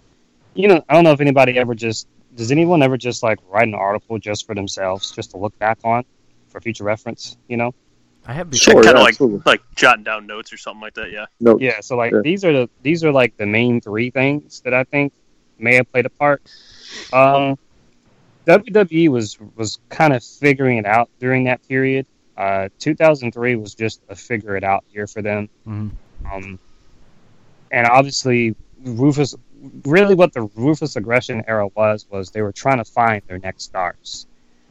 You 0.54 0.68
know, 0.68 0.84
I 0.88 0.94
don't 0.94 1.04
know 1.04 1.12
if 1.12 1.20
anybody 1.20 1.58
ever 1.58 1.74
just 1.74 2.08
does 2.36 2.50
anyone 2.52 2.82
ever 2.82 2.96
just 2.96 3.22
like 3.22 3.38
write 3.48 3.68
an 3.68 3.74
article 3.74 4.18
just 4.18 4.46
for 4.46 4.54
themselves, 4.54 5.10
just 5.12 5.30
to 5.32 5.36
look 5.36 5.58
back 5.58 5.78
on 5.84 6.04
for 6.48 6.60
future 6.60 6.84
reference. 6.84 7.36
You 7.48 7.56
know. 7.56 7.74
I 8.26 8.34
have 8.34 8.50
before. 8.50 8.74
Sure, 8.74 8.82
kind 8.82 8.96
yeah, 8.96 9.00
of 9.00 9.04
like 9.04 9.14
absolutely. 9.14 9.42
like 9.46 9.62
jotting 9.74 10.04
down 10.04 10.26
notes 10.26 10.52
or 10.52 10.58
something 10.58 10.82
like 10.82 10.94
that. 10.94 11.10
Yeah. 11.10 11.26
No, 11.40 11.58
Yeah, 11.58 11.80
so 11.80 11.96
like 11.96 12.12
Yeah. 12.12 12.20
these 12.22 12.44
are 12.44 12.52
the 12.52 12.70
these 12.82 13.02
are 13.02 13.10
like 13.12 13.36
the 13.38 13.46
main 13.46 13.80
three 13.80 14.10
things 14.10 14.60
that 14.62 14.74
I 14.74 14.84
think 14.84 15.14
may 15.58 15.76
have 15.76 15.90
played 15.90 16.04
a 16.04 16.10
part. 16.10 16.42
Um, 17.12 17.58
WWE 18.46 19.08
was 19.08 19.38
was 19.56 19.78
kind 19.88 20.12
of 20.12 20.22
figuring 20.22 20.78
it 20.78 20.86
out 20.86 21.08
during 21.20 21.44
that 21.44 21.66
period. 21.68 22.06
Uh, 22.36 22.68
2003 22.78 23.56
was 23.56 23.74
just 23.74 24.00
a 24.08 24.14
figure 24.14 24.56
it 24.56 24.64
out 24.64 24.84
year 24.92 25.06
for 25.06 25.22
them. 25.22 25.48
Mhm. 25.66 25.90
Um, 26.30 26.58
and 27.70 27.86
obviously 27.86 28.54
Ruthless, 28.84 29.34
really 29.84 30.14
what 30.14 30.32
the 30.32 30.42
Ruthless 30.54 30.96
aggression 30.96 31.42
era 31.46 31.68
was 31.74 32.06
was 32.10 32.30
they 32.30 32.42
were 32.42 32.52
trying 32.52 32.78
to 32.78 32.84
find 32.84 33.22
their 33.26 33.38
next 33.38 33.64
stars, 33.64 34.26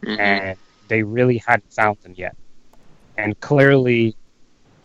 and 0.05 0.57
they 0.87 1.03
really 1.03 1.37
hadn't 1.37 1.71
found 1.73 1.97
them 2.03 2.13
yet. 2.15 2.35
And 3.17 3.39
clearly, 3.39 4.15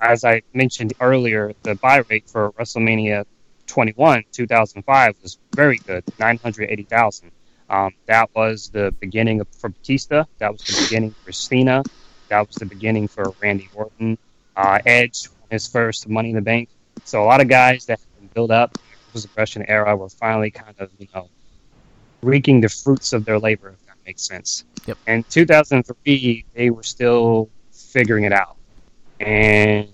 as 0.01 0.25
I 0.25 0.43
mentioned 0.53 0.95
earlier, 1.01 1.53
the 1.63 1.75
buy 1.77 2.03
rate 2.09 2.29
for 2.29 2.53
WrestleMania 2.53 3.25
21 3.67 4.25
2005 4.33 5.17
was 5.23 5.39
very 5.55 5.79
good, 5.79 6.05
980,000. 6.19 7.31
Um, 7.71 7.93
that 8.07 8.31
was 8.35 8.69
the 8.69 8.93
beginning 9.01 9.41
of, 9.41 9.49
for 9.49 9.71
Batista. 9.71 10.25
That 10.39 10.53
was 10.53 10.63
the 10.63 10.83
beginning 10.85 11.15
for 11.25 11.33
Cena. 11.33 11.83
That 12.29 12.47
was 12.47 12.57
the 12.57 12.67
beginning 12.67 13.09
for 13.09 13.33
Randy 13.41 13.69
Orton. 13.75 14.19
Uh, 14.57 14.79
Edge, 14.85 15.29
his 15.51 15.67
first 15.67 16.09
Money 16.09 16.31
in 16.31 16.35
the 16.35 16.43
Bank. 16.43 16.69
So 17.05 17.23
a 17.23 17.25
lot 17.25 17.41
of 17.41 17.49
guys 17.49 17.87
that 17.87 17.99
had 18.01 18.21
been 18.21 18.29
built 18.35 18.51
up 18.51 18.77
the 19.12 19.29
aggression 19.31 19.64
era 19.68 19.96
were 19.96 20.09
finally 20.09 20.51
kind 20.51 20.75
of, 20.79 20.90
you 20.98 21.07
know, 21.14 21.29
reaping 22.22 22.61
the 22.61 22.68
fruits 22.68 23.12
of 23.12 23.25
their 23.25 23.38
labor, 23.38 23.70
if 23.70 23.87
that 23.87 23.96
makes 24.07 24.27
sense. 24.27 24.64
Yep. 24.87 24.98
And 25.07 25.29
2003, 25.29 26.44
they 26.55 26.70
were 26.70 26.83
still 26.83 27.51
figuring 27.72 28.25
it 28.25 28.33
out. 28.33 28.57
And 29.20 29.88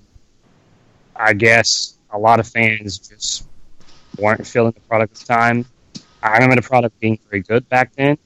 I 1.14 1.33
guess 1.33 1.98
a 2.11 2.18
lot 2.18 2.40
of 2.40 2.46
fans 2.46 2.98
just 2.98 3.46
weren't 4.18 4.46
feeling 4.46 4.72
the 4.72 4.81
product 4.81 5.14
at 5.14 5.26
the 5.26 5.26
time. 5.26 5.66
I 6.22 6.32
remember 6.34 6.57
the 6.57 6.62
product 6.62 6.99
being 7.01 7.18
very 7.30 7.43
good 7.43 7.68
back 7.68 7.93
then. 7.95 8.18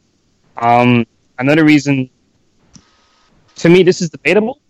Um, 0.56 1.06
another 1.38 1.64
reason, 1.64 2.10
to 3.56 3.68
me, 3.68 3.82
this 3.82 4.00
is 4.00 4.10
debatable. 4.10 4.60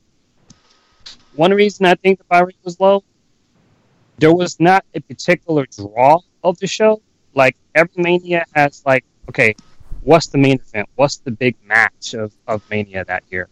One 1.35 1.53
reason 1.53 1.87
I 1.87 1.95
think 1.95 2.19
the 2.19 2.25
buy 2.25 2.41
rate 2.41 2.57
was 2.63 2.79
low, 2.79 3.05
there 4.23 4.33
was 4.33 4.61
not 4.61 4.85
a 4.95 5.01
particular 5.01 5.67
draw 5.67 6.21
of 6.45 6.57
the 6.59 6.67
show. 6.69 7.03
Like 7.35 7.57
every 7.75 8.01
Mania 8.01 8.45
has 8.55 8.81
like, 8.87 9.05
okay, 9.29 9.57
what's 10.03 10.29
the 10.29 10.39
main 10.39 10.61
event? 10.61 10.89
What's 10.95 11.17
the 11.17 11.33
big 11.33 11.57
match 11.65 12.15
of, 12.15 12.33
of 12.47 12.63
Mania 12.71 13.05
that 13.07 13.25
year? 13.31 13.49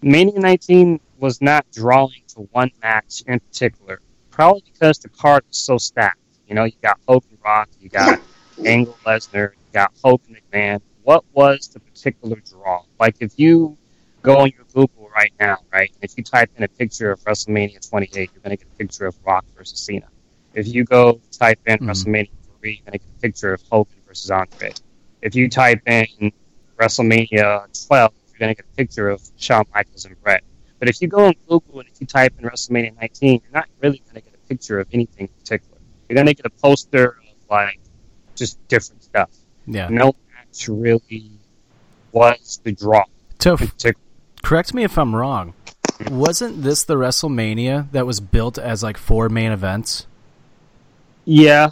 Mania 0.00 0.40
19 0.40 0.98
was 1.18 1.42
not 1.42 1.66
drawing 1.72 2.22
to 2.28 2.48
one 2.52 2.70
match 2.82 3.22
in 3.26 3.38
particular, 3.38 4.00
probably 4.30 4.62
because 4.72 4.98
the 4.98 5.10
card 5.10 5.44
was 5.46 5.58
so 5.58 5.76
stacked. 5.76 6.18
You 6.48 6.54
know, 6.54 6.64
you 6.64 6.72
got 6.82 6.98
Hulk 7.06 7.24
Hogan 7.24 7.38
Rock, 7.44 7.68
you 7.78 7.90
got 7.90 8.18
Angle 8.64 8.96
Lesnar, 9.04 9.50
you 9.52 9.72
got 9.74 9.92
Hogan 10.02 10.38
McMahon. 10.38 10.80
What 11.02 11.22
was 11.34 11.68
the 11.68 11.80
particular 11.80 12.40
draw? 12.50 12.82
Like 12.98 13.16
if 13.20 13.38
you 13.38 13.76
go 14.22 14.38
on 14.38 14.52
your 14.56 14.64
Google 14.72 15.10
right 15.14 15.34
now, 15.38 15.58
right, 15.70 15.92
if 16.00 16.16
you 16.16 16.24
type 16.24 16.50
in 16.56 16.62
a 16.62 16.68
picture 16.68 17.10
of 17.10 17.20
WrestleMania 17.24 17.86
28, 17.86 18.30
you're 18.32 18.40
going 18.40 18.56
to 18.56 18.64
get 18.64 18.72
a 18.72 18.78
picture 18.78 19.04
of 19.04 19.14
Rock 19.22 19.44
versus 19.54 19.78
Cena. 19.78 20.06
If 20.54 20.68
you 20.68 20.84
go 20.84 21.20
type 21.30 21.58
in 21.66 21.78
Mhm. 21.78 21.88
WrestleMania 21.88 22.30
3, 22.60 22.72
you're 22.72 22.84
going 22.86 22.92
to 22.92 22.98
get 22.98 23.08
a 23.16 23.20
picture 23.20 23.52
of 23.52 23.62
Hogan 23.70 23.96
versus 24.06 24.30
Andre. 24.30 24.72
If 25.22 25.34
you 25.34 25.48
type 25.48 25.80
in 25.86 26.06
WrestleMania 26.78 27.86
12, 27.86 28.12
you're 28.30 28.38
going 28.38 28.54
to 28.54 28.62
get 28.62 28.64
a 28.70 28.76
picture 28.76 29.08
of 29.08 29.22
Shawn 29.36 29.64
Michaels 29.74 30.04
and 30.04 30.20
Bret. 30.22 30.42
But 30.78 30.88
if 30.88 31.00
you 31.00 31.08
go 31.08 31.26
on 31.26 31.34
Google 31.48 31.80
and 31.80 31.88
if 31.88 32.00
you 32.00 32.06
type 32.06 32.34
in 32.38 32.44
WrestleMania 32.44 32.94
19, 33.00 33.40
you're 33.42 33.52
not 33.52 33.68
really 33.82 33.98
going 34.04 34.16
to 34.16 34.20
get 34.20 34.34
a 34.34 34.48
picture 34.48 34.78
of 34.80 34.88
anything 34.92 35.28
in 35.28 35.28
particular. 35.28 35.78
You're 36.08 36.14
going 36.16 36.26
to 36.26 36.34
get 36.34 36.46
a 36.46 36.50
poster 36.50 37.18
of 37.20 37.50
like 37.50 37.80
just 38.34 38.58
different 38.68 39.02
stuff. 39.02 39.30
Yeah. 39.66 39.88
No 39.88 40.14
match 40.36 40.68
really 40.68 41.30
was 42.12 42.60
the 42.64 42.72
draw. 42.72 43.04
Toph, 43.38 43.94
correct 44.42 44.74
me 44.74 44.84
if 44.84 44.98
I'm 44.98 45.14
wrong. 45.14 45.54
Wasn't 46.10 46.62
this 46.62 46.84
the 46.84 46.96
WrestleMania 46.96 47.90
that 47.92 48.06
was 48.06 48.20
built 48.20 48.58
as 48.58 48.82
like 48.82 48.96
four 48.98 49.28
main 49.28 49.52
events? 49.52 50.06
Yeah, 51.24 51.70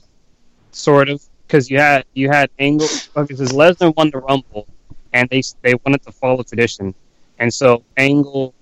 sort 0.70 1.08
of. 1.08 1.22
Because 1.46 1.70
you 1.70 1.78
had 1.78 2.04
you 2.14 2.28
had 2.30 2.50
Angle 2.58 2.88
because 3.14 3.52
Lesnar 3.52 3.94
won 3.96 4.10
the 4.10 4.18
Rumble, 4.20 4.66
and 5.12 5.28
they 5.30 5.42
they 5.62 5.74
wanted 5.84 6.02
to 6.04 6.12
follow 6.12 6.42
tradition, 6.42 6.94
and 7.38 7.52
so 7.52 7.84
Angle 7.96 8.54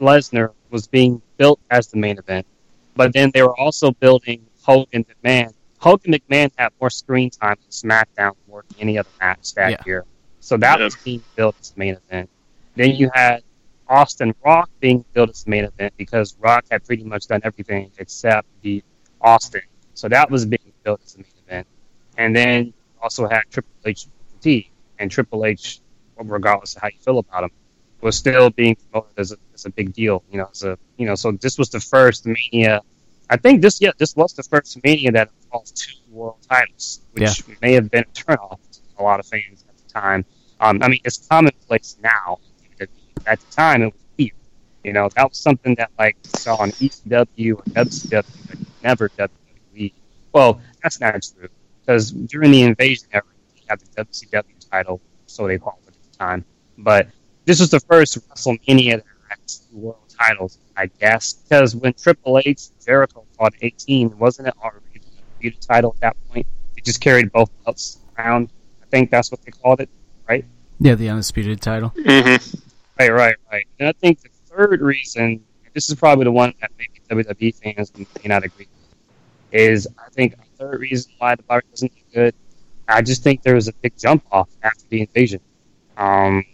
Lesnar 0.00 0.52
was 0.70 0.86
being 0.86 1.20
built 1.36 1.58
as 1.70 1.88
the 1.88 1.96
main 1.96 2.18
event, 2.18 2.46
but 2.94 3.12
then 3.12 3.30
they 3.34 3.42
were 3.42 3.56
also 3.58 3.90
building 3.92 4.46
Hogan 4.62 5.04
McMahon. 5.04 5.52
Hogan 5.78 6.12
McMahon 6.14 6.50
had 6.56 6.70
more 6.80 6.90
screen 6.90 7.30
time 7.30 7.56
on 7.60 7.70
SmackDown 7.70 8.32
more 8.48 8.64
than 8.68 8.80
any 8.80 8.98
other 8.98 9.10
match 9.20 9.54
that 9.54 9.72
Yeah. 9.72 9.82
year, 9.84 10.04
so 10.40 10.56
that 10.58 10.78
Yeah. 10.78 10.84
was 10.84 10.96
being 10.96 11.22
built 11.34 11.56
as 11.60 11.70
the 11.70 11.78
main 11.78 11.94
event. 12.08 12.30
Then 12.76 12.94
you 12.94 13.10
had 13.12 13.42
Austin 13.88 14.34
Rock 14.44 14.70
being 14.80 15.04
built 15.12 15.30
as 15.30 15.44
the 15.44 15.50
main 15.50 15.64
event 15.64 15.94
because 15.96 16.36
Rock 16.38 16.64
had 16.70 16.84
pretty 16.84 17.04
much 17.04 17.26
done 17.26 17.40
everything 17.44 17.90
except 17.98 18.46
beat 18.62 18.84
Austin. 19.20 19.62
So 19.94 20.08
that 20.08 20.30
was 20.30 20.44
being 20.46 20.72
built 20.84 21.00
as 21.04 21.14
the 21.14 21.18
main 21.18 21.32
event. 21.46 21.66
And 22.18 22.34
then 22.34 22.66
you 22.66 22.72
also 23.02 23.28
had 23.28 23.42
Triple 23.50 23.72
H 23.84 24.06
T 24.40 24.70
and 24.98 25.10
Triple 25.10 25.44
H, 25.44 25.80
regardless 26.16 26.76
of 26.76 26.82
how 26.82 26.88
you 26.88 26.98
feel 27.00 27.18
about 27.18 27.44
him, 27.44 27.50
was 28.00 28.16
still 28.16 28.50
being 28.50 28.76
promoted 28.76 29.18
as 29.18 29.32
a, 29.32 29.36
as 29.54 29.64
a 29.64 29.70
big 29.70 29.92
deal. 29.92 30.22
You 30.30 30.38
know, 30.38 30.48
as 30.50 30.62
a 30.62 30.78
you 30.96 31.06
know, 31.06 31.14
so 31.14 31.32
this 31.32 31.58
was 31.58 31.70
the 31.70 31.80
first 31.80 32.26
Mania. 32.26 32.82
I 33.28 33.36
think 33.36 33.62
this 33.62 33.80
yeah, 33.80 33.90
this 33.98 34.14
was 34.14 34.34
the 34.34 34.42
first 34.42 34.78
Mania 34.84 35.12
that 35.12 35.30
involved 35.44 35.76
two 35.76 35.96
world 36.10 36.38
titles, 36.48 37.00
which 37.12 37.42
may 37.60 37.72
have 37.72 37.90
been 37.90 38.04
a 38.04 38.12
turnoff 38.12 38.58
to 38.72 38.80
a 38.98 39.02
lot 39.02 39.20
of 39.20 39.26
fans 39.26 39.64
at 39.68 39.76
the 39.76 39.92
time. 39.92 40.24
Um, 40.60 40.82
I 40.82 40.88
mean, 40.88 41.00
it's 41.04 41.26
commonplace 41.26 41.96
now. 42.02 42.38
At 43.26 43.40
the 43.40 43.52
time, 43.52 43.82
it 43.82 43.86
was. 43.86 44.05
You 44.86 44.92
know, 44.92 45.08
that 45.16 45.28
was 45.30 45.36
something 45.36 45.74
that 45.74 45.90
like 45.98 46.16
saw 46.22 46.54
on 46.54 46.70
ECW 46.70 47.54
or 47.54 47.62
WCW, 47.64 48.24
but 48.46 48.56
never 48.84 49.08
WWE. 49.08 49.92
Well, 50.32 50.60
that's 50.80 51.00
not 51.00 51.20
true 51.20 51.48
because 51.80 52.12
during 52.12 52.52
the 52.52 52.62
invasion 52.62 53.08
era, 53.12 53.24
we 53.52 53.62
had 53.68 53.80
the 53.80 54.04
WCW 54.04 54.70
title, 54.70 55.00
so 55.26 55.48
they 55.48 55.58
called 55.58 55.80
it 55.88 55.88
at 55.88 56.12
the 56.12 56.18
time. 56.18 56.44
But 56.78 57.08
this 57.46 57.58
was 57.58 57.70
the 57.70 57.80
first 57.80 58.16
WrestleMania 58.28 58.98
that 58.98 59.04
had 59.28 59.38
two 59.48 59.76
world 59.76 59.98
titles, 60.16 60.58
I 60.76 60.86
guess, 60.86 61.32
because 61.32 61.74
when 61.74 61.92
Triple 61.94 62.38
H 62.38 62.46
and 62.46 62.86
Jericho 62.86 63.24
fought 63.36 63.54
18, 63.60 64.16
wasn't 64.18 64.46
it 64.46 64.54
already 64.62 64.84
the 64.92 65.00
undisputed 65.00 65.62
title 65.62 65.96
at 65.96 66.00
that 66.02 66.16
point? 66.28 66.46
It 66.76 66.84
just 66.84 67.00
carried 67.00 67.32
both 67.32 67.50
belts 67.64 67.98
around. 68.16 68.50
I 68.84 68.86
think 68.86 69.10
that's 69.10 69.32
what 69.32 69.42
they 69.42 69.50
called 69.50 69.80
it, 69.80 69.88
right? 70.28 70.44
Yeah, 70.78 70.94
the 70.94 71.08
undisputed 71.08 71.60
title. 71.60 71.90
Mm-hmm. 71.98 72.58
Right, 72.98 73.12
right, 73.12 73.36
right. 73.52 73.66
And 73.78 73.88
I 73.88 73.92
think 73.92 74.20
the 74.22 74.30
third 74.56 74.80
reason, 74.80 75.44
this 75.74 75.88
is 75.88 75.94
probably 75.94 76.24
the 76.24 76.32
one 76.32 76.54
that 76.60 76.70
maybe 76.78 77.24
WWE 77.24 77.54
fans 77.54 77.92
may 77.96 78.06
not 78.24 78.44
agree 78.44 78.66
with, 78.80 79.60
is 79.60 79.86
I 79.98 80.08
think 80.10 80.34
a 80.34 80.56
third 80.56 80.80
reason 80.80 81.12
why 81.18 81.34
the 81.34 81.44
Rate 81.50 81.64
wasn't 81.70 81.92
too 81.94 82.02
good. 82.14 82.34
I 82.88 83.02
just 83.02 83.22
think 83.22 83.42
there 83.42 83.54
was 83.54 83.68
a 83.68 83.72
big 83.74 83.96
jump 83.98 84.24
off 84.30 84.48
after 84.62 84.84
the 84.88 85.00
invasion. 85.00 85.40
Um, 85.96 86.44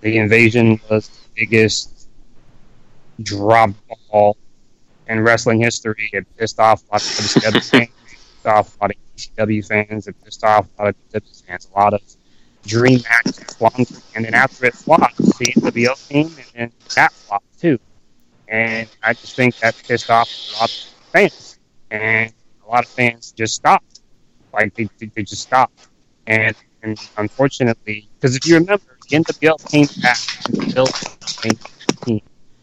the 0.00 0.18
invasion 0.18 0.80
was 0.90 1.08
the 1.08 1.28
biggest 1.34 2.08
drop 3.22 3.70
ball 4.10 4.36
in 5.08 5.20
wrestling 5.20 5.60
history. 5.60 6.10
It 6.12 6.26
pissed 6.36 6.58
off 6.58 6.82
a 6.90 6.94
lot 6.94 7.02
of 7.02 7.08
WCW 7.08 7.66
fans, 7.66 7.88
it 7.96 8.14
pissed 8.34 8.46
off 8.46 8.76
a 8.76 8.84
lot 8.84 8.90
of 8.90 8.96
ECW 9.16 9.66
fans, 9.66 10.06
it 10.06 10.16
pissed 10.24 10.44
off 10.44 10.68
a 10.78 10.82
lot 10.82 10.88
of 10.88 11.22
WWE 11.22 11.46
fans, 11.46 11.68
a 11.72 11.78
lot 11.78 11.94
of 11.94 12.02
dream 12.66 13.00
match 13.08 13.36
flopped, 13.56 13.92
and 14.14 14.24
then 14.24 14.34
after 14.34 14.66
it 14.66 14.74
flopped, 14.74 15.16
the 15.16 15.52
NWO 15.56 16.08
came, 16.08 16.26
and 16.26 16.46
then 16.54 16.72
that 16.94 17.12
too. 17.66 17.78
And 18.48 18.88
I 19.02 19.12
just 19.12 19.34
think 19.34 19.56
that 19.58 19.74
pissed 19.86 20.10
off 20.10 20.30
a 20.30 20.60
lot 20.60 20.70
of 20.70 21.10
fans, 21.12 21.58
and 21.90 22.32
a 22.64 22.70
lot 22.70 22.84
of 22.84 22.90
fans 22.90 23.32
just 23.32 23.54
stopped. 23.54 24.00
Like 24.52 24.74
they, 24.74 24.88
they, 24.98 25.06
they 25.06 25.22
just 25.22 25.42
stopped, 25.42 25.88
and 26.26 26.54
and 26.82 26.98
unfortunately, 27.16 28.08
because 28.14 28.36
if 28.36 28.46
you 28.46 28.54
remember, 28.54 28.96
the 29.08 29.16
NWO 29.16 29.70
came 29.70 29.88
back 30.00 30.18
and 30.48 30.74
built 30.74 31.16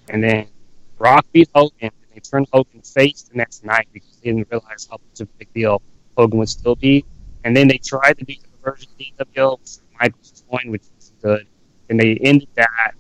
and 0.10 0.24
then 0.24 0.48
Rock 1.00 1.26
beat 1.34 1.50
Hogan, 1.54 1.74
and 1.82 1.92
they 2.14 2.20
turned 2.20 2.48
Hogan 2.54 2.82
face 2.82 3.24
the 3.24 3.36
next 3.36 3.66
night 3.66 3.88
because 3.92 4.16
they 4.18 4.30
didn't 4.32 4.48
realize 4.52 4.88
how 4.90 4.98
much 4.98 5.22
of 5.22 5.28
a 5.28 5.38
big 5.40 5.54
deal 5.54 5.82
Hogan 6.18 6.40
would 6.40 6.50
still 6.50 6.76
be. 6.76 7.06
And 7.44 7.56
then 7.56 7.68
they 7.68 7.78
tried 7.78 8.18
to 8.20 8.26
do 8.26 8.36
the 8.36 8.70
version 8.70 8.90
of 9.20 9.28
the 9.34 9.58
with 9.60 9.82
Michael's 10.00 10.44
join, 10.50 10.72
which 10.72 10.84
was 10.96 11.12
good. 11.22 11.48
And 11.90 12.00
they 12.00 12.16
ended 12.22 12.48
that, 12.56 12.94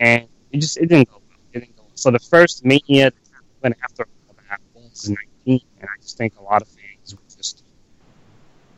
and 0.00 0.26
it 0.52 0.58
just 0.58 0.76
it 0.76 0.86
didn't 0.88 1.08
go 1.08 1.16
well. 1.16 1.38
It 1.52 1.60
didn't 1.60 1.76
go 1.76 1.82
well. 1.84 1.85
So 1.96 2.10
the 2.10 2.18
first 2.18 2.64
Mania 2.64 3.10
that 3.62 3.76
after 3.82 4.06
that 4.48 4.60
was 4.74 5.08
19, 5.08 5.60
and 5.80 5.88
I 5.88 6.00
just 6.00 6.16
think 6.16 6.34
a 6.38 6.42
lot 6.42 6.62
of 6.62 6.68
fans 6.68 7.14
were 7.14 7.36
just 7.36 7.64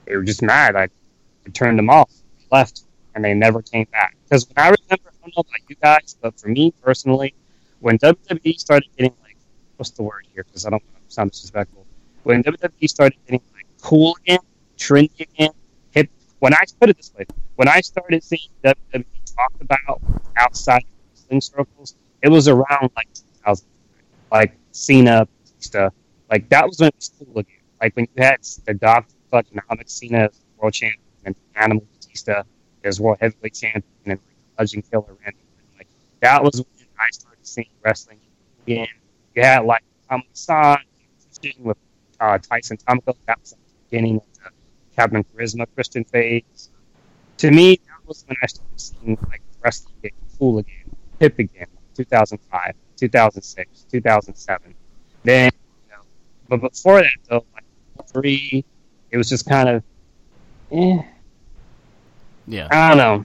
they 0.07 0.17
were 0.17 0.23
just 0.23 0.41
mad. 0.41 0.77
I 0.77 0.89
turned 1.53 1.79
them 1.79 1.91
off, 1.91 2.11
left, 2.51 2.85
and 3.15 3.25
they 3.25 3.35
never 3.35 3.61
came 3.61 3.87
back. 3.93 4.17
Because 4.25 4.47
when 4.49 4.65
I 4.65 4.69
remember, 4.69 5.11
I 5.11 5.21
don't 5.21 5.37
know 5.37 5.41
about 5.41 5.69
you 5.69 5.77
guys, 5.83 6.17
but 6.21 6.39
for 6.39 6.49
me 6.49 6.73
personally, 6.83 7.35
when 7.81 7.99
WWE 7.99 8.59
started 8.59 8.89
getting 8.97 9.15
like 9.23 9.37
what's 9.77 9.91
the 9.91 10.03
word 10.03 10.27
here? 10.33 10.45
Because 10.45 10.65
I 10.65 10.71
don't 10.71 10.83
want 10.93 11.09
to 11.09 11.15
sound 11.15 11.31
disrespectful. 11.33 11.87
When 12.23 12.43
WWE 12.43 12.89
started 12.89 13.19
getting 13.27 13.43
like 13.55 13.67
cool 13.83 14.17
again, 14.23 14.39
trendy 14.77 15.21
again, 15.21 15.51
hip. 15.91 16.09
When 16.39 16.55
I 16.55 16.63
put 16.81 16.91
it 16.91 16.97
this 16.97 17.13
way, 17.19 17.27
when 17.57 17.69
I 17.69 17.81
started 17.81 18.23
seeing 18.23 18.49
WWE 18.65 19.05
talked 19.35 19.61
about 19.61 20.01
outside 20.37 20.85
wrestling 21.11 21.41
circles, 21.41 21.97
it 22.23 22.29
was 22.29 22.49
around 22.49 22.91
like 22.97 23.09
2000, 23.15 23.67
like 24.31 24.57
Cena, 24.73 25.27
Batista. 25.45 25.91
Like 26.31 26.49
that 26.51 26.67
was 26.67 26.79
when 26.79 26.89
it 26.89 26.95
was 26.97 27.13
cool 27.19 27.39
again. 27.39 27.55
Like 27.81 27.97
when 27.97 28.09
you 28.17 28.23
had 28.23 28.43
the 28.67 28.75
Doctor 28.75 29.15
Alex 29.71 29.93
Cena 29.93 30.25
as 30.25 30.41
world 30.57 30.73
champion 30.73 31.01
and 31.25 31.37
Animal 31.55 31.87
Batista 31.95 32.43
as 32.85 33.01
world 33.01 33.19
heavyweight 33.21 33.55
champion 33.55 33.85
and 34.07 34.21
Legend 34.59 34.91
Killer 34.91 35.17
Randy. 35.23 35.39
Like 35.77 35.87
that 36.21 36.43
was 36.43 36.57
when 36.57 36.87
I 36.99 37.11
started 37.11 37.47
seeing 37.47 37.69
wrestling 37.85 38.19
again. 38.67 38.89
You 39.35 39.43
had 39.43 39.65
like 39.65 39.83
San 40.43 40.79
with 41.61 41.77
uh, 42.21 42.39
Tyson 42.39 42.77
Tomko. 42.79 43.15
That 43.27 43.41
was 43.41 43.53
like, 43.53 43.61
the 43.61 43.75
beginning 43.91 44.17
of 44.17 44.23
the 44.35 44.51
Captain 44.97 45.25
Charisma 45.25 45.67
Christian 45.75 46.05
phase. 46.05 46.71
To 47.39 47.51
me, 47.51 47.77
that 47.77 48.07
was 48.07 48.25
when 48.27 48.37
I 48.43 48.47
started 48.47 48.81
seeing 48.81 49.19
like 49.29 49.43
wrestling 49.63 49.95
get 50.03 50.13
cool 50.39 50.59
again, 50.59 50.97
hip 51.21 51.39
again. 51.39 51.67
2005, 52.05 52.75
2006, 52.97 53.87
2007. 53.91 54.75
Then, 55.25 55.51
you 55.87 55.95
know, 55.95 56.03
but 56.49 56.61
before 56.61 57.01
that 57.03 57.11
though, 57.29 57.45
like 57.55 57.65
three, 58.07 58.65
it 59.11 59.17
was 59.17 59.29
just 59.29 59.49
kind 59.49 59.69
of, 59.69 59.83
eh, 60.73 61.03
Yeah. 62.47 62.69
I 62.71 62.89
don't 62.89 62.99
know. 62.99 63.25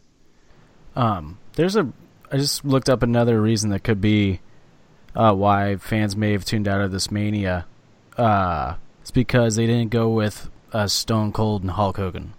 Um, 1.01 1.37
there's 1.53 1.75
a. 1.75 1.87
I 2.31 2.37
just 2.37 2.65
looked 2.65 2.89
up 2.89 3.03
another 3.03 3.39
reason 3.39 3.69
that 3.69 3.83
could 3.83 4.01
be 4.01 4.39
uh, 5.15 5.33
why 5.33 5.75
fans 5.77 6.15
may 6.15 6.31
have 6.31 6.45
tuned 6.45 6.67
out 6.67 6.81
of 6.81 6.91
this 6.91 7.11
mania. 7.11 7.65
Uh, 8.17 8.75
it's 9.01 9.11
because 9.11 9.55
they 9.55 9.67
didn't 9.67 9.89
go 9.91 10.09
with 10.09 10.49
uh, 10.71 10.87
Stone 10.87 11.31
Cold 11.33 11.61
and 11.61 11.71
Hulk 11.71 11.97
Hogan. 11.97 12.33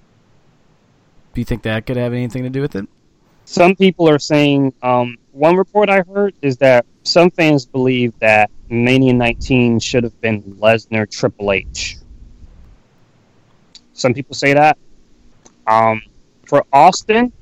Do 1.32 1.40
you 1.40 1.44
think 1.44 1.62
that 1.62 1.86
could 1.86 1.96
have 1.96 2.12
anything 2.12 2.42
to 2.42 2.50
do 2.50 2.60
with 2.60 2.74
it? 2.74 2.88
Some 3.44 3.76
people 3.76 4.08
are 4.08 4.18
saying, 4.18 4.72
um, 4.82 5.18
one 5.32 5.56
report 5.56 5.90
I 5.90 6.00
heard 6.02 6.34
is 6.42 6.56
that 6.58 6.86
some 7.02 7.30
fans 7.30 7.66
believe 7.66 8.18
that 8.20 8.50
Mania 8.70 9.12
19 9.12 9.78
should 9.78 10.04
have 10.04 10.18
been 10.20 10.42
Lesnar 10.42 11.10
Triple 11.10 11.52
H. 11.52 11.96
Some 13.92 14.14
people 14.14 14.34
say 14.34 14.54
that. 14.54 14.78
Um, 15.66 16.02
for 16.46 16.64
Austin, 16.72 17.32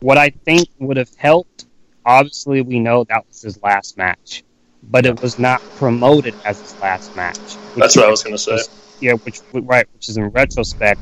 what 0.00 0.18
I 0.18 0.30
think 0.30 0.68
would 0.78 0.96
have 0.96 1.14
helped, 1.16 1.66
obviously, 2.04 2.62
we 2.62 2.78
know 2.78 3.04
that 3.04 3.26
was 3.26 3.42
his 3.42 3.62
last 3.62 3.96
match, 3.96 4.44
but 4.84 5.06
it 5.06 5.20
was 5.20 5.38
not 5.38 5.60
promoted 5.76 6.34
as 6.44 6.60
his 6.60 6.80
last 6.80 7.14
match. 7.16 7.38
That's 7.76 7.96
what 7.96 8.06
I 8.06 8.10
was 8.10 8.22
going 8.22 8.36
to 8.36 8.38
say. 8.38 8.58
yeah, 9.00 9.12
which 9.14 9.40
right, 9.52 9.86
which 9.94 10.08
is 10.08 10.16
in 10.16 10.28
retrospect 10.28 11.00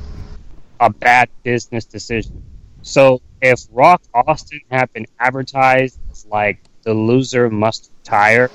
a 0.80 0.90
bad 0.90 1.28
business 1.42 1.84
decision. 1.84 2.42
So 2.82 3.20
if 3.40 3.60
Rock 3.70 4.02
Austin 4.14 4.60
had 4.70 4.92
been 4.92 5.06
advertised 5.18 6.00
as 6.10 6.26
like 6.26 6.60
the 6.84 6.94
loser 6.94 7.50
must 7.50 7.90
retire, 8.04 8.50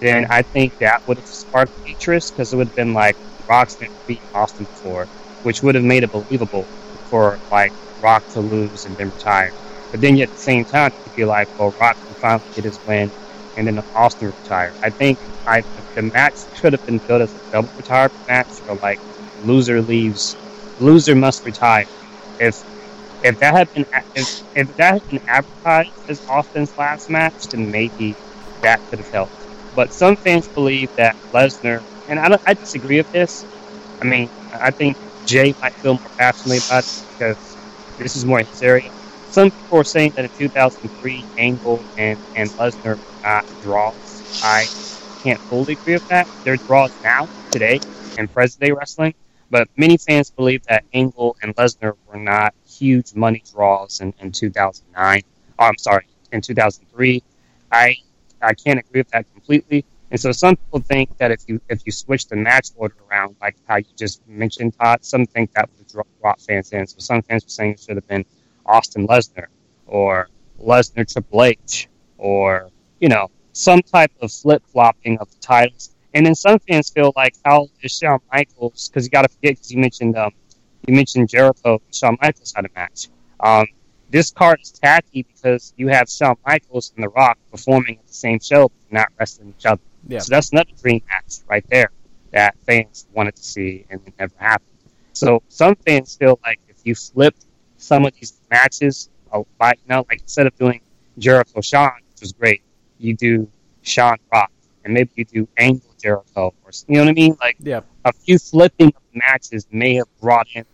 then 0.00 0.26
I 0.30 0.42
think 0.42 0.74
that 0.80 1.02
would 1.06 1.18
have 1.18 1.26
sparked 1.26 1.74
interest 1.84 2.34
because 2.34 2.52
it 2.52 2.56
would 2.56 2.68
have 2.68 2.74
been 2.74 2.94
like 2.94 3.18
Rock's 3.48 3.80
never 3.80 3.92
beat 4.06 4.24
Austin 4.34 4.66
before, 4.66 5.08
which 5.42 5.62
would 5.62 5.74
have 5.74 5.84
made 5.84 6.02
it 6.04 6.10
believable 6.10 6.68
for 7.04 7.40
like 7.50 7.74
Rock 7.98 8.26
to 8.28 8.40
lose 8.40 8.84
and 8.84 8.96
then 8.96 9.08
retire. 9.08 9.54
But 9.90 10.00
then 10.00 10.18
at 10.20 10.32
the 10.32 10.38
same 10.38 10.64
time, 10.64 10.92
you 11.04 11.12
feel 11.12 11.28
like, 11.28 11.48
well, 11.56 11.74
Rock 11.80 11.98
can 12.06 12.16
finally 12.16 12.50
get 12.54 12.64
his 12.64 12.80
win, 12.84 13.12
and 13.56 13.66
then 13.66 13.80
Austin 13.94 14.28
retire. 14.28 14.74
I 14.82 14.90
think 14.90 15.20
I, 15.46 15.64
the 15.94 16.02
match 16.02 16.40
should 16.52 16.72
have 16.72 16.84
been 16.84 17.00
built 17.06 17.22
as 17.22 17.34
a 17.34 17.40
double 17.52 17.72
retirement 17.76 18.14
match, 18.28 18.62
or 18.66 18.76
like 18.82 19.00
loser 19.36 19.80
leaves, 19.82 20.38
loser 20.76 21.14
must 21.14 21.44
retire. 21.44 21.86
If 22.38 22.64
if 23.26 23.38
that 23.38 23.54
had 23.54 23.72
been 23.72 23.86
if, 24.14 24.28
if 24.54 24.76
that 24.76 24.94
had 24.94 25.06
been 25.08 25.20
advertised 25.28 26.04
as 26.08 26.22
Austin's 26.28 26.74
last 26.78 27.10
match, 27.10 27.48
then 27.50 27.70
maybe 27.70 28.18
that 28.62 28.82
could 28.88 28.98
have 29.00 29.10
helped. 29.12 29.48
But 29.72 29.92
some 29.92 30.16
fans 30.16 30.48
believe 30.48 30.90
that 30.96 31.16
Lesnar, 31.32 31.82
and 32.06 32.18
I, 32.20 32.36
I 32.46 32.54
disagree 32.54 32.98
with 32.98 33.10
this. 33.10 33.46
I 34.00 34.06
mean, 34.06 34.30
I 34.52 34.70
think 34.72 34.98
Jay 35.24 35.54
might 35.62 35.74
feel 35.82 35.94
more 35.94 36.10
passionately 36.18 36.58
about 36.58 36.84
it 36.86 36.92
because 37.18 37.58
this 37.98 38.16
is 38.16 38.26
more 38.26 38.40
his 38.40 38.62
area. 38.62 38.90
Some 39.26 39.50
people 39.50 39.78
are 39.78 39.84
saying 39.84 40.12
that 40.16 40.24
in 40.24 40.30
2003, 40.30 41.28
Angle 41.36 41.86
and, 41.96 42.20
and 42.34 42.54
Lesnar 42.56 42.98
not 43.24 43.46
draws. 43.60 44.24
I 44.40 44.70
can't 45.22 45.40
fully 45.48 45.74
agree 45.74 45.94
with 45.94 46.06
that. 46.08 46.28
They're 46.44 46.58
draws 46.58 46.98
now, 47.02 47.30
today, 47.50 47.82
in 48.16 48.28
present 48.28 48.62
day 48.62 48.72
wrestling. 48.72 49.14
But 49.50 49.68
many 49.76 49.96
fans 49.98 50.30
believe 50.30 50.62
that 50.68 50.84
Angle 50.94 51.36
and 51.42 51.54
Lesnar 51.56 51.94
were 52.06 52.18
not 52.18 52.54
huge 52.78 53.14
money 53.14 53.42
draws 53.52 54.00
in, 54.00 54.12
in 54.20 54.32
2009. 54.32 55.22
Oh, 55.58 55.64
I'm 55.64 55.78
sorry, 55.78 56.06
in 56.32 56.40
2003. 56.40 57.22
I 57.72 57.96
I 58.42 58.54
can't 58.54 58.78
agree 58.78 59.00
with 59.00 59.10
that 59.10 59.30
completely. 59.32 59.84
And 60.10 60.20
so 60.20 60.30
some 60.30 60.56
people 60.56 60.80
think 60.80 61.16
that 61.18 61.30
if 61.30 61.42
you 61.48 61.60
if 61.68 61.80
you 61.84 61.92
switch 61.92 62.26
the 62.28 62.36
match 62.36 62.68
order 62.76 62.94
around, 63.10 63.36
like 63.40 63.56
how 63.66 63.76
you 63.76 63.86
just 63.96 64.26
mentioned, 64.28 64.74
Todd, 64.78 65.04
some 65.04 65.26
think 65.26 65.52
that 65.54 65.68
would 65.76 65.86
draw, 65.88 66.34
fans 66.38 66.72
in. 66.72 66.86
So 66.86 66.98
some 66.98 67.22
fans 67.22 67.44
were 67.44 67.50
saying 67.50 67.72
it 67.72 67.80
should 67.80 67.96
have 67.96 68.06
been 68.06 68.24
Austin 68.66 69.06
Lesnar 69.06 69.46
or 69.86 70.28
Lesnar 70.60 71.10
Triple 71.12 71.44
H 71.44 71.88
or 72.18 72.70
you 73.00 73.08
know 73.08 73.30
some 73.52 73.82
type 73.82 74.12
of 74.20 74.30
flip 74.30 74.62
flopping 74.66 75.18
of 75.18 75.30
the 75.30 75.38
titles. 75.40 75.90
And 76.14 76.24
then 76.24 76.34
some 76.34 76.58
fans 76.60 76.88
feel 76.90 77.12
like 77.16 77.34
how 77.44 77.68
is 77.82 77.92
Shawn 77.92 78.20
Michaels 78.32 78.88
because 78.88 79.04
you 79.04 79.10
got 79.10 79.22
to 79.22 79.28
forget 79.28 79.54
because 79.56 79.70
you 79.72 79.78
mentioned 79.78 80.16
um, 80.16 80.32
you 80.86 80.94
mentioned 80.94 81.28
Jericho 81.28 81.80
and 81.84 81.94
Shawn 81.94 82.16
Michaels 82.20 82.52
had 82.54 82.64
a 82.64 82.68
match. 82.74 83.08
Um, 83.40 83.66
this 84.10 84.30
card 84.30 84.60
is 84.62 84.70
tacky 84.70 85.22
because 85.24 85.72
you 85.76 85.88
have 85.88 86.08
Shawn 86.08 86.36
Michaels 86.46 86.92
and 86.94 87.04
The 87.04 87.08
Rock 87.08 87.38
performing 87.50 87.98
at 87.98 88.06
the 88.06 88.14
same 88.14 88.38
show, 88.40 88.68
but 88.68 88.92
not 88.92 89.08
wrestling 89.18 89.52
each 89.58 89.66
other. 89.66 89.82
Yeah. 90.08 90.20
So 90.20 90.30
that's 90.30 90.52
another 90.52 90.70
dream 90.80 91.02
match 91.08 91.38
right 91.48 91.64
there 91.68 91.90
that 92.32 92.56
fans 92.66 93.06
wanted 93.12 93.34
to 93.36 93.42
see 93.42 93.84
and 93.90 94.00
it 94.06 94.14
never 94.18 94.34
happened. 94.38 94.68
So 95.12 95.42
some 95.48 95.74
fans 95.76 96.14
feel 96.16 96.38
like 96.44 96.60
if 96.68 96.76
you 96.84 96.94
flip 96.94 97.34
some 97.78 98.04
of 98.06 98.14
these 98.14 98.34
matches, 98.50 99.10
uh, 99.32 99.42
like 99.60 99.78
you 99.84 99.88
know, 99.94 100.06
like 100.08 100.20
instead 100.20 100.46
of 100.46 100.56
doing 100.56 100.80
Jericho 101.18 101.60
Shawn, 101.60 101.92
which 102.12 102.20
was 102.20 102.32
great, 102.32 102.62
you 102.98 103.14
do 103.14 103.48
Shawn 103.82 104.18
Rock, 104.32 104.52
and 104.84 104.94
maybe 104.94 105.10
you 105.16 105.24
do 105.24 105.48
Angle 105.56 105.94
Jericho, 106.00 106.54
or 106.64 106.70
you 106.86 106.96
know 106.96 107.04
what 107.04 107.10
I 107.10 107.12
mean? 107.14 107.36
Like 107.40 107.56
Yeah. 107.60 107.80
a 108.04 108.12
few 108.12 108.38
flipping 108.38 108.88
of 108.88 109.02
matches 109.14 109.66
may 109.72 109.94
have 109.94 110.06
brought 110.20 110.46
in 110.54 110.64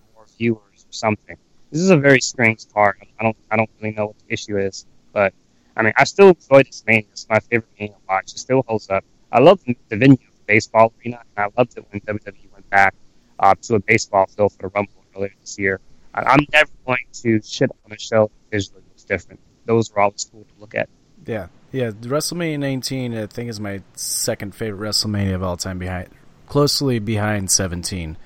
viewers 0.42 0.86
or 0.88 0.92
something. 0.92 1.36
This 1.70 1.80
is 1.80 1.90
a 1.90 1.96
very 1.96 2.20
strange 2.20 2.62
card. 2.74 2.96
I 3.18 3.22
don't 3.24 3.36
I 3.50 3.56
don't 3.56 3.70
really 3.78 3.94
know 3.94 4.06
what 4.08 4.18
the 4.18 4.32
issue 4.36 4.58
is, 4.58 4.86
but 5.12 5.32
I 5.76 5.82
mean 5.82 5.94
I 5.96 6.04
still 6.04 6.30
enjoy 6.30 6.62
this 6.64 6.82
mania. 6.86 7.06
It's 7.12 7.28
my 7.28 7.40
favorite 7.40 7.70
mania 7.78 7.94
to 7.94 8.00
watch. 8.08 8.32
It 8.32 8.38
still 8.38 8.62
holds 8.66 8.90
up. 8.90 9.04
I 9.30 9.38
love 9.40 9.60
the, 9.64 9.76
venue, 9.96 10.16
the 10.16 10.44
baseball 10.46 10.92
arena, 10.98 11.20
and 11.36 11.46
I 11.46 11.48
loved 11.58 11.78
it 11.78 11.86
when 11.90 12.00
WWE 12.02 12.52
went 12.52 12.68
back 12.70 12.94
uh, 13.38 13.54
to 13.62 13.76
a 13.76 13.80
baseball 13.80 14.26
field 14.26 14.52
for 14.52 14.62
the 14.62 14.68
Rumble 14.68 14.92
earlier 15.16 15.32
this 15.40 15.58
year. 15.58 15.80
I, 16.12 16.22
I'm 16.22 16.44
never 16.52 16.70
going 16.84 17.06
to 17.22 17.40
shit 17.42 17.70
on 17.86 17.92
a 17.92 17.98
show 17.98 18.24
that 18.24 18.56
visually 18.56 18.82
looks 18.88 19.04
different. 19.04 19.40
Those 19.64 19.90
are 19.92 20.00
always 20.00 20.28
cool 20.30 20.44
to 20.44 20.60
look 20.60 20.74
at. 20.74 20.88
Yeah, 21.24 21.46
yeah. 21.70 21.92
WrestleMania 21.92 22.58
19, 22.58 23.16
I 23.16 23.26
think, 23.26 23.48
is 23.48 23.60
my 23.60 23.80
second 23.94 24.54
favorite 24.54 24.86
WrestleMania 24.86 25.36
of 25.36 25.42
all 25.42 25.56
time, 25.56 25.78
behind 25.78 26.10
closely 26.52 26.98
behind 26.98 27.50
17. 27.50 28.18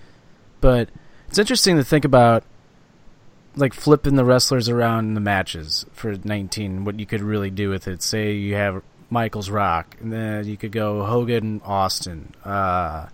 But 0.61 0.89
it's 1.29 1.39
interesting 1.39 1.77
to 1.77 1.85
think 1.85 2.05
about, 2.05 2.45
like 3.55 3.73
flipping 3.73 4.17
the 4.17 4.25
wrestlers 4.25 4.69
around 4.69 5.07
in 5.07 5.15
the 5.15 5.21
matches 5.21 5.87
for 5.93 6.17
19. 6.23 6.85
What 6.85 7.01
you 7.01 7.07
could 7.07 7.23
really 7.23 7.51
do 7.51 7.71
with 7.71 7.89
it. 7.89 8.03
Say 8.03 8.33
you 8.33 8.55
have 8.55 8.83
Michaels 9.11 9.51
Rock, 9.51 9.97
and 10.01 10.13
then 10.13 10.47
you 10.47 10.57
could 10.57 10.73
go 10.73 11.05
Hogan 11.05 11.61
Austin, 11.65 12.35
uh, 12.45 13.09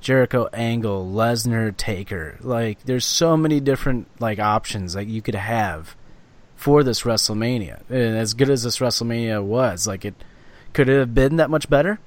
Jericho 0.00 0.48
Angle, 0.52 1.06
Lesnar 1.06 1.76
Taker. 1.76 2.38
Like, 2.40 2.82
there's 2.84 3.06
so 3.06 3.36
many 3.36 3.60
different 3.60 4.08
like 4.20 4.38
options 4.38 4.92
that 4.92 5.06
you 5.06 5.22
could 5.22 5.34
have 5.34 5.96
for 6.56 6.82
this 6.82 7.02
WrestleMania. 7.02 7.80
And 7.88 8.16
as 8.16 8.34
good 8.34 8.50
as 8.50 8.62
this 8.62 8.78
WrestleMania 8.78 9.42
was, 9.42 9.86
like 9.86 10.04
it 10.04 10.14
could 10.72 10.88
it 10.88 10.98
have 10.98 11.14
been 11.14 11.36
that 11.36 11.50
much 11.50 11.70
better? 11.70 12.00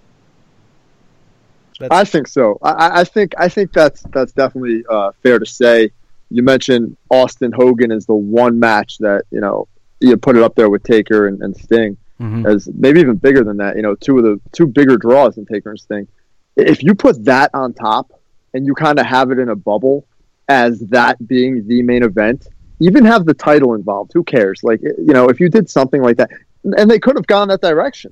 That's, 1.79 1.91
I 1.93 2.03
think 2.03 2.27
so. 2.27 2.57
I- 2.61 3.01
I, 3.01 3.03
think 3.03 3.33
I 3.37 3.49
think 3.49 3.71
that's 3.73 4.01
that's 4.13 4.31
definitely 4.33 4.83
uh, 4.89 5.11
fair 5.23 5.39
to 5.39 5.45
say. 5.45 5.91
You 6.29 6.43
mentioned 6.43 6.95
Austin 7.09 7.51
Hogan 7.51 7.91
is 7.91 8.05
the 8.05 8.13
one 8.15 8.59
match 8.59 8.97
that 8.99 9.23
you 9.31 9.39
know 9.39 9.67
you 9.99 10.15
put 10.17 10.37
it 10.37 10.43
up 10.43 10.55
there 10.55 10.69
with 10.69 10.83
Taker 10.83 11.27
and, 11.27 11.41
and 11.41 11.55
Sting 11.55 11.97
Mhm. 12.21 12.45
as 12.53 12.67
maybe 12.73 12.99
even 12.99 13.15
bigger 13.15 13.43
than 13.45 13.57
that. 13.57 13.77
You 13.77 13.81
know, 13.81 13.95
two 13.95 14.17
of 14.17 14.23
the 14.25 14.39
two 14.51 14.67
bigger 14.67 14.97
draws 14.97 15.35
than 15.35 15.45
Taker 15.45 15.69
and 15.71 15.79
Sting. 15.79 16.07
If 16.57 16.83
you 16.83 16.93
put 16.93 17.23
that 17.25 17.49
on 17.53 17.73
top 17.73 18.11
and 18.53 18.65
you 18.65 18.75
kind 18.75 18.99
of 18.99 19.05
have 19.05 19.31
it 19.31 19.39
in 19.39 19.47
a 19.49 19.55
bubble 19.55 20.05
as 20.49 20.79
that 20.87 21.25
being 21.27 21.65
the 21.67 21.81
main 21.81 22.03
event, 22.03 22.47
even 22.81 23.05
have 23.05 23.25
the 23.25 23.33
title 23.33 23.73
involved. 23.73 24.11
Who 24.13 24.23
cares? 24.23 24.61
Like 24.63 24.81
you 24.81 25.13
know, 25.13 25.29
if 25.29 25.39
you 25.39 25.47
did 25.47 25.69
something 25.69 26.01
like 26.01 26.17
that, 26.17 26.29
and 26.65 26.91
they 26.91 26.99
could 26.99 27.15
have 27.15 27.25
gone 27.27 27.47
that 27.47 27.61
direction. 27.61 28.11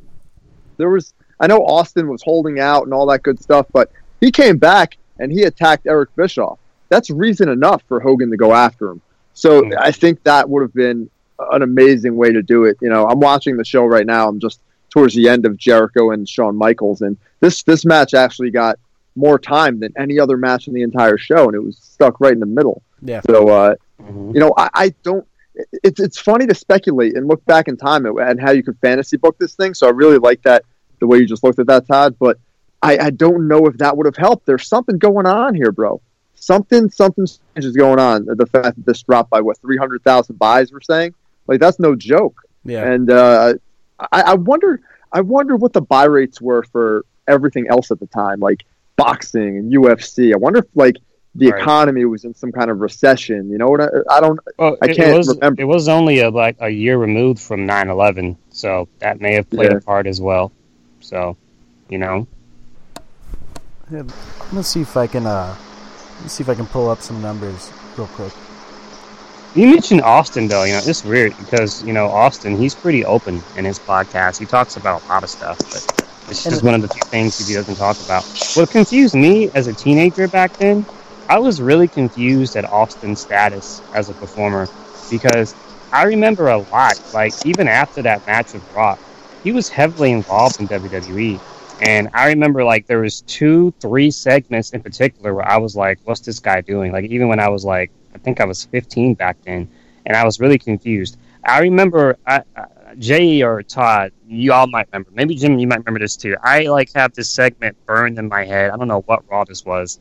There 0.78 0.89
was, 0.89 1.13
I 1.39 1.47
know 1.47 1.65
Austin 1.65 2.07
was 2.09 2.21
holding 2.23 2.59
out 2.59 2.83
and 2.83 2.93
all 2.93 3.05
that 3.07 3.23
good 3.23 3.41
stuff, 3.41 3.67
but 3.71 3.91
he 4.21 4.31
came 4.31 4.57
back 4.57 4.97
and 5.19 5.31
he 5.31 5.43
attacked 5.43 5.85
Eric 5.88 6.15
Bischoff. 6.15 6.59
That's 6.89 7.09
reason 7.09 7.49
enough 7.49 7.83
for 7.88 7.99
Hogan 7.99 8.31
to 8.31 8.38
go 8.38 8.53
after 8.53 8.89
him. 8.89 9.01
So 9.33 9.61
Mhm. 9.61 9.75
I 9.77 9.91
think 9.91 10.23
that 10.23 10.49
would 10.49 10.61
have 10.61 10.73
been 10.73 11.09
an 11.51 11.61
amazing 11.61 12.15
way 12.15 12.31
to 12.31 12.41
do 12.41 12.63
it. 12.65 12.77
You 12.81 12.89
know, 12.89 13.05
I'm 13.07 13.19
watching 13.19 13.57
the 13.57 13.65
show 13.65 13.85
right 13.85 14.05
now. 14.05 14.27
I'm 14.27 14.39
just 14.39 14.59
towards 14.89 15.13
the 15.13 15.29
end 15.29 15.45
of 15.45 15.57
Jericho 15.57 16.11
and 16.11 16.27
Shawn 16.27 16.55
Michaels, 16.55 17.01
and 17.01 17.17
this 17.41 17.61
this 17.63 17.85
match 17.85 18.13
actually 18.15 18.49
got 18.51 18.79
more 19.15 19.38
time 19.38 19.79
than 19.79 19.93
any 19.97 20.19
other 20.19 20.38
match 20.38 20.67
in 20.67 20.73
the 20.73 20.81
entire 20.81 21.17
show, 21.17 21.45
and 21.47 21.55
it 21.55 21.59
was 21.63 21.77
stuck 21.77 22.19
right 22.19 22.33
in 22.33 22.39
the 22.39 22.45
middle. 22.47 22.81
yeah. 23.01 23.21
So 23.29 23.49
uh, 23.49 23.75
you 23.99 24.39
know, 24.39 24.53
I, 24.57 24.69
I 24.73 24.93
don't. 25.03 25.25
It's 25.83 25.99
it's 25.99 26.17
funny 26.19 26.47
to 26.47 26.55
speculate 26.55 27.15
and 27.17 27.27
look 27.27 27.43
back 27.45 27.67
in 27.67 27.77
time 27.77 28.05
and 28.05 28.39
how 28.41 28.51
you 28.51 28.63
could 28.63 28.77
fantasy 28.79 29.17
book 29.17 29.38
this 29.39 29.55
thing. 29.55 29.73
So 29.73 29.88
I 29.88 29.89
really 29.91 30.17
like 30.19 30.41
that 30.43 30.63
the 30.99 31.07
way 31.07 31.17
you 31.19 31.25
just 31.25 31.43
looked 31.43 31.59
at 31.59 31.67
that, 31.67 31.87
Todd. 31.87 32.15
But 32.19 32.37
I, 32.81 32.97
I 32.97 33.09
don't 33.09 33.47
know 33.47 33.65
if 33.67 33.77
that 33.77 33.95
would 33.97 34.05
have 34.05 34.15
helped. 34.17 34.45
There's 34.45 34.67
something 34.67 34.97
going 34.97 35.25
on 35.25 35.55
here, 35.55 35.71
bro. 35.71 36.01
Something 36.35 36.89
something 36.89 37.25
strange 37.25 37.65
is 37.65 37.75
going 37.75 37.99
on. 37.99 38.25
The 38.25 38.45
fact 38.45 38.75
that 38.75 38.85
this 38.85 39.01
dropped 39.03 39.29
by 39.31 39.41
what 39.41 39.57
300,000 39.59 40.37
buys, 40.37 40.71
we're 40.71 40.81
saying, 40.81 41.13
like 41.47 41.59
that's 41.59 41.79
no 41.79 41.95
joke. 41.95 42.41
Yeah. 42.63 42.89
And 42.91 43.09
uh, 43.09 43.55
I, 43.99 44.21
I 44.21 44.33
wonder, 44.35 44.81
I 45.11 45.21
wonder 45.21 45.55
what 45.55 45.73
the 45.73 45.81
buy 45.81 46.03
rates 46.05 46.39
were 46.39 46.63
for 46.63 47.05
everything 47.27 47.67
else 47.69 47.89
at 47.91 47.99
the 47.99 48.07
time, 48.07 48.39
like 48.39 48.63
boxing 48.97 49.57
and 49.57 49.73
UFC. 49.73 50.33
I 50.33 50.37
wonder 50.37 50.59
if 50.59 50.65
like 50.75 50.97
the 51.35 51.51
Right. 51.51 51.61
economy 51.61 52.05
was 52.05 52.23
in 52.23 52.33
some 52.33 52.51
kind 52.51 52.69
of 52.71 52.79
recession. 52.79 53.49
You 53.49 53.57
know 53.57 53.67
what? 53.67 53.81
I, 53.81 53.87
I 54.09 54.19
don't. 54.21 54.39
Well, 54.57 54.77
I 54.81 54.85
it, 54.87 54.95
can't 54.95 55.09
it 55.13 55.17
was 55.17 55.29
remember. 55.29 55.61
it 55.61 55.65
was 55.65 55.87
only 55.87 56.19
a, 56.19 56.29
like 56.29 56.57
a 56.59 56.69
year 56.69 56.97
removed 56.97 57.39
from 57.41 57.67
9/11, 57.67 58.37
so 58.49 58.87
that 58.99 59.19
may 59.21 59.33
have 59.35 59.49
played 59.49 59.71
Yeah. 59.71 59.77
a 59.77 59.81
part 59.81 60.07
as 60.07 60.19
well. 60.21 60.51
So, 61.07 61.37
you 61.87 61.99
know, 61.99 62.27
Yeah, 63.89 64.03
gonna 64.51 64.61
see 64.61 64.81
if 64.81 64.97
I 64.97 65.07
can 65.07 65.25
uh, 65.25 65.55
let 66.15 66.23
me 66.23 66.27
see 66.27 66.43
if 66.43 66.49
I 66.49 66.53
can 66.53 66.65
pull 66.65 66.89
up 66.89 67.01
some 67.01 67.21
numbers 67.21 67.71
real 67.95 68.07
quick. 68.07 68.33
you 69.55 69.67
mentioned 69.67 70.01
Austin 70.01 70.49
though. 70.49 70.65
You 70.65 70.73
know, 70.73 70.81
it's 70.83 71.05
weird 71.05 71.33
because 71.37 71.81
you 71.85 71.93
know 71.93 72.07
Austin, 72.07 72.57
he's 72.57 72.75
pretty 72.75 73.05
open 73.05 73.41
in 73.55 73.63
his 73.63 73.79
podcast. 73.79 74.37
He 74.37 74.45
talks 74.45 74.75
about 74.75 75.01
a 75.01 75.07
lot 75.07 75.23
of 75.23 75.29
stuff, 75.29 75.57
but 75.71 75.81
it's 76.29 76.43
just 76.43 76.61
one 76.61 76.73
of 76.75 76.81
the 76.81 76.89
few 76.89 77.03
things 77.03 77.47
he 77.47 77.53
doesn't 77.53 77.75
talk 77.75 77.95
about. 78.03 78.25
What 78.55 78.69
confused 78.69 79.15
me 79.15 79.49
as 79.53 79.67
a 79.67 79.73
teenager 79.73 80.27
back 80.27 80.57
then, 80.57 80.85
I 81.29 81.39
was 81.39 81.61
really 81.61 81.87
confused 81.87 82.57
at 82.57 82.65
Austin's 82.65 83.21
status 83.21 83.81
as 83.93 84.09
a 84.09 84.13
performer 84.13 84.67
because 85.09 85.55
I 85.93 86.03
remember 86.03 86.49
a 86.49 86.57
lot. 86.57 87.01
Like 87.13 87.45
even 87.45 87.69
after 87.69 88.01
that 88.01 88.27
match 88.27 88.51
with 88.51 88.75
Rock, 88.75 88.99
he 89.47 89.53
was 89.53 89.69
heavily 89.69 90.11
involved 90.11 90.59
in 90.59 90.67
WWE. 90.67 91.39
And 91.79 92.09
I 92.13 92.27
remember 92.27 92.65
like 92.65 92.85
there 92.85 92.99
was 92.99 93.21
two, 93.21 93.73
three 93.79 94.11
segments 94.11 94.71
in 94.71 94.81
particular 94.81 95.33
where 95.33 95.47
I 95.47 95.55
was 95.55 95.73
like, 95.73 95.99
"What's 96.03 96.19
this 96.19 96.37
guy 96.41 96.59
doing?" 96.59 96.91
Like 96.91 97.05
even 97.05 97.29
when 97.29 97.39
I 97.39 97.47
was 97.47 97.63
like, 97.63 97.89
I 98.13 98.17
think 98.17 98.41
I 98.41 98.45
was 98.45 98.65
15 98.65 99.13
back 99.13 99.37
then, 99.45 99.69
and 100.05 100.17
I 100.17 100.25
was 100.25 100.41
really 100.41 100.57
confused. 100.57 101.17
I 101.45 101.59
remember 101.59 102.17
I, 102.27 102.41
Jay 102.99 103.41
or 103.41 103.63
Todd, 103.63 104.11
you 104.27 104.51
all 104.51 104.67
might 104.67 104.87
remember. 104.91 105.11
Maybe 105.13 105.33
Jim, 105.35 105.57
you 105.59 105.67
might 105.67 105.79
remember 105.79 106.01
this 106.01 106.17
too. 106.17 106.35
I 106.43 106.63
like 106.63 106.91
have 106.93 107.13
this 107.13 107.29
segment 107.29 107.77
burned 107.85 108.19
in 108.19 108.27
my 108.27 108.43
head. 108.43 108.71
I 108.71 108.75
don't 108.75 108.89
know 108.89 109.03
what 109.05 109.23
Raw 109.31 109.45
this 109.45 109.63
was. 109.63 109.97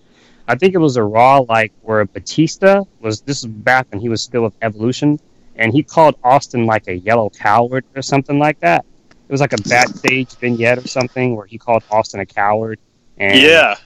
I 0.48 0.56
think 0.56 0.74
it 0.74 0.78
was 0.78 0.96
a 0.96 1.04
Raw 1.04 1.44
like 1.48 1.72
where 1.82 2.04
Batista 2.04 2.82
was. 2.98 3.20
This 3.20 3.44
is 3.44 3.46
back 3.46 3.86
when 3.92 4.00
he 4.00 4.08
was 4.08 4.22
still 4.22 4.42
with 4.42 4.54
Evolution, 4.60 5.20
and 5.54 5.72
he 5.72 5.84
called 5.84 6.16
Austin 6.24 6.66
like 6.66 6.88
a 6.88 6.96
yellow 6.96 7.30
coward 7.30 7.84
or 7.94 8.02
something 8.02 8.40
like 8.40 8.58
that. 8.58 8.84
It 9.28 9.32
was 9.32 9.40
like 9.40 9.52
a 9.52 9.62
backstage 9.68 10.34
vignette 10.36 10.78
or 10.78 10.86
something 10.88 11.34
where 11.36 11.46
he 11.46 11.58
called 11.58 11.82
Austin 11.90 12.20
a 12.20 12.26
coward. 12.26 12.78
And 13.18 13.38
Yeah, 13.40 13.76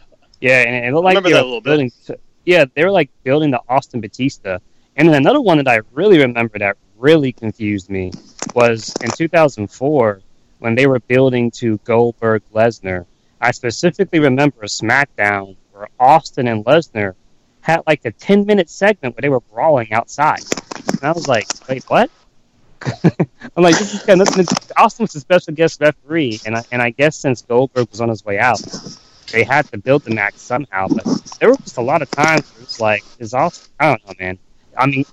yeah, 0.41 0.63
and 0.67 0.85
it 0.85 0.93
looked 0.93 1.05
like 1.05 1.23
they 1.23 1.33
were 1.33 1.39
a 1.39 1.43
little 1.43 1.61
bit. 1.61 1.65
building. 1.71 1.93
Yeah, 2.45 2.65
they 2.75 2.85
were 2.85 2.91
like 2.91 3.11
building 3.23 3.51
the 3.51 3.61
Austin 3.69 4.01
Batista. 4.01 4.59
And 4.97 5.09
then 5.09 5.15
another 5.15 5.41
one 5.41 5.57
that 5.59 5.69
I 5.69 5.81
really 5.93 6.19
remember 6.19 6.59
that 6.59 6.77
really 6.99 7.33
confused 7.33 7.89
me 7.89 8.13
was 8.55 8.95
in 9.03 9.11
2004 9.11 10.21
when 10.59 10.75
they 10.75 10.87
were 10.87 11.01
building 11.01 11.51
to 11.53 11.79
Goldberg 11.85 12.43
Lesnar. 12.55 13.07
I 13.41 13.53
specifically 13.53 14.19
remember 14.19 14.63
a 14.63 14.67
SmackDown 14.67 15.57
where 15.73 15.89
Austin 15.99 16.49
and 16.49 16.65
Lesnar 16.65 17.15
had 17.63 17.81
like 17.87 18.05
a 18.05 18.11
10 18.11 18.45
minute 18.45 18.69
segment 18.69 19.15
where 19.15 19.23
they 19.23 19.29
were 19.31 19.41
brawling 19.41 19.93
outside. 19.93 20.43
And 20.89 21.05
I 21.05 21.13
was 21.13 21.29
like, 21.29 21.47
wait, 21.69 21.85
what? 21.89 22.11
I'm 23.57 23.63
like, 23.63 23.79
this 23.79 23.95
is 23.95 24.03
kind 24.03 24.21
of, 24.21 24.29
Austin 24.77 25.05
was 25.05 25.15
a 25.15 25.21
special 25.21 25.55
guest 25.55 25.81
referee, 25.81 26.41
and 26.47 26.57
I, 26.57 26.65
and 26.73 26.81
I 26.81 26.91
guess 26.91 27.17
since 27.17 27.43
Goldberg 27.43 27.91
was 27.91 28.01
on 28.01 28.09
his 28.09 28.25
way 28.25 28.39
out, 28.39 28.61
they 29.33 29.45
had 29.45 29.67
to 29.73 29.79
build 29.79 30.03
the 30.03 30.15
match 30.15 30.35
somehow. 30.35 30.89
But 30.89 31.05
there 31.39 31.51
were 31.51 31.57
just 31.57 31.77
a 31.77 31.83
lot 31.83 32.03
of 32.03 32.11
times 32.11 32.51
where 32.53 32.63
it's 32.63 32.81
like, 32.81 33.05
is 33.19 33.35
Austin? 33.35 33.73
I 33.79 33.89
don't 33.89 34.07
know, 34.07 34.15
man. 34.19 34.39
I 34.77 34.87
mean, 34.87 35.05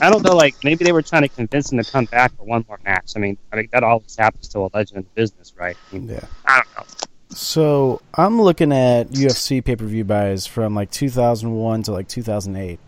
I 0.00 0.10
don't 0.10 0.22
know. 0.22 0.34
Like 0.34 0.54
maybe 0.64 0.84
they 0.84 0.92
were 0.92 1.02
trying 1.02 1.22
to 1.22 1.28
convince 1.28 1.72
him 1.72 1.82
to 1.82 1.90
come 1.90 2.06
back 2.06 2.34
for 2.36 2.44
one 2.44 2.64
more 2.68 2.78
match. 2.84 3.12
I 3.16 3.18
mean, 3.18 3.36
I 3.52 3.56
mean 3.56 3.68
that 3.72 3.82
always 3.82 4.16
happens 4.16 4.48
to 4.48 4.60
a 4.60 4.70
legend 4.72 4.98
in 4.98 5.02
the 5.02 5.08
business, 5.14 5.52
right? 5.56 5.76
I, 5.90 5.94
mean, 5.94 6.08
Yeah. 6.08 6.24
I 6.46 6.62
don't 6.62 6.76
know. 6.76 6.84
So 7.30 8.02
I'm 8.14 8.40
looking 8.40 8.72
at 8.72 9.10
UFC 9.10 9.64
pay 9.64 9.76
per 9.76 9.84
view 9.84 10.04
buys 10.04 10.46
from 10.46 10.74
like 10.74 10.90
2001 10.90 11.84
to 11.84 11.92
like 11.92 12.08
2008, 12.08 12.80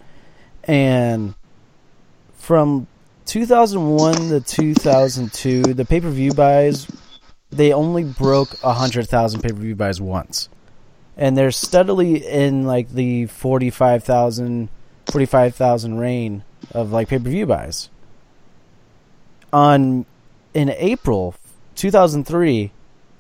and 0.64 1.35
from 2.35 2.87
2001 3.26 4.14
to 4.30 4.40
2002, 4.40 5.62
the 5.74 5.84
pay 5.84 6.00
per 6.00 6.10
view 6.10 6.32
buys 6.32 6.88
they 7.50 7.72
only 7.72 8.04
broke 8.04 8.58
hundred 8.60 9.08
thousand 9.08 9.42
pay 9.42 9.50
per 9.50 9.54
view 9.54 9.74
buys 9.74 10.00
once, 10.00 10.48
and 11.16 11.36
they're 11.36 11.50
steadily 11.50 12.26
in 12.26 12.64
like 12.64 12.90
the 12.90 13.26
45,000, 13.26 14.68
45,000 15.10 15.98
reign 15.98 16.44
of 16.70 16.92
like 16.92 17.08
pay 17.08 17.18
per 17.18 17.28
view 17.28 17.46
buys. 17.46 17.90
On 19.52 20.06
in 20.54 20.70
April 20.70 21.34
2003 21.74 22.72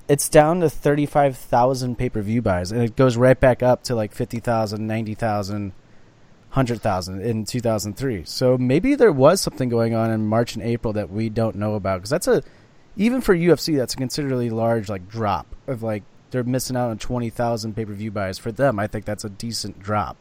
it's 0.08 0.28
down 0.28 0.60
to 0.60 0.68
35,000 0.68 1.96
pay-per-view 1.96 2.42
buys 2.42 2.72
and 2.72 2.82
it 2.82 2.96
goes 2.96 3.16
right 3.16 3.38
back 3.38 3.62
up 3.62 3.82
to 3.84 3.94
like 3.94 4.12
50,000, 4.12 4.86
90,000, 4.86 5.72
100,000 6.52 7.22
in 7.22 7.44
2003. 7.46 8.24
So 8.26 8.58
maybe 8.58 8.94
there 8.94 9.10
was 9.10 9.40
something 9.40 9.70
going 9.70 9.94
on 9.94 10.10
in 10.10 10.26
March 10.26 10.54
and 10.54 10.62
April 10.62 10.92
that 10.92 11.10
we 11.10 11.30
don't 11.30 11.56
know 11.56 11.74
about 11.74 12.02
cuz 12.02 12.10
that's 12.10 12.28
a 12.28 12.42
even 12.94 13.22
for 13.22 13.34
UFC 13.34 13.76
that's 13.76 13.94
a 13.94 13.96
considerably 13.96 14.50
large 14.50 14.90
like 14.90 15.08
drop 15.08 15.46
of 15.66 15.82
like 15.82 16.02
they're 16.30 16.44
missing 16.44 16.76
out 16.76 16.90
on 16.90 16.98
20,000 16.98 17.74
pay-per-view 17.74 18.10
buys 18.10 18.38
for 18.38 18.52
them. 18.52 18.78
I 18.78 18.86
think 18.86 19.04
that's 19.04 19.24
a 19.24 19.30
decent 19.30 19.80
drop. 19.80 20.16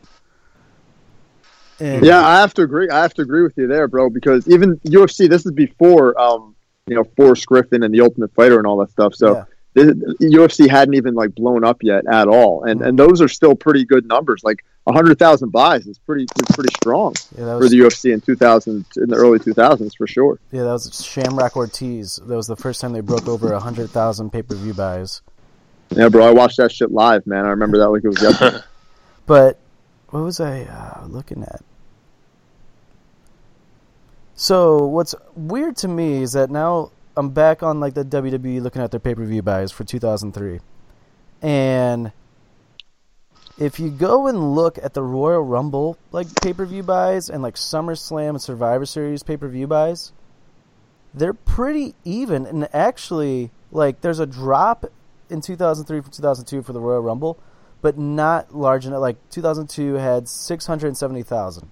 And 1.80 2.06
Yeah, 2.06 2.26
I 2.26 2.40
have 2.40 2.54
to 2.56 2.62
agree. 2.62 2.90
I 2.90 3.02
have 3.02 3.14
to 3.16 3.22
agree 3.22 3.44
with 3.44 3.58
you 3.58 3.68
there, 3.68 3.88
bro. 3.88 4.10
Because 4.10 4.48
even 4.48 4.78
UFC, 4.86 5.30
this 5.30 5.46
is 5.46 5.52
before, 5.52 6.20
um, 6.20 6.56
you 6.88 6.96
know, 6.96 7.04
Forrest 7.18 7.46
Griffin 7.46 7.84
and 7.84 7.94
the 7.94 8.02
Ultimate 8.02 8.34
Fighter 8.36 8.58
and 8.58 8.68
all 8.68 8.78
that 8.78 8.92
stuff. 8.92 9.16
So 9.16 9.36
Yeah. 9.36 9.44
The, 9.74 10.16
the 10.20 10.28
UFC 10.28 10.70
hadn't 10.70 10.96
even 10.96 11.14
like 11.14 11.34
blown 11.34 11.64
up 11.64 11.82
yet 11.82 12.06
at 12.06 12.28
all, 12.28 12.64
and 12.66 12.82
and 12.82 12.98
those 12.98 13.22
are 13.22 13.28
still 13.28 13.56
pretty 13.56 13.86
good 13.86 14.06
numbers. 14.08 14.44
Like 14.44 14.64
hundred 14.90 15.18
thousand 15.18 15.52
buys 15.52 15.88
is 15.88 15.98
pretty 16.00 16.24
is 16.24 16.56
pretty 16.56 16.74
strong 16.74 17.14
yeah, 17.38 17.46
that 17.46 17.60
for 17.60 17.70
the 17.70 17.80
UFC 17.80 18.14
in 18.14 18.20
two 18.20 18.36
thousand 18.36 18.86
in 18.98 19.10
the 19.10 19.16
early 19.16 19.40
two 19.40 19.54
thousands 19.54 19.96
for 19.96 20.06
sure. 20.06 20.40
yeah, 20.52 20.64
that 20.64 20.72
was 20.72 21.06
Shamrock 21.06 21.56
Ortiz. 21.56 22.20
That 22.26 22.36
was 22.36 22.48
the 22.48 22.58
first 22.58 22.82
time 22.82 22.92
they 22.92 23.00
broke 23.02 23.28
over 23.28 23.52
100,000 23.52 24.30
pay-per-view 24.32 24.74
buys. 24.74 25.22
Yeah, 25.96 26.10
bro, 26.10 26.26
I 26.26 26.32
watched 26.32 26.58
that 26.58 26.72
shit 26.72 26.92
live, 26.92 27.26
man. 27.26 27.46
I 27.46 27.50
remember 27.50 27.78
that 27.78 27.90
like 27.90 28.04
it 28.04 28.10
was 28.10 28.22
yesterday. 28.22 28.60
But 29.28 29.60
what 30.10 30.24
was 30.24 30.42
I 30.42 30.64
uh, 30.64 31.06
looking 31.08 31.44
at? 31.44 31.62
So 34.36 34.88
what's 34.88 35.14
weird 35.36 35.78
to 35.78 35.88
me 35.88 36.24
is 36.24 36.34
that 36.34 36.50
now 36.50 36.92
I'm 37.16 37.30
back 37.32 37.62
on 37.64 37.80
like 37.80 37.94
the 37.94 38.06
WWE 38.06 38.62
looking 38.62 38.82
at 38.82 38.92
their 38.92 39.00
pay 39.00 39.16
per 39.16 39.26
view 39.26 39.42
buys 39.42 39.72
for 39.72 39.84
2003, 39.84 40.60
and 41.42 42.12
if 43.58 43.80
you 43.80 43.90
go 43.90 44.28
and 44.28 44.56
look 44.56 44.78
at 44.82 44.94
the 44.94 45.04
Royal 45.04 45.44
Rumble 45.44 45.98
like 46.12 46.28
pay 46.42 46.54
per 46.54 46.66
view 46.66 46.84
buys 46.84 47.30
and 47.30 47.44
like 47.44 47.56
SummerSlam 47.56 48.30
and 48.30 48.42
Survivor 48.42 48.86
Series 48.86 49.24
pay 49.24 49.38
per 49.38 49.48
view 49.48 49.68
buys, 49.68 50.14
they're 51.14 51.34
pretty 51.34 51.96
even. 52.04 52.46
And 52.46 52.68
actually, 52.74 53.52
like 53.72 54.02
there's 54.02 54.20
a 54.20 54.26
drop 54.26 54.86
in 55.30 55.42
2003 55.42 56.02
from 56.02 56.12
2002 56.12 56.62
for 56.62 56.74
the 56.74 56.80
Royal 56.80 57.02
Rumble, 57.02 57.40
but 57.82 57.98
not 57.98 58.56
large 58.56 58.86
enough. 58.86 59.02
Like 59.02 59.18
2002 59.30 59.96
had 59.96 60.28
670,000. 60.28 61.70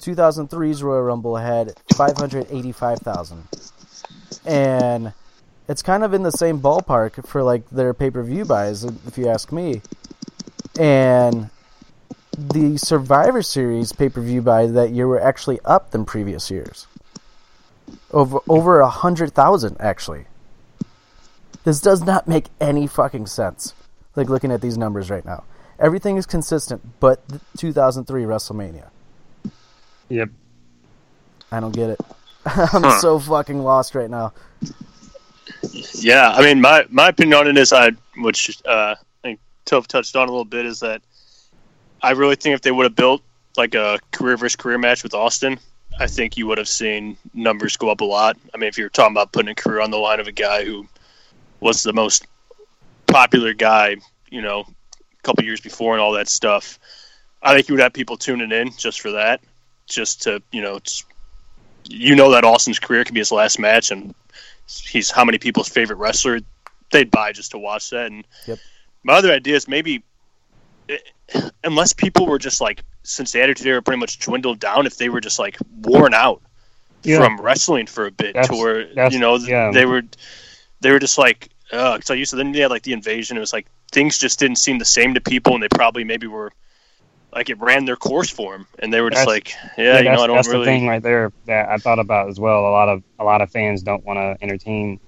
2003's 0.00 0.82
Royal 0.82 1.02
Rumble 1.02 1.36
had 1.36 1.74
585,000. 1.94 3.48
And 4.44 5.12
it's 5.68 5.82
kind 5.82 6.02
of 6.02 6.14
in 6.14 6.22
the 6.22 6.32
same 6.32 6.60
ballpark 6.60 7.26
for 7.26 7.42
like 7.42 7.68
their 7.70 7.92
pay-per-view 7.92 8.46
buys 8.46 8.84
if 8.84 9.18
you 9.18 9.28
ask 9.28 9.52
me. 9.52 9.82
And 10.78 11.50
the 12.36 12.78
Survivor 12.78 13.42
Series 13.42 13.92
pay-per-view 13.92 14.42
buy 14.42 14.66
that 14.66 14.90
year 14.90 15.06
were 15.06 15.20
actually 15.20 15.60
up 15.64 15.90
than 15.90 16.04
previous 16.04 16.50
years. 16.50 16.86
Over 18.10 18.38
over 18.48 18.80
a 18.80 18.88
hundred 18.88 19.34
thousand 19.34 19.76
actually. 19.80 20.26
This 21.64 21.80
does 21.80 22.02
not 22.02 22.28
make 22.28 22.46
any 22.60 22.86
fucking 22.86 23.26
sense. 23.26 23.74
Like 24.16 24.30
looking 24.30 24.50
at 24.52 24.62
these 24.62 24.78
numbers 24.78 25.10
right 25.10 25.24
now, 25.24 25.44
everything 25.78 26.16
is 26.16 26.24
consistent, 26.24 26.80
but 27.00 27.22
2003 27.58 28.22
WrestleMania. 28.22 28.88
Yep. 30.08 30.30
I 31.52 31.60
don't 31.60 31.74
get 31.74 31.90
it. 31.90 32.00
I'm 32.72 33.00
so 33.00 33.18
fucking 33.18 33.58
lost 33.58 33.94
right 33.94 34.10
now. 34.10 34.32
Yeah, 35.94 36.30
I 36.30 36.42
mean, 36.42 36.60
my 36.60 36.86
my 36.88 37.08
opinion 37.08 37.38
on 37.38 37.48
it 37.48 37.56
is, 37.56 37.72
I 37.72 37.90
which 38.16 38.60
uh, 38.64 38.94
I 38.94 38.96
think 39.22 39.40
Toph 39.66 39.86
touched 39.86 40.16
on 40.16 40.28
a 40.28 40.30
little 40.30 40.44
bit, 40.44 40.66
is 40.66 40.80
that 40.80 41.02
I 42.02 42.12
really 42.12 42.36
think 42.36 42.54
if 42.54 42.62
they 42.62 42.70
would 42.70 42.84
have 42.84 42.96
built 42.96 43.22
like 43.56 43.74
a 43.74 43.98
career 44.12 44.36
versus 44.36 44.56
career 44.56 44.78
match 44.78 45.02
with 45.02 45.14
Austin, 45.14 45.58
I 45.98 46.06
think 46.06 46.36
you 46.36 46.46
would 46.46 46.58
have 46.58 46.68
seen 46.68 47.16
numbers 47.34 47.76
go 47.76 47.90
up 47.90 48.00
a 48.00 48.04
lot. 48.04 48.36
I 48.54 48.58
mean, 48.58 48.68
if 48.68 48.78
you're 48.78 48.88
talking 48.88 49.14
about 49.14 49.32
putting 49.32 49.50
a 49.50 49.54
career 49.54 49.80
on 49.80 49.90
the 49.90 49.98
line 49.98 50.20
of 50.20 50.28
a 50.28 50.32
guy 50.32 50.64
who 50.64 50.86
was 51.60 51.82
the 51.82 51.92
most 51.92 52.26
popular 53.06 53.52
guy, 53.52 53.96
you 54.30 54.42
know, 54.42 54.60
a 54.60 55.22
couple 55.22 55.44
years 55.44 55.60
before 55.60 55.94
and 55.94 56.00
all 56.00 56.12
that 56.12 56.28
stuff, 56.28 56.78
I 57.42 57.54
think 57.54 57.68
you 57.68 57.74
would 57.74 57.82
have 57.82 57.92
people 57.92 58.16
tuning 58.16 58.52
in 58.52 58.70
just 58.76 59.00
for 59.00 59.12
that, 59.12 59.40
just 59.86 60.22
to 60.22 60.40
you 60.52 60.62
know, 60.62 60.76
it's, 60.76 61.04
you 61.84 62.14
know 62.16 62.30
that 62.32 62.44
Austin's 62.44 62.78
career 62.78 63.04
could 63.04 63.14
be 63.14 63.20
his 63.20 63.32
last 63.32 63.58
match, 63.58 63.90
and 63.90 64.14
he's 64.66 65.10
how 65.10 65.24
many 65.24 65.38
people's 65.38 65.68
favorite 65.68 65.96
wrestler 65.96 66.40
they'd 66.90 67.10
buy 67.10 67.32
just 67.32 67.50
to 67.52 67.58
watch 67.58 67.90
that. 67.90 68.06
And 68.06 68.24
Yep. 68.46 68.58
my 69.04 69.14
other 69.14 69.32
idea 69.32 69.54
is 69.56 69.68
maybe, 69.68 70.02
eh, 70.88 70.98
unless 71.64 71.92
people 71.92 72.26
were 72.26 72.38
just 72.38 72.60
like 72.60 72.82
since 73.02 73.32
the 73.32 73.42
Attitude 73.42 73.66
Era 73.66 73.82
pretty 73.82 73.98
much 74.00 74.18
dwindled 74.18 74.60
down, 74.60 74.86
if 74.86 74.96
they 74.98 75.08
were 75.08 75.20
just 75.20 75.38
like 75.38 75.56
worn 75.82 76.12
out 76.14 76.42
Yeah. 77.04 77.18
from 77.18 77.40
wrestling 77.40 77.86
for 77.86 78.06
a 78.06 78.10
bit, 78.10 78.34
That's- 78.34 78.48
to 78.48 78.56
where 78.56 79.08
you 79.10 79.18
know 79.18 79.36
yeah. 79.36 79.70
they 79.72 79.86
were 79.86 80.02
they 80.80 80.90
were 80.92 80.98
just 80.98 81.18
like, 81.18 81.48
uh, 81.72 81.98
so 82.04 82.14
I 82.14 82.16
used 82.16 82.30
to 82.30 82.36
then 82.36 82.52
they 82.52 82.60
had 82.60 82.70
like 82.70 82.82
the 82.82 82.92
invasion. 82.92 83.36
It 83.36 83.40
was 83.40 83.52
like 83.52 83.66
things 83.92 84.16
just 84.18 84.38
didn't 84.38 84.56
seem 84.56 84.78
the 84.78 84.84
same 84.84 85.14
to 85.14 85.20
people, 85.20 85.54
and 85.54 85.62
they 85.62 85.68
probably 85.68 86.04
maybe 86.04 86.26
were. 86.26 86.52
Like 87.32 87.50
it 87.50 87.60
ran 87.60 87.84
their 87.84 87.96
course 87.96 88.30
for 88.30 88.52
them, 88.52 88.66
and 88.78 88.92
they 88.92 89.00
were 89.00 89.10
just 89.10 89.26
That's- 89.26 89.54
like, 89.56 89.76
"Yeah, 89.76 89.98
you 89.98 90.04
know, 90.04 90.22
I 90.22 90.26
don't 90.26 90.36
that's 90.36 90.48
really." 90.48 90.60
the 90.60 90.70
thing 90.70 90.86
right 90.86 91.02
there 91.02 91.30
that 91.44 91.68
I 91.68 91.76
thought 91.76 91.98
about 91.98 92.28
as 92.28 92.40
well. 92.40 92.60
A 92.60 92.70
lot 92.70 92.88
of 92.88 93.02
a 93.18 93.24
lot 93.24 93.42
of 93.42 93.50
fans 93.50 93.82
don't 93.82 94.04
want 94.04 94.18
to 94.18 94.42
entertain 94.42 94.98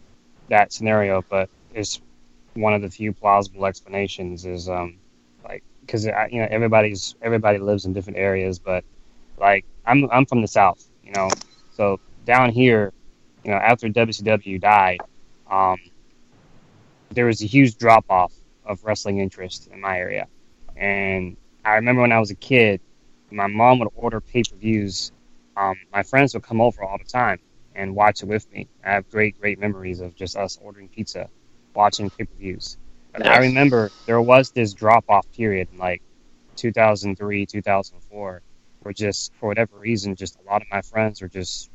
that 0.49 0.73
scenario, 0.73 1.25
but 1.29 1.49
it's 1.75 2.01
one 2.55 2.75
of 2.75 2.83
the 2.83 2.91
few 2.91 3.13
plausible 3.13 3.65
explanations. 3.65 4.45
Is 4.45 4.69
um 4.69 4.99
like 5.45 5.63
because 5.81 6.05
you 6.05 6.13
know 6.13 6.49
everybody's 6.51 7.15
everybody 7.23 7.59
lives 7.59 7.87
in 7.87 7.95
different 7.95 8.19
areas, 8.19 8.59
but 8.59 8.85
like 9.39 9.65
I'm 9.87 10.09
I'm 10.11 10.27
from 10.27 10.43
the 10.43 10.49
south, 10.49 10.87
you 11.03 11.13
know, 11.13 11.31
so 11.73 11.99
down 12.27 12.51
here, 12.51 12.93
you 13.45 13.51
know, 13.51 13.57
after 13.57 13.89
WCW 13.89 14.61
died, 14.61 15.01
um, 15.51 15.79
there 17.11 17.25
was 17.27 17.43
a 17.43 17.47
huge 17.47 17.79
drop 17.79 18.05
off 18.11 18.33
of 18.67 18.85
wrestling 18.85 19.19
interest 19.19 19.69
in 19.73 19.81
my 19.81 19.99
area, 19.99 20.27
and 20.77 21.37
I 21.65 21.75
remember 21.77 22.03
when 22.03 22.13
I 22.13 22.19
was 22.21 22.31
a 22.31 22.37
kid 22.37 22.81
my 23.31 23.47
mom 23.47 23.79
would 23.79 23.89
order 23.95 24.21
pay 24.21 24.43
per 24.43 24.57
views. 24.57 25.13
Um, 25.57 25.77
my 25.93 26.03
friends 26.03 26.35
would 26.35 26.43
come 26.43 26.61
over 26.61 26.83
all 26.83 26.99
the 26.99 27.05
time 27.05 27.39
and 27.75 27.95
watch 27.95 28.23
it 28.23 28.27
with 28.27 28.51
me. 28.53 28.69
I 28.85 28.93
have 28.93 29.09
great, 29.11 29.39
great 29.41 29.59
memories 29.59 30.01
of 30.01 30.15
just 30.15 30.37
us 30.37 30.59
ordering 30.61 30.89
pizza, 30.89 31.29
watching 31.75 32.11
pay 32.11 32.25
per 32.25 32.35
views. 32.35 32.79
But 33.13 33.27
I 33.27 33.39
remember 33.39 33.93
there 34.07 34.21
was 34.23 34.51
this 34.53 34.75
drop 34.75 35.05
off 35.09 35.31
period 35.33 35.69
in 35.73 35.79
like 35.79 36.03
2003, 36.57 37.47
2004, 37.47 38.43
where 38.81 38.95
just 38.95 39.33
for 39.35 39.49
whatever 39.49 39.79
reason, 39.79 40.15
just 40.17 40.39
a 40.39 40.43
lot 40.43 40.63
of 40.63 40.69
my 40.71 40.83
friends 40.83 41.21
were 41.23 41.29
just 41.29 41.71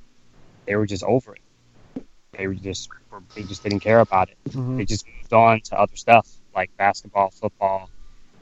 they 0.66 0.76
were 0.76 0.86
just 0.88 1.04
over 1.04 1.36
it. 1.36 1.42
They 2.38 2.48
were 2.48 2.56
just 2.56 2.90
they 3.36 3.44
just 3.44 3.64
didn't 3.64 3.80
care 3.82 4.00
about 4.02 4.30
it. 4.30 4.38
Mhm. 4.50 4.78
They 4.78 4.86
just 4.86 5.06
moved 5.08 5.34
on 5.34 5.62
to 5.62 5.80
other 5.80 5.96
stuff 5.96 6.28
like 6.56 6.72
basketball, 6.78 7.32
football, 7.32 7.90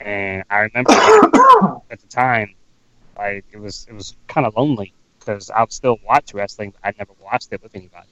and 0.03 0.43
I 0.49 0.59
remember 0.59 0.91
at 1.89 1.99
the 1.99 2.07
time, 2.09 2.53
like 3.17 3.45
it 3.51 3.57
was 3.57 3.85
it 3.89 3.93
was 3.93 4.15
kind 4.27 4.45
of 4.45 4.55
lonely 4.55 4.93
because 5.19 5.49
I 5.49 5.61
would 5.61 5.71
still 5.71 5.97
watch 6.05 6.33
wrestling, 6.33 6.71
but 6.71 6.87
I 6.89 6.93
never 6.97 7.13
watched 7.21 7.53
it 7.53 7.63
with 7.63 7.75
anybody. 7.75 8.09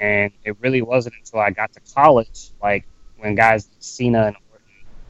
And 0.00 0.32
it 0.44 0.56
really 0.60 0.82
wasn't 0.82 1.14
until 1.18 1.40
I 1.40 1.50
got 1.50 1.72
to 1.74 1.80
college, 1.94 2.50
like 2.62 2.84
when 3.18 3.34
guys 3.34 3.68
like 3.68 3.76
Cena 3.80 4.26
and 4.26 4.36
Orton, 4.50 4.66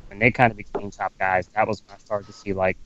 when 0.09 0.19
they 0.19 0.31
kind 0.31 0.51
of 0.51 0.57
became 0.57 0.91
top 0.91 1.13
guys, 1.19 1.49
that 1.55 1.67
was 1.67 1.83
when 1.87 1.95
I 1.95 1.99
started 1.99 2.27
to 2.27 2.33
see 2.33 2.53
like 2.53 2.77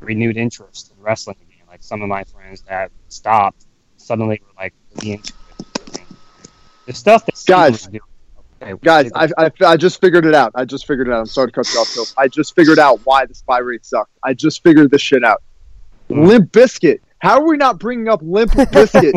renewed 0.00 0.36
interest 0.36 0.92
in 0.96 1.02
wrestling 1.02 1.36
again. 1.42 1.66
Like 1.68 1.82
some 1.82 2.02
of 2.02 2.08
my 2.08 2.24
friends 2.24 2.62
that 2.68 2.90
stopped 3.08 3.66
suddenly 3.96 4.40
were 4.44 4.52
like 4.62 4.74
really 4.96 5.12
into 5.12 5.32
it. 5.58 6.02
The 6.86 6.92
stuff 6.92 7.24
that 7.26 7.36
Cena 7.36 7.56
Guys. 7.56 7.72
was 7.72 7.86
doing- 7.86 8.00
Guys, 8.82 9.10
I, 9.14 9.28
I, 9.38 9.50
I 9.64 9.76
just 9.76 10.00
figured 10.00 10.26
it 10.26 10.34
out. 10.34 10.52
I 10.54 10.64
just 10.64 10.86
figured 10.86 11.08
it 11.08 11.12
out. 11.12 11.20
I'm 11.20 11.26
sorry 11.26 11.48
to 11.48 11.52
cut 11.52 11.72
you 11.72 11.80
off, 11.80 11.88
Phil. 11.88 12.04
I 12.16 12.28
just 12.28 12.54
figured 12.54 12.78
out 12.78 13.00
why 13.04 13.26
the 13.26 13.34
spy 13.34 13.58
rate 13.58 13.84
sucked. 13.84 14.12
I 14.22 14.34
just 14.34 14.62
figured 14.62 14.90
this 14.90 15.02
shit 15.02 15.24
out. 15.24 15.42
Hmm. 16.08 16.24
Limp 16.26 16.52
Bizkit. 16.52 17.00
How 17.18 17.38
are 17.40 17.46
we 17.46 17.56
not 17.56 17.78
bringing 17.78 18.08
up 18.08 18.20
Limp 18.22 18.50
Bizkit? 18.52 19.12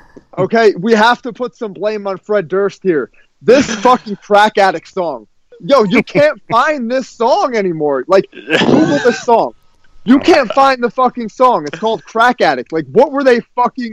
okay, 0.38 0.74
we 0.78 0.92
have 0.92 1.22
to 1.22 1.32
put 1.32 1.56
some 1.56 1.72
blame 1.72 2.06
on 2.06 2.18
Fred 2.18 2.48
Durst 2.48 2.82
here. 2.82 3.10
This 3.42 3.72
fucking 3.76 4.16
crack 4.16 4.58
addict 4.58 4.88
song. 4.88 5.26
Yo, 5.60 5.84
you 5.84 6.02
can't 6.02 6.40
find 6.50 6.90
this 6.90 7.08
song 7.08 7.54
anymore. 7.56 8.04
Like, 8.06 8.30
Google 8.32 8.98
this 8.98 9.22
song. 9.22 9.54
You 10.04 10.18
can't 10.18 10.50
find 10.52 10.82
the 10.82 10.90
fucking 10.90 11.28
song. 11.28 11.66
It's 11.66 11.78
called 11.78 12.02
Crack 12.04 12.40
Addict. 12.40 12.72
Like, 12.72 12.86
what 12.86 13.12
were 13.12 13.22
they 13.22 13.40
fucking 13.54 13.92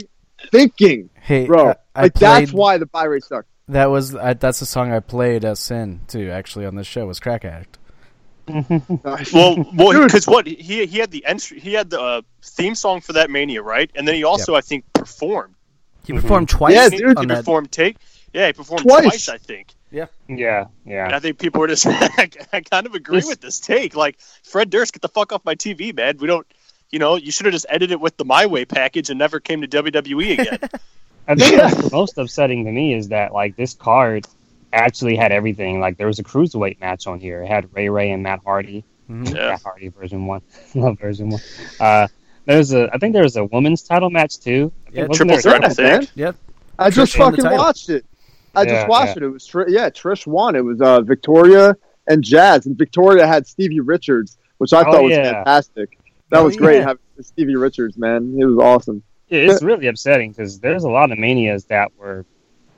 thinking, 0.50 1.10
Hey, 1.20 1.46
bro? 1.46 1.70
I- 1.70 1.74
I 1.94 2.02
like, 2.02 2.14
that's 2.14 2.52
why 2.52 2.78
the 2.78 2.86
buy 2.86 3.04
rate 3.04 3.24
sucked. 3.24 3.48
That 3.68 3.86
was 3.90 4.14
I, 4.14 4.34
that's 4.34 4.60
the 4.60 4.66
song 4.66 4.92
I 4.92 5.00
played 5.00 5.44
us 5.44 5.70
in 5.70 6.00
too. 6.08 6.30
Actually, 6.30 6.66
on 6.66 6.74
this 6.74 6.86
show 6.86 7.06
was 7.06 7.20
Crack 7.20 7.44
Addict. 7.44 7.78
Well, 8.48 9.64
well, 9.74 10.04
because 10.04 10.26
what 10.26 10.46
he 10.46 10.86
he 10.86 10.98
had 10.98 11.10
the 11.10 11.24
entry, 11.26 11.60
he 11.60 11.74
had 11.74 11.90
the 11.90 12.00
uh, 12.00 12.22
theme 12.42 12.74
song 12.74 13.00
for 13.02 13.12
that 13.14 13.30
Mania, 13.30 13.62
right? 13.62 13.90
And 13.94 14.08
then 14.08 14.14
he 14.14 14.24
also, 14.24 14.54
I 14.54 14.62
think, 14.62 14.90
performed. 14.94 15.54
He 16.06 16.14
performed 16.14 16.48
twice. 16.48 16.74
Yeah, 16.74 16.88
He- 16.88 16.96
dude, 16.96 17.08
he 17.10 17.14
on 17.16 17.26
that. 17.28 17.36
performed 17.38 17.70
take. 17.70 17.98
Yeah, 18.32 18.46
he 18.46 18.52
performed 18.54 18.82
Twice. 18.84 19.02
twice, 19.04 19.28
I 19.28 19.38
think. 19.38 19.74
yeah, 19.90 20.06
yeah, 20.28 20.66
yeah. 20.86 21.10
I 21.14 21.18
think 21.18 21.38
people 21.38 21.60
were 21.60 21.66
just. 21.68 21.86
I 21.86 22.28
kind 22.70 22.86
of 22.86 22.94
agree 22.94 23.18
This- 23.18 23.28
with 23.28 23.40
this 23.42 23.60
take. 23.60 23.94
Like 23.94 24.18
Fred 24.44 24.70
Durst, 24.70 24.92
get 24.94 25.02
the 25.02 25.08
fuck 25.08 25.32
off 25.32 25.44
my 25.44 25.54
TV, 25.54 25.94
man. 25.94 26.16
We 26.18 26.26
don't. 26.26 26.46
You 26.90 26.98
know, 26.98 27.16
you 27.16 27.30
should 27.30 27.44
have 27.44 27.52
just 27.52 27.66
edited 27.68 27.92
it 27.92 28.00
with 28.00 28.16
the 28.16 28.24
My 28.24 28.46
Way 28.46 28.64
package 28.64 29.10
and 29.10 29.18
never 29.18 29.40
came 29.40 29.60
to 29.60 29.68
WWE 29.68 30.38
again. 30.38 30.58
I 31.28 31.34
think 31.34 31.56
that's 31.56 31.76
the 31.76 31.90
most 31.96 32.16
upsetting 32.18 32.64
to 32.64 32.72
me 32.72 32.94
is 32.94 33.08
that 33.08 33.32
like 33.32 33.54
this 33.56 33.74
card 33.74 34.26
actually 34.72 35.16
had 35.16 35.30
everything. 35.32 35.80
Like 35.80 35.96
there 35.98 36.06
was 36.06 36.18
a 36.18 36.24
cruiserweight 36.24 36.80
match 36.80 37.06
on 37.06 37.20
here. 37.20 37.42
It 37.42 37.48
had 37.48 37.68
Ray 37.74 37.88
Ray 37.88 38.10
and 38.10 38.22
Matt 38.22 38.40
Hardy. 38.44 38.84
Mhm. 39.10 39.28
Yeah. 39.34 39.50
Matt 39.50 39.62
Hardy 39.62 39.88
version 39.88 40.26
one. 40.26 40.42
Love 40.74 40.98
version 40.98 41.30
one. 41.30 41.40
Uh, 41.78 42.08
there's 42.46 42.72
a 42.72 42.88
I 42.94 42.98
think 42.98 43.12
there 43.12 43.22
was 43.22 43.36
a 43.36 43.44
women's 43.44 43.82
title 43.82 44.10
match 44.10 44.38
too. 44.40 44.72
I 44.88 44.90
Yeah, 44.92 45.06
triple 45.08 45.26
there- 45.36 45.40
threat, 45.42 45.64
I 45.64 45.68
think. 45.68 46.10
Yep. 46.14 46.36
I 46.78 46.90
just 46.90 47.14
Trish 47.14 47.18
fucking 47.18 47.44
watched 47.58 47.90
it. 47.90 48.04
I 48.54 48.62
Yeah, 48.62 48.68
just 48.72 48.88
watched 48.88 49.16
it. 49.16 49.22
It 49.22 49.28
was 49.28 49.46
Tr- 49.46 49.68
yeah, 49.68 49.90
Trish 49.90 50.26
won. 50.26 50.56
It 50.56 50.64
was 50.64 50.80
uh, 50.80 51.00
Victoria 51.02 51.76
and 52.06 52.24
Jazz, 52.24 52.66
and 52.66 52.76
Victoria 52.78 53.26
had 53.26 53.46
Stevie 53.46 53.80
Richards, 53.80 54.38
which 54.58 54.72
I 54.72 54.80
Oh, 54.80 54.92
thought 54.92 55.02
was 55.04 55.12
yeah. 55.12 55.32
fantastic. 55.32 55.98
That 56.30 56.38
Oh, 56.40 56.44
was 56.44 56.56
great 56.56 56.78
yeah. 56.78 56.82
having 56.88 57.02
Stevie 57.20 57.56
Richards, 57.56 57.98
man. 57.98 58.34
It 58.38 58.44
was 58.44 58.58
awesome. 58.58 59.02
Yeah, 59.28 59.50
it's 59.52 59.62
really 59.62 59.86
upsetting 59.88 60.30
because 60.32 60.58
there's 60.60 60.84
a 60.84 60.88
lot 60.90 61.12
of 61.12 61.18
manias 61.18 61.64
that 61.66 61.90
were 61.98 62.24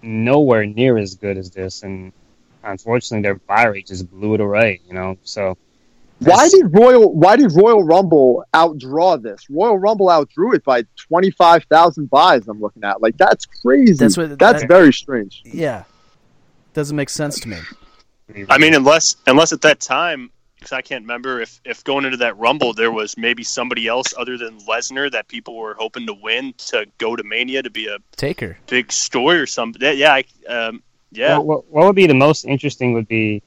nowhere 0.02 0.66
near 0.66 0.98
as 0.98 1.14
good 1.14 1.36
as 1.36 1.50
this, 1.50 1.82
and 1.82 2.12
unfortunately 2.64 3.22
their 3.22 3.34
buy 3.36 3.66
rate 3.66 3.86
just 3.86 4.10
blew 4.10 4.34
it 4.34 4.40
away. 4.40 4.80
You 4.86 4.94
know, 4.94 5.16
so 5.22 5.56
Why 6.18 6.48
did 6.48 6.74
Royal 6.74 7.12
Why 7.14 7.36
did 7.36 7.52
Royal 7.54 7.82
Rumble 7.84 8.44
outdraw 8.52 9.22
this? 9.22 9.48
Royal 9.48 9.78
Rumble 9.78 10.06
outdrew 10.08 10.54
it 10.54 10.64
by 10.64 10.84
twenty 10.96 11.30
five 11.30 11.64
thousand 11.64 12.10
buys. 12.10 12.48
I'm 12.48 12.60
looking 12.60 12.84
at 12.84 13.00
like 13.00 13.16
that's 13.16 13.46
crazy. 13.46 13.94
That's 13.94 14.16
what- 14.16 14.38
that's 14.38 14.62
that- 14.62 14.68
very 14.68 14.92
strange. 14.92 15.42
Yeah. 15.44 15.84
Doesn't 16.74 16.96
make 16.96 17.08
sense 17.10 17.40
to 17.40 17.48
me. 17.48 17.56
I 18.48 18.58
mean, 18.58 18.74
unless 18.74 19.16
unless 19.26 19.52
at 19.52 19.60
that 19.62 19.80
time, 19.80 20.30
because 20.60 20.72
I 20.72 20.82
can't 20.82 21.02
remember 21.02 21.40
if 21.40 21.60
if 21.64 21.82
going 21.84 22.04
into 22.04 22.18
that 22.18 22.36
Rumble 22.38 22.74
there 22.74 22.92
was 22.92 23.16
maybe 23.16 23.42
somebody 23.42 23.88
else 23.88 24.14
other 24.16 24.36
than 24.36 24.58
Lesnar 24.60 25.10
that 25.10 25.26
people 25.26 25.56
were 25.56 25.74
hoping 25.74 26.06
to 26.06 26.14
win 26.14 26.54
to 26.68 26.86
go 26.98 27.16
to 27.16 27.24
Mania 27.24 27.62
to 27.62 27.70
be 27.70 27.86
a 27.88 27.96
Taker. 28.16 28.58
big 28.66 28.92
story 28.92 29.38
or 29.38 29.46
something. 29.46 29.80
That, 29.80 29.96
yeah, 29.96 30.12
I, 30.12 30.24
um, 30.52 30.82
yeah. 31.10 31.38
What, 31.38 31.46
what, 31.46 31.70
what 31.70 31.86
would 31.86 31.96
be 31.96 32.06
the 32.06 32.14
most 32.14 32.44
interesting 32.44 32.92
would 32.92 33.08
be, 33.08 33.42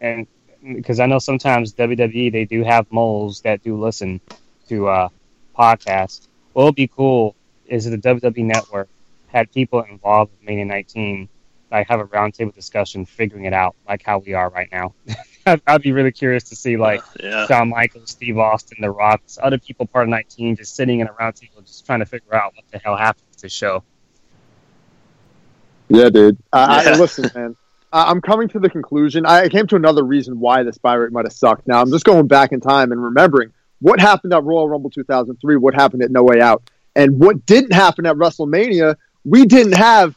and 0.00 0.26
because 0.74 0.98
I 1.00 1.06
know 1.06 1.20
sometimes 1.20 1.72
WWE 1.74 2.32
they 2.32 2.44
do 2.44 2.64
have 2.64 2.90
moles 2.90 3.40
that 3.42 3.62
do 3.62 3.80
listen 3.80 4.20
to 4.68 4.88
uh, 4.88 5.08
podcasts. 5.56 6.26
What 6.52 6.64
would 6.64 6.74
be 6.74 6.88
cool 6.88 7.36
is 7.66 7.86
if 7.86 8.00
the 8.00 8.08
WWE 8.08 8.44
Network 8.44 8.88
had 9.28 9.52
people 9.52 9.82
involved 9.82 10.32
with 10.32 10.42
Mania 10.42 10.64
19, 10.64 11.28
like 11.70 11.88
have 11.88 12.00
a 12.00 12.04
roundtable 12.06 12.54
discussion, 12.54 13.04
figuring 13.04 13.44
it 13.44 13.52
out, 13.52 13.76
like 13.88 14.02
how 14.02 14.18
we 14.18 14.34
are 14.34 14.48
right 14.50 14.68
now. 14.72 14.94
I'd, 15.46 15.62
I'd 15.66 15.82
be 15.82 15.92
really 15.92 16.12
curious 16.12 16.44
to 16.44 16.56
see 16.56 16.76
like 16.76 17.02
yeah. 17.22 17.46
Shawn 17.46 17.68
Michaels, 17.68 18.10
Steve 18.10 18.36
Austin, 18.38 18.78
The 18.80 18.90
Rock, 18.90 19.22
other 19.40 19.58
people 19.58 19.86
part 19.86 20.04
of 20.04 20.10
19 20.10 20.56
just 20.56 20.74
sitting 20.74 21.00
in 21.00 21.06
a 21.06 21.12
roundtable, 21.12 21.64
just 21.64 21.86
trying 21.86 22.00
to 22.00 22.06
figure 22.06 22.34
out 22.34 22.54
what 22.56 22.64
the 22.70 22.78
hell 22.78 22.96
happened 22.96 23.26
to 23.36 23.42
the 23.42 23.48
show. 23.48 23.82
Yeah, 25.88 26.08
dude. 26.08 26.36
I, 26.52 26.90
I, 26.90 26.96
listen, 26.96 27.30
man. 27.34 27.56
I- 27.92 28.10
I'm 28.10 28.20
coming 28.20 28.48
to 28.48 28.58
the 28.58 28.68
conclusion. 28.68 29.24
I 29.24 29.48
came 29.48 29.66
to 29.68 29.76
another 29.76 30.02
reason 30.02 30.40
why 30.40 30.64
this 30.64 30.78
buy 30.78 30.94
rate 30.94 31.12
might 31.12 31.24
have 31.24 31.32
sucked. 31.32 31.66
Now 31.68 31.80
I'm 31.80 31.90
just 31.90 32.04
going 32.04 32.26
back 32.26 32.52
in 32.52 32.60
time 32.60 32.92
and 32.92 33.02
remembering 33.02 33.52
what 33.80 34.00
happened 34.00 34.32
at 34.32 34.42
Royal 34.42 34.68
Rumble 34.68 34.90
2003, 34.90 35.56
what 35.56 35.74
happened 35.74 36.02
at 36.02 36.10
No 36.10 36.22
Way 36.24 36.40
Out, 36.40 36.62
and 36.94 37.18
what 37.20 37.46
didn't 37.46 37.72
happen 37.72 38.06
at 38.06 38.16
WrestleMania. 38.16 38.96
We 39.24 39.46
didn't 39.46 39.74
have 39.74 40.16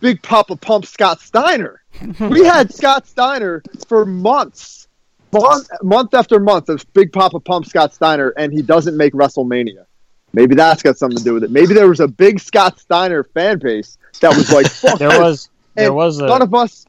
Big 0.00 0.22
Papa 0.22 0.56
Pump 0.56 0.86
Scott 0.86 1.20
Steiner. 1.20 1.79
We 2.20 2.44
had 2.44 2.72
Scott 2.72 3.06
Steiner 3.06 3.62
for 3.88 4.04
months, 4.04 4.88
month, 5.32 5.68
month 5.82 6.14
after 6.14 6.38
month 6.38 6.68
of 6.68 6.84
Big 6.92 7.12
Papa 7.12 7.40
Pump 7.40 7.66
Scott 7.66 7.94
Steiner, 7.94 8.30
and 8.36 8.52
he 8.52 8.62
doesn't 8.62 8.96
make 8.96 9.12
WrestleMania. 9.12 9.86
Maybe 10.32 10.54
that's 10.54 10.82
got 10.82 10.96
something 10.96 11.18
to 11.18 11.24
do 11.24 11.34
with 11.34 11.44
it. 11.44 11.50
Maybe 11.50 11.74
there 11.74 11.88
was 11.88 12.00
a 12.00 12.08
big 12.08 12.38
Scott 12.40 12.78
Steiner 12.78 13.24
fan 13.24 13.58
base 13.58 13.98
that 14.20 14.36
was 14.36 14.52
like, 14.52 14.66
"Fuck 14.70 14.98
There 14.98 15.20
was 15.20 15.50
there 15.74 15.86
And 15.86 15.96
was 15.96 16.18
a 16.20 16.26
none 16.26 16.42
of 16.42 16.54
us. 16.54 16.86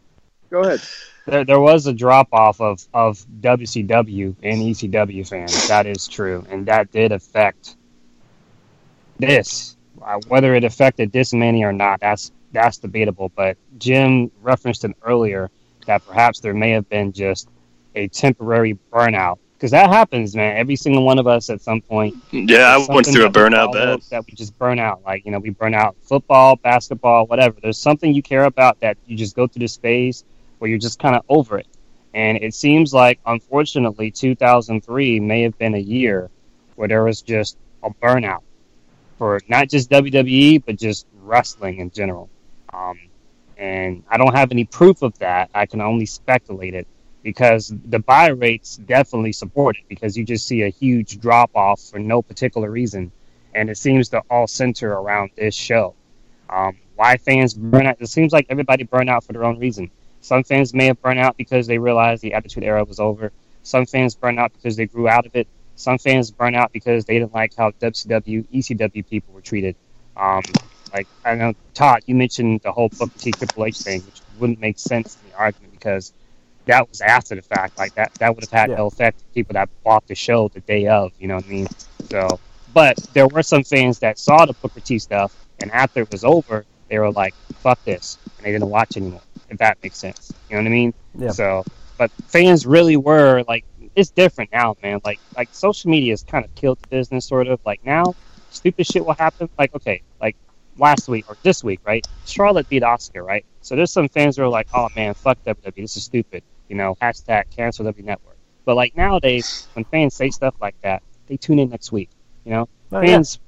Go 0.49 0.61
ahead. 0.61 0.81
there, 1.25 1.45
there 1.45 1.59
was 1.59 1.87
a 1.87 1.93
drop 1.93 2.27
off 2.33 2.59
of, 2.61 2.85
of 2.93 3.25
WCW 3.41 4.35
and 4.43 4.61
ECW 4.61 5.27
fans. 5.27 5.67
That 5.67 5.85
is 5.85 6.07
true, 6.07 6.45
and 6.49 6.65
that 6.67 6.91
did 6.91 7.11
affect 7.11 7.75
this. 9.17 9.75
Uh, 10.01 10.19
whether 10.27 10.55
it 10.55 10.63
affected 10.63 11.11
this 11.11 11.31
many 11.33 11.63
or 11.63 11.71
not, 11.71 11.99
that's 11.99 12.31
that's 12.51 12.77
debatable. 12.77 13.31
But 13.35 13.57
Jim 13.77 14.31
referenced 14.41 14.83
it 14.85 14.95
earlier 15.03 15.49
that 15.85 16.05
perhaps 16.05 16.39
there 16.39 16.53
may 16.53 16.71
have 16.71 16.87
been 16.89 17.11
just 17.11 17.49
a 17.95 18.07
temporary 18.07 18.77
burnout 18.91 19.39
because 19.61 19.71
that 19.71 19.89
happens, 19.91 20.35
man. 20.35 20.57
Every 20.57 20.75
single 20.75 21.03
one 21.03 21.19
of 21.19 21.27
us 21.27 21.51
at 21.51 21.61
some 21.61 21.81
point 21.81 22.15
Yeah, 22.31 22.75
I 22.75 22.93
went 22.93 23.05
through 23.05 23.25
a 23.25 23.29
burnout 23.29 23.73
bad. 23.73 24.01
That 24.09 24.25
we 24.25 24.33
just 24.33 24.57
burn 24.57 24.79
out. 24.79 25.03
Like, 25.05 25.23
you 25.23 25.31
know, 25.31 25.37
we 25.37 25.51
burn 25.51 25.75
out 25.75 25.95
football, 26.01 26.55
basketball, 26.55 27.27
whatever. 27.27 27.57
There's 27.61 27.77
something 27.77 28.11
you 28.11 28.23
care 28.23 28.45
about 28.45 28.79
that 28.79 28.97
you 29.05 29.15
just 29.15 29.35
go 29.35 29.45
through 29.45 29.59
this 29.59 29.77
phase 29.77 30.23
where 30.57 30.69
you're 30.69 30.79
just 30.79 30.97
kind 30.97 31.15
of 31.15 31.23
over 31.29 31.59
it. 31.59 31.67
And 32.13 32.39
it 32.39 32.55
seems 32.55 32.93
like, 32.93 33.19
unfortunately, 33.25 34.09
2003 34.09 35.19
may 35.19 35.43
have 35.43 35.57
been 35.57 35.75
a 35.75 35.79
year 35.79 36.29
where 36.75 36.87
there 36.87 37.03
was 37.03 37.21
just 37.21 37.55
a 37.83 37.91
burnout 37.91 38.41
for 39.19 39.39
not 39.47 39.69
just 39.69 39.91
WWE, 39.91 40.63
but 40.65 40.75
just 40.77 41.05
wrestling 41.21 41.77
in 41.77 41.91
general. 41.91 42.29
Um, 42.73 42.99
and 43.57 44.03
I 44.09 44.17
don't 44.17 44.33
have 44.33 44.51
any 44.51 44.65
proof 44.65 45.01
of 45.01 45.17
that. 45.19 45.49
I 45.53 45.65
can 45.65 45.81
only 45.81 46.05
speculate 46.05 46.73
it 46.73 46.87
because 47.23 47.73
the 47.85 47.99
buy 47.99 48.27
rates 48.29 48.77
definitely 48.77 49.33
support 49.33 49.77
it 49.77 49.83
because 49.87 50.17
you 50.17 50.23
just 50.23 50.47
see 50.47 50.63
a 50.63 50.69
huge 50.69 51.19
drop 51.19 51.51
off 51.55 51.81
for 51.81 51.99
no 51.99 52.21
particular 52.21 52.69
reason. 52.71 53.11
And 53.53 53.69
it 53.69 53.77
seems 53.77 54.09
to 54.09 54.21
all 54.29 54.47
center 54.47 54.91
around 54.91 55.31
this 55.35 55.53
show. 55.53 55.93
Um, 56.49 56.77
why 56.95 57.17
fans 57.17 57.53
burn 57.53 57.87
out? 57.87 57.97
It 57.99 58.07
seems 58.07 58.33
like 58.33 58.47
everybody 58.49 58.83
burn 58.83 59.09
out 59.09 59.23
for 59.23 59.33
their 59.33 59.43
own 59.43 59.59
reason. 59.59 59.91
Some 60.21 60.43
fans 60.43 60.73
may 60.73 60.85
have 60.85 61.01
burned 61.01 61.19
out 61.19 61.37
because 61.37 61.67
they 61.67 61.77
realized 61.77 62.21
the 62.21 62.33
Attitude 62.33 62.63
Era 62.63 62.83
was 62.83 62.99
over. 62.99 63.31
Some 63.63 63.85
fans 63.85 64.15
burn 64.15 64.37
out 64.39 64.53
because 64.53 64.75
they 64.75 64.85
grew 64.85 65.07
out 65.07 65.25
of 65.25 65.35
it. 65.35 65.47
Some 65.75 65.97
fans 65.97 66.31
burn 66.31 66.55
out 66.55 66.71
because 66.71 67.05
they 67.05 67.17
didn't 67.17 67.33
like 67.33 67.55
how 67.55 67.71
WCW, 67.71 68.45
ECW 68.53 69.07
people 69.07 69.33
were 69.33 69.41
treated. 69.41 69.75
Um, 70.15 70.43
like 70.93 71.07
I 71.25 71.35
know 71.35 71.53
Todd, 71.73 72.01
you 72.05 72.15
mentioned 72.15 72.61
the 72.63 72.71
whole 72.71 72.89
Booker 72.89 73.17
T 73.17 73.31
Triple 73.31 73.65
H 73.65 73.79
thing, 73.79 74.01
which 74.01 74.21
wouldn't 74.39 74.59
make 74.59 74.79
sense 74.79 75.17
in 75.23 75.31
the 75.31 75.37
argument 75.37 75.71
because 75.73 76.13
that 76.65 76.87
was 76.89 77.01
after 77.01 77.35
the 77.35 77.41
fact. 77.41 77.77
Like 77.77 77.95
that, 77.95 78.13
that 78.15 78.35
would 78.35 78.43
have 78.43 78.51
had 78.51 78.69
Yeah. 78.69 78.77
no 78.77 78.87
effect 78.87 79.19
on 79.19 79.33
people 79.33 79.53
that 79.53 79.69
bought 79.83 80.07
the 80.07 80.15
show 80.15 80.47
the 80.49 80.59
day 80.61 80.87
of. 80.87 81.11
You 81.19 81.27
know 81.27 81.35
what 81.35 81.45
I 81.45 81.49
mean? 81.49 81.67
So, 82.09 82.39
but 82.73 82.97
there 83.13 83.27
were 83.27 83.43
some 83.43 83.63
fans 83.63 83.99
that 83.99 84.19
saw 84.19 84.45
the 84.45 84.53
Booker 84.53 84.79
T 84.79 84.99
stuff 84.99 85.35
and 85.59 85.71
after 85.71 86.01
it 86.01 86.11
was 86.11 86.23
over, 86.23 86.65
they 86.89 86.99
were 86.99 87.11
like, 87.11 87.33
"Fuck 87.61 87.83
this," 87.85 88.17
and 88.37 88.45
they 88.45 88.51
didn't 88.51 88.69
watch 88.69 88.97
anymore. 88.97 89.21
If 89.49 89.57
that 89.59 89.77
makes 89.83 89.97
sense, 89.97 90.31
you 90.49 90.55
know 90.55 90.61
what 90.63 90.67
I 90.67 90.71
mean? 90.71 90.93
Yeah. 91.17 91.29
So, 91.31 91.63
but 91.97 92.09
fans 92.27 92.65
really 92.65 92.97
were 92.97 93.43
like, 93.47 93.63
it's 93.95 94.09
different 94.09 94.51
now, 94.51 94.75
man. 94.81 94.99
Like, 95.03 95.19
like 95.37 95.49
social 95.51 95.91
media 95.91 96.13
has 96.13 96.23
kind 96.23 96.43
of 96.45 96.53
killed 96.55 96.79
the 96.81 96.87
business, 96.87 97.25
sort 97.25 97.47
of. 97.47 97.59
Like 97.65 97.85
now, 97.85 98.15
stupid 98.49 98.87
shit 98.87 99.05
will 99.05 99.13
happen. 99.13 99.49
Like, 99.59 99.75
okay, 99.75 100.01
last 100.77 101.07
week 101.07 101.25
or 101.29 101.37
this 101.43 101.63
week, 101.63 101.79
right? 101.85 102.05
Charlotte 102.25 102.67
beat 102.69 102.83
Asuka, 102.83 103.23
right? 103.25 103.45
So 103.61 103.75
there's 103.75 103.91
some 103.91 104.07
fans 104.09 104.37
who 104.37 104.43
are 104.43 104.47
like, 104.49 104.67
"Oh 104.73 104.87
man, 104.95 105.13
fuck 105.13 105.37
WWE, 105.43 105.75
this 105.81 105.97
is 105.97 106.03
stupid," 106.03 106.43
you 106.69 106.75
know, 106.75 106.95
hashtag 107.01 107.45
cancel 107.55 107.85
W 107.85 108.03
Network. 108.05 108.37
But 108.65 108.75
like 108.75 108.95
nowadays, 108.95 109.67
when 109.73 109.85
fans 109.85 110.13
say 110.13 110.29
stuff 110.29 110.55
like 110.61 110.75
that, 110.81 111.03
they 111.27 111.37
tune 111.37 111.59
in 111.59 111.69
next 111.69 111.91
week. 111.91 112.09
You 112.45 112.51
know, 112.51 112.69
Oh, 112.91 113.01
yeah. 113.01 113.07
fans 113.15 113.39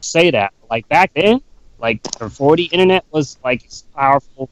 say 0.00 0.30
that. 0.30 0.52
Like 0.70 0.88
back 0.88 1.12
then, 1.14 1.40
like 1.78 2.02
the 2.02 2.28
40 2.30 2.64
internet 2.64 3.04
was 3.10 3.38
like 3.44 3.68
powerful. 3.94 4.48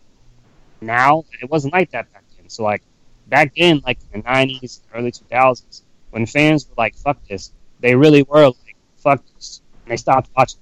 Now 0.81 1.25
it 1.43 1.51
wasn't 1.51 1.73
like 1.73 1.91
that 1.91 2.13
back 2.13 2.25
then. 2.37 2.49
So 2.49 2.63
like 2.65 2.83
back 3.29 3.53
then, 3.57 3.83
like 3.85 3.99
in 4.13 4.23
the 4.23 4.29
90s, 4.29 4.81
early 4.95 5.13
2000s, 5.13 5.83
when 6.11 6.27
fans 6.27 6.67
were 6.69 6.75
like, 6.77 6.95
"Fuck 6.97 7.19
this," 7.29 7.53
they 7.81 7.95
really 7.95 8.23
were 8.25 8.47
like, 8.47 8.77
"Fuck 8.97 9.23
this," 9.35 9.63
and 9.85 9.93
they 9.93 9.97
stopped 9.97 10.31
watching. 10.37 10.59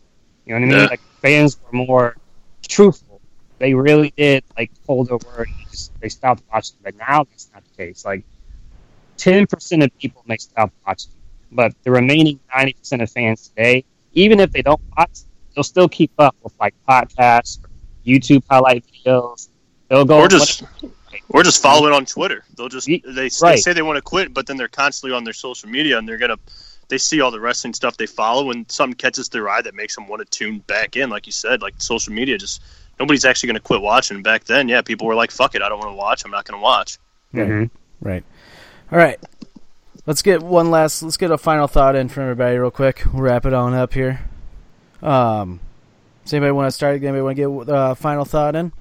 You 0.49 0.55
know 0.55 0.61
what 0.61 0.66
I 0.66 0.70
mean? 0.70 0.80
Yeah. 0.84 0.90
Like 0.90 1.01
fans 1.20 1.59
were 1.62 1.76
more 1.76 2.16
truthful. 2.66 3.20
They 3.59 3.74
really 3.74 4.14
did 4.16 4.44
like 4.57 4.70
hold 4.86 5.09
their 5.09 5.18
word. 5.18 5.49
And 5.49 5.70
just, 5.70 5.92
they 6.01 6.09
stopped 6.09 6.42
watching. 6.51 6.76
But 6.82 6.96
now 6.96 7.24
that's 7.24 7.51
not 7.53 7.62
the 7.64 7.84
case. 7.84 8.05
Like 8.07 8.24
ten 9.18 9.46
percent 9.46 9.82
of 9.82 9.96
people 9.99 10.24
may 10.26 10.38
stop 10.38 10.72
watching, 10.86 11.12
but 11.53 11.74
the 11.82 11.90
remaining 11.90 12.40
ninety 12.55 12.72
percent 12.72 13.03
of 13.03 13.11
fans 13.11 13.49
today, 13.49 13.84
even 14.14 14.40
if 14.40 14.51
they 14.51 14.62
don't 14.62 14.80
watch, 14.96 15.20
they'll 15.55 15.62
still 15.62 15.88
keep 15.88 16.12
up 16.18 16.34
with 16.42 16.55
like 16.59 16.74
podcasts, 16.88 17.59
YouTube 18.07 18.42
highlight 18.49 18.86
videos. 18.86 19.49
They'll 19.88 20.07
go 20.07 20.18
or 20.18 20.28
just 20.28 20.62
or 21.28 21.42
just 21.42 21.62
follow 21.62 21.86
it 21.88 21.92
on 21.92 22.07
Twitter. 22.07 22.42
They'll 22.57 22.70
just 22.70 22.86
they, 22.86 23.03
they 23.05 23.28
say 23.28 23.74
they 23.74 23.82
want 23.82 23.96
to 23.96 24.03
quit, 24.03 24.32
but 24.32 24.46
then 24.46 24.57
they're 24.57 24.68
constantly 24.68 25.14
on 25.14 25.24
their 25.24 25.34
social 25.34 25.68
media 25.68 25.99
and 25.99 26.09
they're 26.09 26.16
gonna 26.16 26.38
they 26.89 26.99
see 26.99 27.20
all 27.20 27.30
the 27.30 27.41
wrestling 27.41 27.74
stuff 27.74 27.97
they 27.97 28.07
follow 28.07 28.51
and 28.51 28.70
something 28.70 28.97
catches 28.97 29.28
their 29.28 29.49
eye 29.49 29.62
that 29.62 29.74
makes 29.74 29.95
them 29.95 30.09
want 30.09 30.20
to 30.20 30.39
tune 30.39 30.61
back 30.61 30.97
in. 30.97 31.11
Like 31.11 31.26
you 31.26 31.32
said, 31.32 31.62
like 31.62 31.74
social 31.78 32.12
media 32.12 32.39
just 32.39 32.62
nobody's 32.99 33.24
actually 33.24 33.49
gonna 33.49 33.61
quit 33.61 33.80
watching. 33.80 34.22
Back 34.22 34.45
then, 34.45 34.68
yeah, 34.68 34.82
people 34.82 35.07
were 35.07 35.14
like, 35.14 35.30
"Fuck 35.30 35.55
it, 35.55 35.62
I 35.62 35.68
don't 35.68 35.78
want 35.78 35.91
to 35.91 35.97
watch. 35.97 36.24
I'm 36.24 36.30
not 36.30 36.45
gonna 36.45 36.62
watch." 36.62 36.99
Mhm. 37.47 37.70
Right. 38.01 38.24
All 38.91 38.99
right. 38.99 39.18
Let's 40.07 40.22
get 40.22 40.43
one 40.43 40.70
last. 40.70 41.03
Let's 41.03 41.18
get 41.18 41.30
a 41.30 41.36
final 41.36 41.66
thought 41.66 41.95
in 41.95 42.09
from 42.09 42.22
everybody 42.22 42.57
real 42.57 42.70
quick. 42.70 43.03
We'll 43.12 43.22
wrap 43.22 43.45
it 43.45 43.53
on 43.53 43.74
up 43.74 43.93
here. 43.93 44.20
Um, 45.03 45.61
does 46.24 46.32
anybody 46.32 46.53
want 46.53 46.68
to 46.68 46.70
start? 46.72 46.97
Anybody 46.97 47.20
want 47.20 47.36
to 47.36 47.66
get 47.66 47.74
uh, 47.74 47.95
final 47.95 48.24
thought 48.24 48.57
in? 48.57 48.72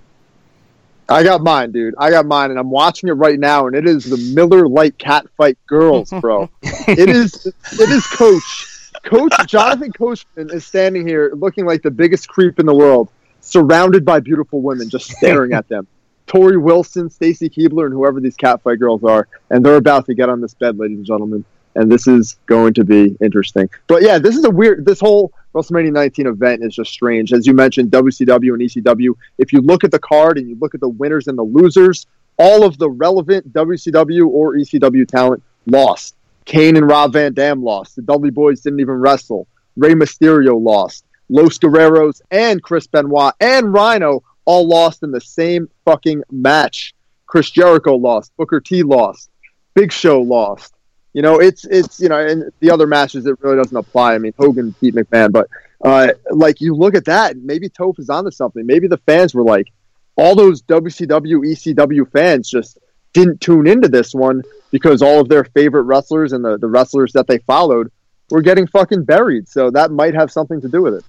I 1.09 1.23
got 1.23 1.41
mine, 1.41 1.71
dude. 1.71 1.95
I 1.97 2.09
got 2.09 2.25
mine, 2.25 2.51
and 2.51 2.59
I'm 2.59 2.69
watching 2.69 3.09
it 3.09 3.13
right 3.13 3.39
now, 3.39 3.67
and 3.67 3.75
it 3.75 3.87
is 3.87 4.05
the 4.05 4.17
Miller 4.35 4.67
Lite 4.67 4.97
Catfight 4.97 5.55
Girls, 5.65 6.09
bro. 6.21 6.49
it 6.61 7.09
is, 7.09 7.45
it 7.45 7.89
is 7.89 8.05
Coach, 8.07 8.91
Coach 9.03 9.33
Jonathan 9.47 9.91
Coachman 9.91 10.49
is 10.51 10.65
standing 10.65 11.07
here 11.07 11.31
looking 11.33 11.65
like 11.65 11.81
the 11.81 11.91
biggest 11.91 12.27
creep 12.27 12.59
in 12.59 12.65
the 12.65 12.75
world, 12.75 13.09
surrounded 13.39 14.03
by 14.03 14.19
beautiful 14.19 14.61
women, 14.61 14.89
just 14.89 15.09
staring 15.11 15.53
at 15.53 15.67
them. 15.69 15.87
Torrie 16.27 16.61
Wilson, 16.61 17.09
Stacy 17.09 17.49
Keibler, 17.49 17.85
and 17.85 17.93
whoever 17.93 18.19
these 18.19 18.35
Catfight 18.35 18.79
girls 18.79 19.03
are, 19.03 19.29
and 19.49 19.65
they're 19.65 19.75
about 19.75 20.05
to 20.07 20.13
get 20.13 20.27
on 20.27 20.41
this 20.41 20.53
bed, 20.53 20.77
ladies 20.77 20.97
and 20.97 21.05
gentlemen. 21.05 21.45
And 21.75 21.91
this 21.91 22.07
is 22.07 22.37
going 22.47 22.73
to 22.73 22.83
be 22.83 23.15
interesting. 23.21 23.69
But 23.85 24.01
yeah, 24.01 24.17
this 24.17 24.35
is 24.35 24.43
a 24.43 24.49
weird. 24.49 24.83
This 24.83 24.99
whole 24.99 25.31
WrestleMania 25.57 25.91
19 25.91 26.27
event 26.27 26.63
is 26.63 26.75
just 26.75 26.91
strange. 26.91 27.33
As 27.33 27.47
you 27.47 27.53
mentioned, 27.53 27.89
WCW 27.89 28.53
and 28.53 28.61
ECW. 28.61 29.15
If 29.39 29.51
you 29.51 29.61
look 29.61 29.83
at 29.83 29.91
the 29.91 29.99
card 29.99 30.37
and 30.37 30.47
you 30.47 30.55
look 30.59 30.75
at 30.75 30.81
the 30.81 30.89
winners 30.89 31.27
and 31.27 31.37
the 31.37 31.43
losers, 31.43 32.05
all 32.37 32.63
of 32.63 32.77
the 32.77 32.89
relevant 32.89 33.51
WCW 33.53 34.27
or 34.27 34.53
ECW 34.53 35.07
talent 35.07 35.41
lost. 35.65 36.15
Kane 36.45 36.77
and 36.77 36.87
Rob 36.87 37.13
Van 37.13 37.33
Dam 37.33 37.63
lost. 37.63 37.95
The 37.95 38.03
Dudley 38.03 38.29
Boyz 38.29 38.61
didn't 38.61 38.79
even 38.79 38.95
wrestle. 38.95 39.47
Rey 39.75 39.93
Mysterio 39.93 40.61
lost. 40.61 41.03
Los 41.29 41.57
Guerreros 41.57 42.21
and 42.31 42.61
Chris 42.61 42.87
Benoit 42.87 43.33
and 43.39 43.73
Rhino 43.73 44.23
all 44.45 44.67
lost 44.67 45.03
in 45.03 45.11
the 45.11 45.19
same 45.19 45.69
fucking 45.85 46.23
match. 46.31 46.93
Chris 47.25 47.49
Jericho 47.49 47.95
lost. 47.95 48.31
Booker 48.37 48.61
T 48.61 48.83
lost. 48.83 49.29
Big 49.73 49.91
Show 49.91 50.21
lost. 50.21 50.73
You 51.17 51.23
know, 51.23 51.39
it's 51.39 51.65
it's 51.65 51.99
you 51.99 52.09
know, 52.09 52.19
and 52.19 52.51
the 52.59 52.69
other 52.69 52.85
matches 52.85 53.25
it 53.25 53.41
really 53.41 53.55
doesn't 53.55 53.75
apply. 53.75 54.13
I 54.13 54.19
mean, 54.19 54.33
Hogan 54.37 54.75
beat 54.79 54.93
McMahon, 54.93 55.31
but 55.31 55.47
uh, 55.83 56.09
like 56.29 56.61
you 56.61 56.75
look 56.75 56.93
at 56.93 57.05
that, 57.05 57.37
maybe 57.37 57.69
Toph 57.69 57.97
is 57.97 58.11
onto 58.11 58.29
something. 58.29 58.63
Maybe 58.63 58.87
the 58.87 58.99
fans 58.99 59.33
were 59.33 59.41
like, 59.41 59.73
all 60.15 60.35
those 60.35 60.61
WCW, 60.61 61.39
ECW 61.43 62.11
fans 62.11 62.47
just 62.47 62.77
didn't 63.13 63.41
tune 63.41 63.65
into 63.65 63.87
this 63.87 64.13
one 64.13 64.43
because 64.69 65.01
all 65.01 65.19
of 65.19 65.27
their 65.27 65.43
favorite 65.43 65.85
wrestlers 65.85 66.33
and 66.33 66.45
the, 66.45 66.59
the 66.59 66.67
wrestlers 66.67 67.13
that 67.13 67.25
they 67.25 67.39
followed 67.39 67.91
were 68.29 68.43
getting 68.43 68.67
fucking 68.67 69.03
buried. 69.03 69.47
So 69.47 69.71
that 69.71 69.89
might 69.89 70.13
have 70.13 70.31
something 70.31 70.61
to 70.61 70.69
do 70.69 70.83
with 70.83 70.93
it. 70.93 71.03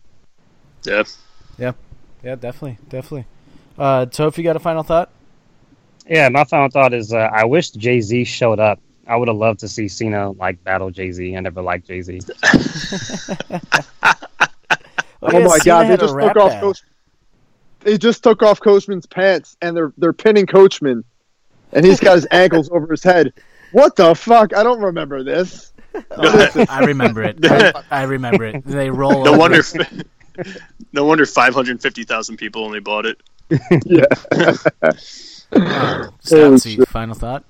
Yeah, 1.58 1.72
Yeah, 2.24 2.34
definitely, 2.36 2.78
definitely. 2.88 3.26
Uh, 3.76 4.06
Toph, 4.06 4.38
you 4.38 4.44
got 4.44 4.56
a 4.56 4.58
final 4.58 4.84
thought? 4.84 5.10
Yeah, 6.08 6.30
my 6.30 6.44
final 6.44 6.70
thought 6.70 6.94
is 6.94 7.12
uh, 7.12 7.18
I 7.18 7.44
wish 7.44 7.72
Jay 7.72 8.00
Z 8.00 8.24
showed 8.24 8.58
up. 8.58 8.80
I 9.08 9.16
would 9.16 9.28
have 9.28 9.36
loved 9.36 9.60
to 9.60 9.68
see 9.68 9.88
Cena 9.88 10.30
like 10.30 10.62
battle 10.62 10.90
Jay 10.90 11.10
Z. 11.10 11.36
I 11.36 11.40
never 11.40 11.62
liked 11.62 11.86
Jay 11.86 12.02
Z. 12.02 12.20
Oh 15.20 15.32
yeah, 15.32 15.46
my 15.46 15.58
Cena 15.58 15.64
god, 15.64 15.88
they 15.88 15.96
just 15.96 16.14
took 16.14 16.36
off 16.36 16.52
battle. 16.52 16.60
Coach. 16.60 16.82
They 17.80 17.98
just 17.98 18.22
took 18.22 18.42
off 18.42 18.60
Coachman's 18.60 19.06
pants 19.06 19.56
and 19.60 19.76
they're 19.76 19.92
they're 19.98 20.12
pinning 20.12 20.46
Coachman, 20.46 21.04
and 21.72 21.84
he's 21.84 22.00
got 22.00 22.14
his 22.14 22.26
ankles 22.30 22.70
over 22.70 22.86
his 22.88 23.02
head. 23.02 23.32
What 23.72 23.96
the 23.96 24.14
fuck? 24.14 24.54
I 24.54 24.62
don't 24.62 24.80
remember 24.80 25.22
this. 25.22 25.72
I 26.16 26.84
remember 26.84 27.22
it. 27.24 27.38
I, 27.42 27.82
I 27.90 28.02
remember 28.04 28.44
it. 28.44 28.64
They 28.64 28.90
roll. 28.90 29.24
no 29.24 29.30
over. 29.30 29.38
wonder. 29.38 29.62
no 30.92 31.04
wonder 31.04 31.26
550,000 31.26 32.36
people 32.36 32.64
only 32.64 32.80
bought 32.80 33.04
it. 33.06 33.20
Yeah. 33.84 34.04
Stoutsy, 36.22 36.86
final 36.86 37.14
thought. 37.14 37.44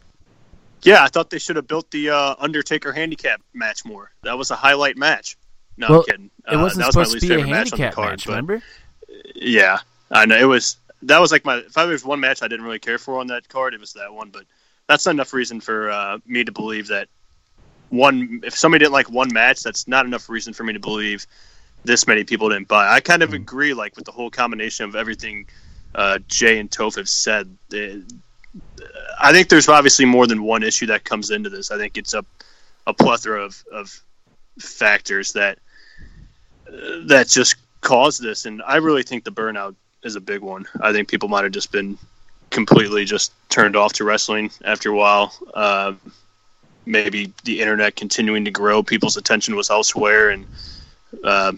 Yeah, 0.82 1.02
I 1.02 1.08
thought 1.08 1.30
they 1.30 1.38
should 1.38 1.56
have 1.56 1.66
built 1.66 1.90
the 1.90 2.10
uh, 2.10 2.34
Undertaker 2.38 2.92
handicap 2.92 3.40
match 3.52 3.84
more. 3.84 4.10
That 4.22 4.38
was 4.38 4.50
a 4.50 4.56
highlight 4.56 4.96
match. 4.96 5.36
No, 5.76 5.88
Well, 5.88 5.98
I'm 6.00 6.04
kidding. 6.06 6.30
It 6.50 6.54
Uh, 6.56 6.60
wasn't 6.62 6.80
that 6.82 6.86
was 6.88 6.96
my 6.96 7.02
supposed 7.04 7.10
to 7.10 7.14
least 7.14 7.28
be 7.28 7.34
a 7.34 7.36
favorite 7.38 7.50
match 7.50 7.72
on 7.72 7.78
the 7.78 7.82
handicap 7.84 7.94
card. 7.94 8.10
match. 8.12 8.26
but 8.26 8.30
Remember? 8.32 8.62
yeah, 9.34 9.78
I 10.10 10.26
know 10.26 10.36
it 10.38 10.44
was. 10.44 10.76
That 11.02 11.18
was 11.20 11.30
like 11.32 11.44
my. 11.44 11.58
If 11.58 11.76
I 11.78 11.84
was 11.84 12.04
one 12.04 12.20
match 12.20 12.42
I 12.42 12.48
didn't 12.48 12.64
really 12.64 12.78
care 12.80 12.98
for 12.98 13.18
on 13.20 13.28
that 13.28 13.48
card, 13.48 13.74
it 13.74 13.80
was 13.80 13.92
that 13.94 14.12
one. 14.12 14.30
But 14.30 14.44
that's 14.88 15.06
not 15.06 15.12
enough 15.14 15.32
reason 15.32 15.60
for 15.60 15.90
uh, 15.90 16.18
me 16.26 16.42
to 16.44 16.52
believe 16.52 16.88
that 16.88 17.08
one. 17.90 18.40
If 18.44 18.56
somebody 18.56 18.84
didn't 18.84 18.94
like 18.94 19.10
one 19.10 19.32
match, 19.32 19.62
that's 19.62 19.86
not 19.88 20.06
enough 20.06 20.28
reason 20.28 20.52
for 20.52 20.64
me 20.64 20.72
to 20.72 20.80
believe 20.80 21.26
this 21.84 22.06
many 22.08 22.24
people 22.24 22.48
didn't 22.48 22.66
buy. 22.68 22.88
I 22.92 23.00
kind 23.00 23.22
of 23.22 23.32
agree, 23.32 23.74
like 23.74 23.94
with 23.96 24.04
the 24.04 24.12
whole 24.12 24.30
combination 24.30 24.84
of 24.86 24.96
everything 24.96 25.46
uh, 25.94 26.18
Jay 26.26 26.58
and 26.58 26.70
Toph 26.70 26.96
have 26.96 27.08
said. 27.08 27.56
They- 27.68 28.02
I 29.20 29.32
think 29.32 29.48
there's 29.48 29.68
obviously 29.68 30.04
more 30.04 30.26
than 30.26 30.42
one 30.42 30.62
issue 30.62 30.86
that 30.86 31.04
comes 31.04 31.30
into 31.30 31.50
this. 31.50 31.70
I 31.70 31.78
think 31.78 31.96
it's 31.96 32.14
a 32.14 32.24
a 32.88 32.94
plethora 32.94 33.42
of, 33.42 33.62
of 33.70 34.02
factors 34.58 35.32
that 35.34 35.58
that 37.06 37.28
just 37.28 37.56
caused 37.80 38.22
this, 38.22 38.46
and 38.46 38.62
I 38.66 38.76
really 38.76 39.02
think 39.02 39.24
the 39.24 39.30
burnout 39.30 39.74
is 40.02 40.16
a 40.16 40.20
big 40.20 40.40
one. 40.40 40.66
I 40.80 40.92
think 40.92 41.08
people 41.08 41.28
might 41.28 41.44
have 41.44 41.52
just 41.52 41.70
been 41.70 41.98
completely 42.50 43.04
just 43.04 43.32
turned 43.50 43.76
off 43.76 43.92
to 43.94 44.04
wrestling 44.04 44.50
after 44.64 44.90
a 44.90 44.96
while. 44.96 45.34
Uh, 45.54 45.92
maybe 46.86 47.32
the 47.44 47.60
internet 47.60 47.94
continuing 47.94 48.44
to 48.46 48.50
grow, 48.50 48.82
people's 48.82 49.16
attention 49.16 49.54
was 49.54 49.70
elsewhere, 49.70 50.30
and 50.30 50.46
uh, 51.24 51.52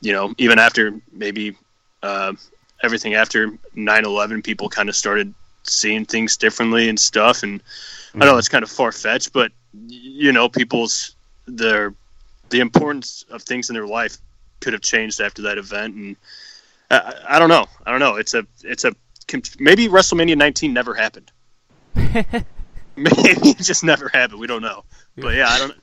you 0.00 0.12
know, 0.12 0.34
even 0.38 0.58
after 0.58 0.94
maybe 1.12 1.56
uh, 2.02 2.32
everything 2.82 3.14
after 3.14 3.50
9-11, 3.76 4.42
people 4.42 4.68
kind 4.68 4.88
of 4.88 4.96
started 4.96 5.32
seeing 5.64 6.04
things 6.04 6.36
differently 6.36 6.88
and 6.88 6.98
stuff. 6.98 7.42
And 7.42 7.62
I 8.14 8.18
know 8.18 8.32
mm-hmm. 8.32 8.38
it's 8.38 8.48
kind 8.48 8.62
of 8.62 8.70
far 8.70 8.92
fetched, 8.92 9.32
but 9.32 9.52
you 9.88 10.32
know, 10.32 10.48
people's 10.48 11.16
their 11.46 11.94
the 12.50 12.60
importance 12.60 13.24
of 13.30 13.42
things 13.42 13.70
in 13.70 13.74
their 13.74 13.86
life 13.86 14.18
could 14.60 14.72
have 14.72 14.82
changed 14.82 15.20
after 15.20 15.42
that 15.42 15.58
event. 15.58 15.94
And 15.94 16.16
I, 16.90 17.14
I 17.30 17.38
don't 17.38 17.48
know. 17.48 17.66
I 17.86 17.90
don't 17.90 18.00
know. 18.00 18.16
It's 18.16 18.34
a 18.34 18.46
it's 18.62 18.84
a 18.84 18.94
maybe 19.58 19.88
WrestleMania 19.88 20.36
19 20.36 20.72
never 20.72 20.94
happened. 20.94 21.30
maybe 21.94 22.44
it 22.96 23.58
just 23.58 23.84
never 23.84 24.08
happened. 24.08 24.40
We 24.40 24.46
don't 24.46 24.62
know. 24.62 24.84
But 25.16 25.34
yeah, 25.34 25.48
I 25.48 25.58
don't. 25.58 25.74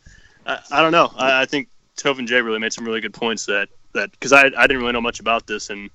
I, 0.46 0.60
I 0.72 0.82
don't 0.82 0.92
know. 0.92 1.12
I, 1.16 1.42
I 1.42 1.46
think 1.46 1.68
Toph 1.98 2.20
and 2.20 2.28
Jay 2.28 2.42
really 2.42 2.60
made 2.60 2.74
some 2.74 2.86
really 2.86 3.02
good 3.02 3.14
points 3.14 3.46
that 3.48 3.70
that 3.94 4.12
because 4.12 4.34
I 4.34 4.44
I 4.46 4.68
didn't 4.68 4.80
really 4.80 4.94
know 4.94 5.02
much 5.02 5.20
about 5.20 5.48
this 5.48 5.70
and 5.70 5.90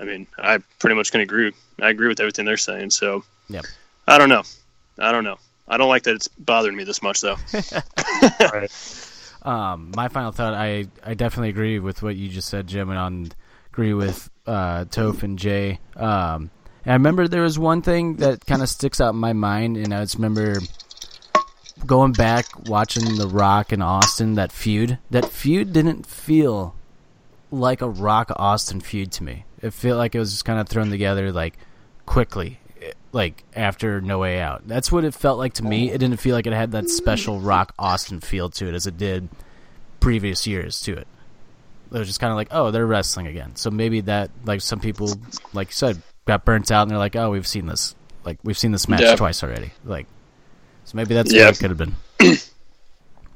I 0.00 0.04
mean 0.04 0.26
I 0.38 0.58
pretty 0.78 0.96
much 0.96 1.12
can 1.12 1.20
agree. 1.20 1.52
I 1.80 1.90
agree 1.90 2.08
with 2.08 2.20
everything 2.20 2.46
they're 2.46 2.56
saying. 2.56 2.90
So 2.90 3.24
Yep. 3.48 3.64
I 4.08 4.18
don't 4.18 4.28
know. 4.28 4.42
I 4.98 5.12
don't 5.12 5.24
know. 5.24 5.38
I 5.68 5.76
don't 5.76 5.88
like 5.88 6.02
that 6.04 6.14
it's 6.16 6.28
bothering 6.28 6.76
me 6.76 6.84
this 6.84 7.02
much 7.02 7.20
though. 7.20 7.36
Um, 9.42 9.92
my 9.96 10.08
final 10.08 10.32
thought, 10.32 10.54
I, 10.54 10.86
I 11.04 11.14
definitely 11.14 11.48
agree 11.48 11.78
with 11.78 12.02
what 12.02 12.16
you 12.16 12.28
just 12.28 12.48
said, 12.48 12.66
Jim, 12.66 12.90
and 12.90 12.98
on 12.98 13.32
agree 13.72 13.94
with 13.94 14.28
uh, 14.46 14.84
Toph 14.86 15.22
and 15.22 15.38
Jay. 15.38 15.78
Um, 15.96 16.50
and 16.84 16.92
I 16.92 16.92
remember 16.94 17.28
there 17.28 17.42
was 17.42 17.58
one 17.58 17.82
thing 17.82 18.16
that 18.16 18.44
kind 18.44 18.62
of 18.62 18.68
sticks 18.68 19.00
out 19.00 19.14
in 19.14 19.20
my 19.20 19.32
mind, 19.32 19.76
and 19.76 19.94
I 19.94 20.02
just 20.02 20.16
remember 20.16 20.56
going 21.86 22.12
back 22.12 22.46
watching 22.68 23.16
The 23.16 23.28
Rock 23.28 23.72
and 23.72 23.82
Austin 23.82 24.34
that 24.34 24.52
feud. 24.52 24.98
That 25.10 25.26
feud 25.26 25.72
didn't 25.72 26.06
feel 26.06 26.74
like 27.50 27.82
a 27.82 27.88
Rock 27.88 28.30
Austin 28.36 28.80
feud 28.80 29.12
to 29.12 29.22
me. 29.24 29.44
It 29.62 29.72
felt 29.72 29.98
like 29.98 30.14
it 30.14 30.18
was 30.18 30.30
just 30.32 30.44
kind 30.44 30.58
of 30.60 30.68
thrown 30.68 30.90
together 30.90 31.32
like 31.32 31.56
quickly, 32.06 32.58
like 33.12 33.44
after 33.54 34.00
No 34.00 34.18
Way 34.18 34.40
Out. 34.40 34.66
That's 34.66 34.90
what 34.90 35.04
it 35.04 35.14
felt 35.14 35.38
like 35.38 35.54
to 35.54 35.64
me. 35.64 35.90
It 35.90 35.98
didn't 35.98 36.18
feel 36.18 36.34
like 36.34 36.46
it 36.46 36.52
had 36.52 36.72
that 36.72 36.88
special 36.88 37.40
Rock 37.40 37.74
Austin 37.78 38.20
feel 38.20 38.48
to 38.50 38.68
it 38.68 38.74
as 38.74 38.86
it 38.86 38.96
did 38.96 39.28
previous 40.00 40.46
years 40.46 40.80
to 40.82 40.92
it. 40.92 41.06
It 41.92 41.98
was 41.98 42.06
just 42.06 42.20
kind 42.20 42.30
of 42.30 42.36
like, 42.36 42.48
oh, 42.52 42.70
they're 42.70 42.86
wrestling 42.86 43.26
again. 43.26 43.56
So 43.56 43.70
maybe 43.70 44.02
that, 44.02 44.30
like 44.44 44.60
some 44.60 44.78
people, 44.80 45.12
like 45.52 45.68
you 45.68 45.74
said, 45.74 46.00
got 46.24 46.44
burnt 46.44 46.70
out 46.70 46.82
and 46.82 46.90
they're 46.90 46.98
like, 46.98 47.16
oh, 47.16 47.30
we've 47.30 47.46
seen 47.46 47.66
this, 47.66 47.94
like 48.24 48.38
we've 48.44 48.56
seen 48.58 48.70
this 48.70 48.88
match 48.88 49.00
Yeah. 49.02 49.16
twice 49.16 49.42
already. 49.42 49.72
Like, 49.84 50.06
so 50.84 50.96
maybe 50.96 51.14
that's 51.14 51.32
Yeah. 51.32 51.46
what 51.46 51.56
it 51.56 51.58
could 51.60 51.70
have 51.70 51.78
been. 51.78 51.96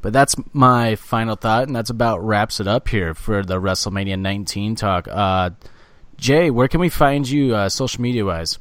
But 0.04 0.12
that's 0.12 0.36
my 0.52 0.96
final 0.96 1.34
thought, 1.34 1.66
and 1.66 1.74
that's 1.74 1.88
about 1.88 2.22
wraps 2.22 2.60
it 2.60 2.68
up 2.68 2.88
here 2.88 3.14
for 3.14 3.42
the 3.42 3.58
WrestleMania 3.58 4.18
19 4.18 4.74
talk. 4.74 5.08
Uh, 5.10 5.52
Jay, 6.18 6.50
where 6.50 6.68
can 6.68 6.80
we 6.80 6.90
find 6.90 7.26
you 7.26 7.54
uh, 7.54 7.70
social 7.70 8.02
media 8.02 8.22
wise? 8.22 8.58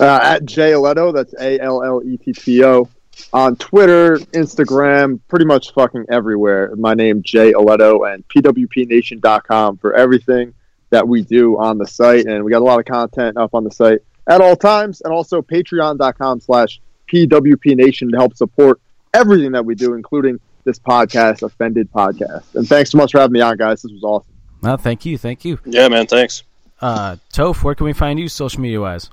uh, 0.00 0.20
at 0.22 0.46
Jay 0.46 0.72
Aletto. 0.72 1.12
That's 1.12 1.34
A 1.34 1.60
L 1.60 1.82
L 1.82 2.02
E 2.02 2.16
T 2.16 2.32
T 2.32 2.64
O. 2.64 2.88
On 3.34 3.56
Twitter, 3.56 4.16
Instagram, 4.32 5.20
pretty 5.28 5.44
much 5.44 5.74
fucking 5.74 6.06
everywhere. 6.08 6.74
My 6.76 6.94
name 6.94 7.22
Jay 7.22 7.52
Aletto 7.52 8.10
and 8.10 8.26
PWPNation.com 8.28 9.76
for 9.76 9.92
everything 9.92 10.54
that 10.88 11.06
we 11.06 11.20
do 11.20 11.58
on 11.58 11.76
the 11.76 11.86
site, 11.86 12.24
and 12.24 12.42
we 12.42 12.50
got 12.50 12.62
a 12.62 12.64
lot 12.64 12.78
of 12.78 12.86
content 12.86 13.36
up 13.36 13.54
on 13.54 13.64
the 13.64 13.70
site 13.70 13.98
at 14.26 14.40
all 14.40 14.56
times, 14.56 15.02
and 15.02 15.12
also 15.12 15.42
Patreon.com 15.42 16.40
slash 16.40 16.80
PWPNation 17.12 18.12
to 18.12 18.16
help 18.16 18.34
support 18.34 18.80
everything 19.14 19.52
that 19.52 19.64
we 19.64 19.74
do, 19.74 19.94
including 19.94 20.40
this 20.64 20.78
podcast, 20.78 21.42
Offended 21.42 21.90
Podcast. 21.92 22.54
And 22.54 22.68
thanks 22.68 22.90
so 22.90 22.98
much 22.98 23.12
for 23.12 23.20
having 23.20 23.32
me 23.32 23.40
on, 23.40 23.56
guys. 23.56 23.82
This 23.82 23.92
was 23.92 24.02
awesome. 24.02 24.32
Well, 24.60 24.76
thank 24.76 25.04
you, 25.04 25.18
thank 25.18 25.44
you. 25.44 25.58
Yeah, 25.64 25.88
man. 25.88 26.06
Thanks. 26.06 26.44
Uh, 26.80 27.16
Toph, 27.32 27.62
where 27.62 27.74
can 27.74 27.86
we 27.86 27.92
find 27.92 28.18
you 28.18 28.28
social 28.28 28.60
media 28.60 28.80
wise? 28.80 29.10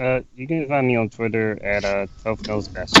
Uh, 0.00 0.20
you 0.36 0.46
can 0.46 0.66
find 0.68 0.86
me 0.86 0.96
on 0.96 1.08
Twitter 1.08 1.62
at 1.64 1.84
uh, 1.84 2.06
Toph 2.24 2.46
Knows 2.48 2.68
Best. 2.68 2.98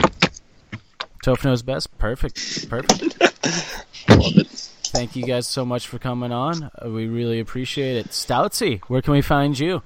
Toph 1.24 1.42
knows 1.42 1.62
best. 1.62 1.96
Perfect, 1.96 2.68
perfect. 2.68 3.18
Love 4.10 4.36
it. 4.36 4.46
Thank 4.48 5.16
you 5.16 5.24
guys 5.24 5.48
so 5.48 5.64
much 5.64 5.88
for 5.88 5.98
coming 5.98 6.32
on. 6.32 6.64
Uh, 6.64 6.90
we 6.90 7.06
really 7.06 7.40
appreciate 7.40 7.96
it. 7.96 8.08
Stoutsy, 8.08 8.80
where 8.88 9.00
can 9.00 9.14
we 9.14 9.22
find 9.22 9.58
you? 9.58 9.82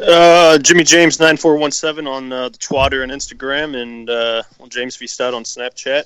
Uh, 0.00 0.58
Jimmy 0.58 0.84
James 0.84 1.18
nine 1.20 1.36
four 1.36 1.56
one 1.56 1.70
seven 1.70 2.06
on 2.06 2.32
uh, 2.32 2.48
the 2.48 2.56
Twitter 2.58 3.02
and 3.02 3.12
Instagram, 3.12 3.76
and 3.80 4.08
uh, 4.10 4.42
James 4.68 4.96
V 4.96 5.06
Stout 5.06 5.34
on 5.34 5.44
Snapchat, 5.44 6.02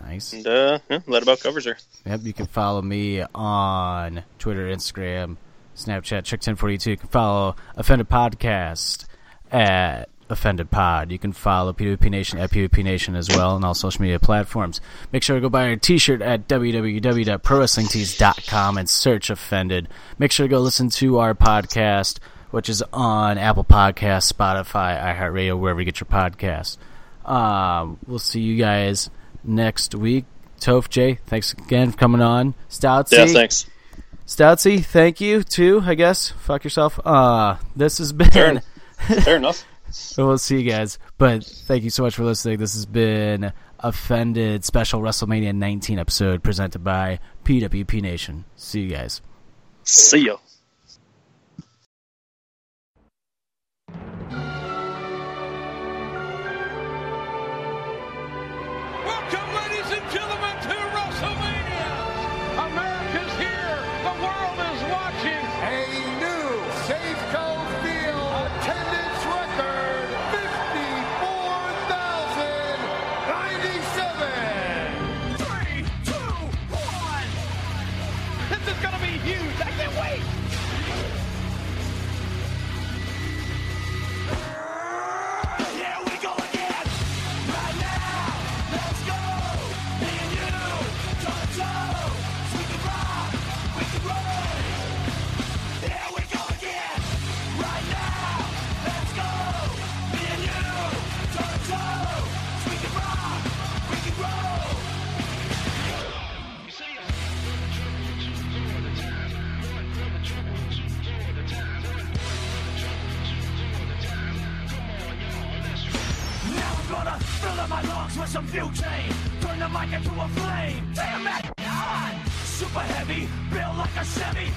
Nice. 0.00 0.32
and 0.32 0.46
uh, 0.46 0.78
yeah, 0.88 1.00
that 1.08 1.22
about 1.22 1.40
covers 1.40 1.64
her. 1.66 1.76
Yep, 2.06 2.20
you 2.24 2.32
can 2.32 2.46
follow 2.46 2.80
me 2.82 3.22
on 3.34 4.22
Twitter, 4.38 4.66
Instagram, 4.68 5.36
Snapchat, 5.76 6.22
Check1042. 6.22 6.86
You 6.86 6.96
can 6.96 7.08
follow 7.08 7.54
Offended 7.76 8.08
Podcast 8.08 9.04
at 9.52 10.08
Offended 10.30 10.70
Pod. 10.70 11.12
You 11.12 11.18
can 11.18 11.32
follow 11.32 11.72
PWP 11.74 12.10
Nation 12.10 12.38
at 12.38 12.50
PWP 12.50 12.82
Nation 12.82 13.14
as 13.14 13.28
well 13.28 13.50
on 13.56 13.64
all 13.64 13.74
social 13.74 14.00
media 14.02 14.18
platforms. 14.18 14.80
Make 15.12 15.22
sure 15.22 15.36
to 15.36 15.40
go 15.42 15.48
buy 15.50 15.68
our 15.68 15.76
t-shirt 15.76 16.22
at 16.22 16.48
www.prowrestlingtees.com 16.48 18.78
and 18.78 18.88
search 18.88 19.28
Offended. 19.30 19.88
Make 20.18 20.32
sure 20.32 20.46
to 20.46 20.50
go 20.50 20.60
listen 20.60 20.88
to 20.90 21.18
our 21.18 21.34
podcast, 21.34 22.18
which 22.50 22.68
is 22.68 22.82
on 22.92 23.38
Apple 23.38 23.64
Podcasts, 23.64 24.32
Spotify, 24.32 25.00
iHeartRadio, 25.16 25.58
wherever 25.58 25.80
you 25.80 25.84
get 25.84 26.00
your 26.00 26.06
podcasts. 26.08 26.76
Um, 27.24 27.98
we'll 28.06 28.18
see 28.18 28.40
you 28.40 28.56
guys 28.56 29.10
next 29.44 29.94
week. 29.94 30.24
Toph 30.60 30.88
Jay, 30.88 31.18
thanks 31.26 31.52
again 31.52 31.92
for 31.92 31.96
coming 31.98 32.20
on. 32.20 32.54
Stoutsy, 32.68 33.12
Yeah, 33.18 33.26
thanks. 33.26 33.66
Stoutsy, 34.26 34.84
thank 34.84 35.20
you 35.20 35.42
too. 35.42 35.82
I 35.84 35.94
guess. 35.94 36.30
Fuck 36.30 36.64
yourself. 36.64 36.98
Uh 37.04 37.56
this 37.76 37.98
has 37.98 38.12
been. 38.12 38.28
Fair, 38.30 38.60
fair 39.22 39.36
enough. 39.36 39.64
we'll 40.18 40.36
see 40.36 40.60
you 40.60 40.70
guys. 40.70 40.98
But 41.16 41.44
thank 41.44 41.84
you 41.84 41.90
so 41.90 42.02
much 42.02 42.16
for 42.16 42.24
listening. 42.24 42.58
This 42.58 42.74
has 42.74 42.86
been 42.86 43.52
Offended 43.78 44.64
Special 44.64 45.00
WrestleMania 45.00 45.54
19 45.54 45.98
episode 45.98 46.42
presented 46.42 46.80
by 46.82 47.20
PWP 47.44 48.02
Nation. 48.02 48.44
See 48.56 48.80
you 48.80 48.90
guys. 48.90 49.22
See 49.84 50.26
ya. 50.26 50.36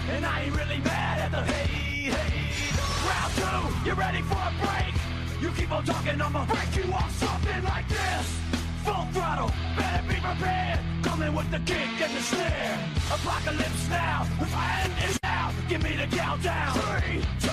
And 0.09 0.25
I 0.25 0.41
ain't 0.43 0.55
really 0.55 0.79
mad 0.79 1.19
at 1.19 1.31
the 1.31 1.41
hey, 1.53 2.11
hey. 2.11 2.71
Round 3.07 3.33
two, 3.35 3.89
you 3.89 3.93
ready 3.95 4.21
for 4.21 4.35
a 4.35 4.53
break? 4.61 4.93
You 5.41 5.49
keep 5.51 5.71
on 5.71 5.83
talking, 5.83 6.21
I'ma 6.21 6.45
break 6.45 6.75
you 6.75 6.91
off 6.93 7.11
something 7.11 7.63
like 7.63 7.87
this. 7.87 8.39
Full 8.83 9.05
throttle, 9.13 9.51
better 9.77 10.03
be 10.07 10.15
prepared. 10.15 10.79
Coming 11.03 11.33
with 11.33 11.49
the 11.51 11.59
kick 11.59 12.01
and 12.01 12.13
the 12.15 12.21
snare. 12.21 12.79
Apocalypse 13.11 13.89
now, 13.89 14.27
the 14.39 14.47
end 14.47 14.93
is 15.09 15.19
out. 15.23 15.53
Give 15.69 15.83
me 15.83 15.95
the 15.95 16.07
countdown. 16.15 16.73
Three, 16.73 17.21
two, 17.39 17.49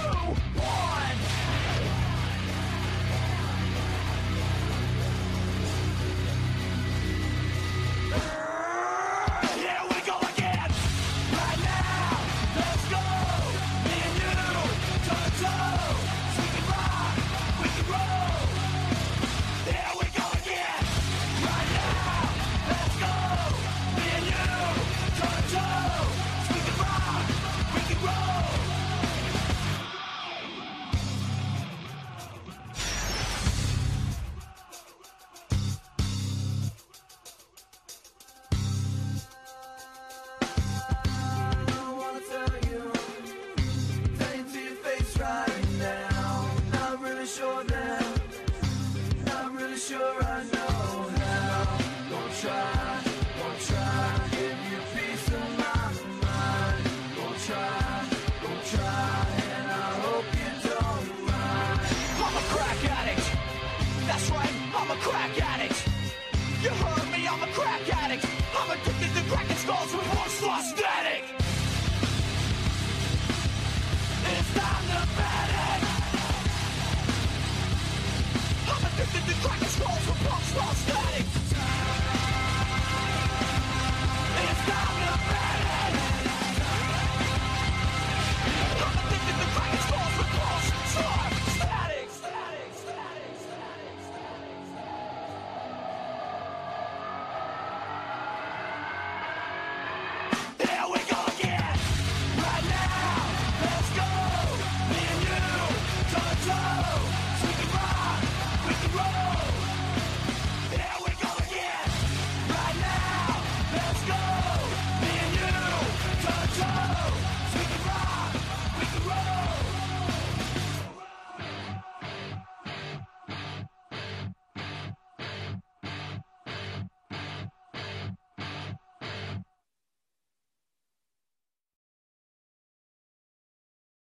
one. 0.57 1.17
Here 8.09 8.48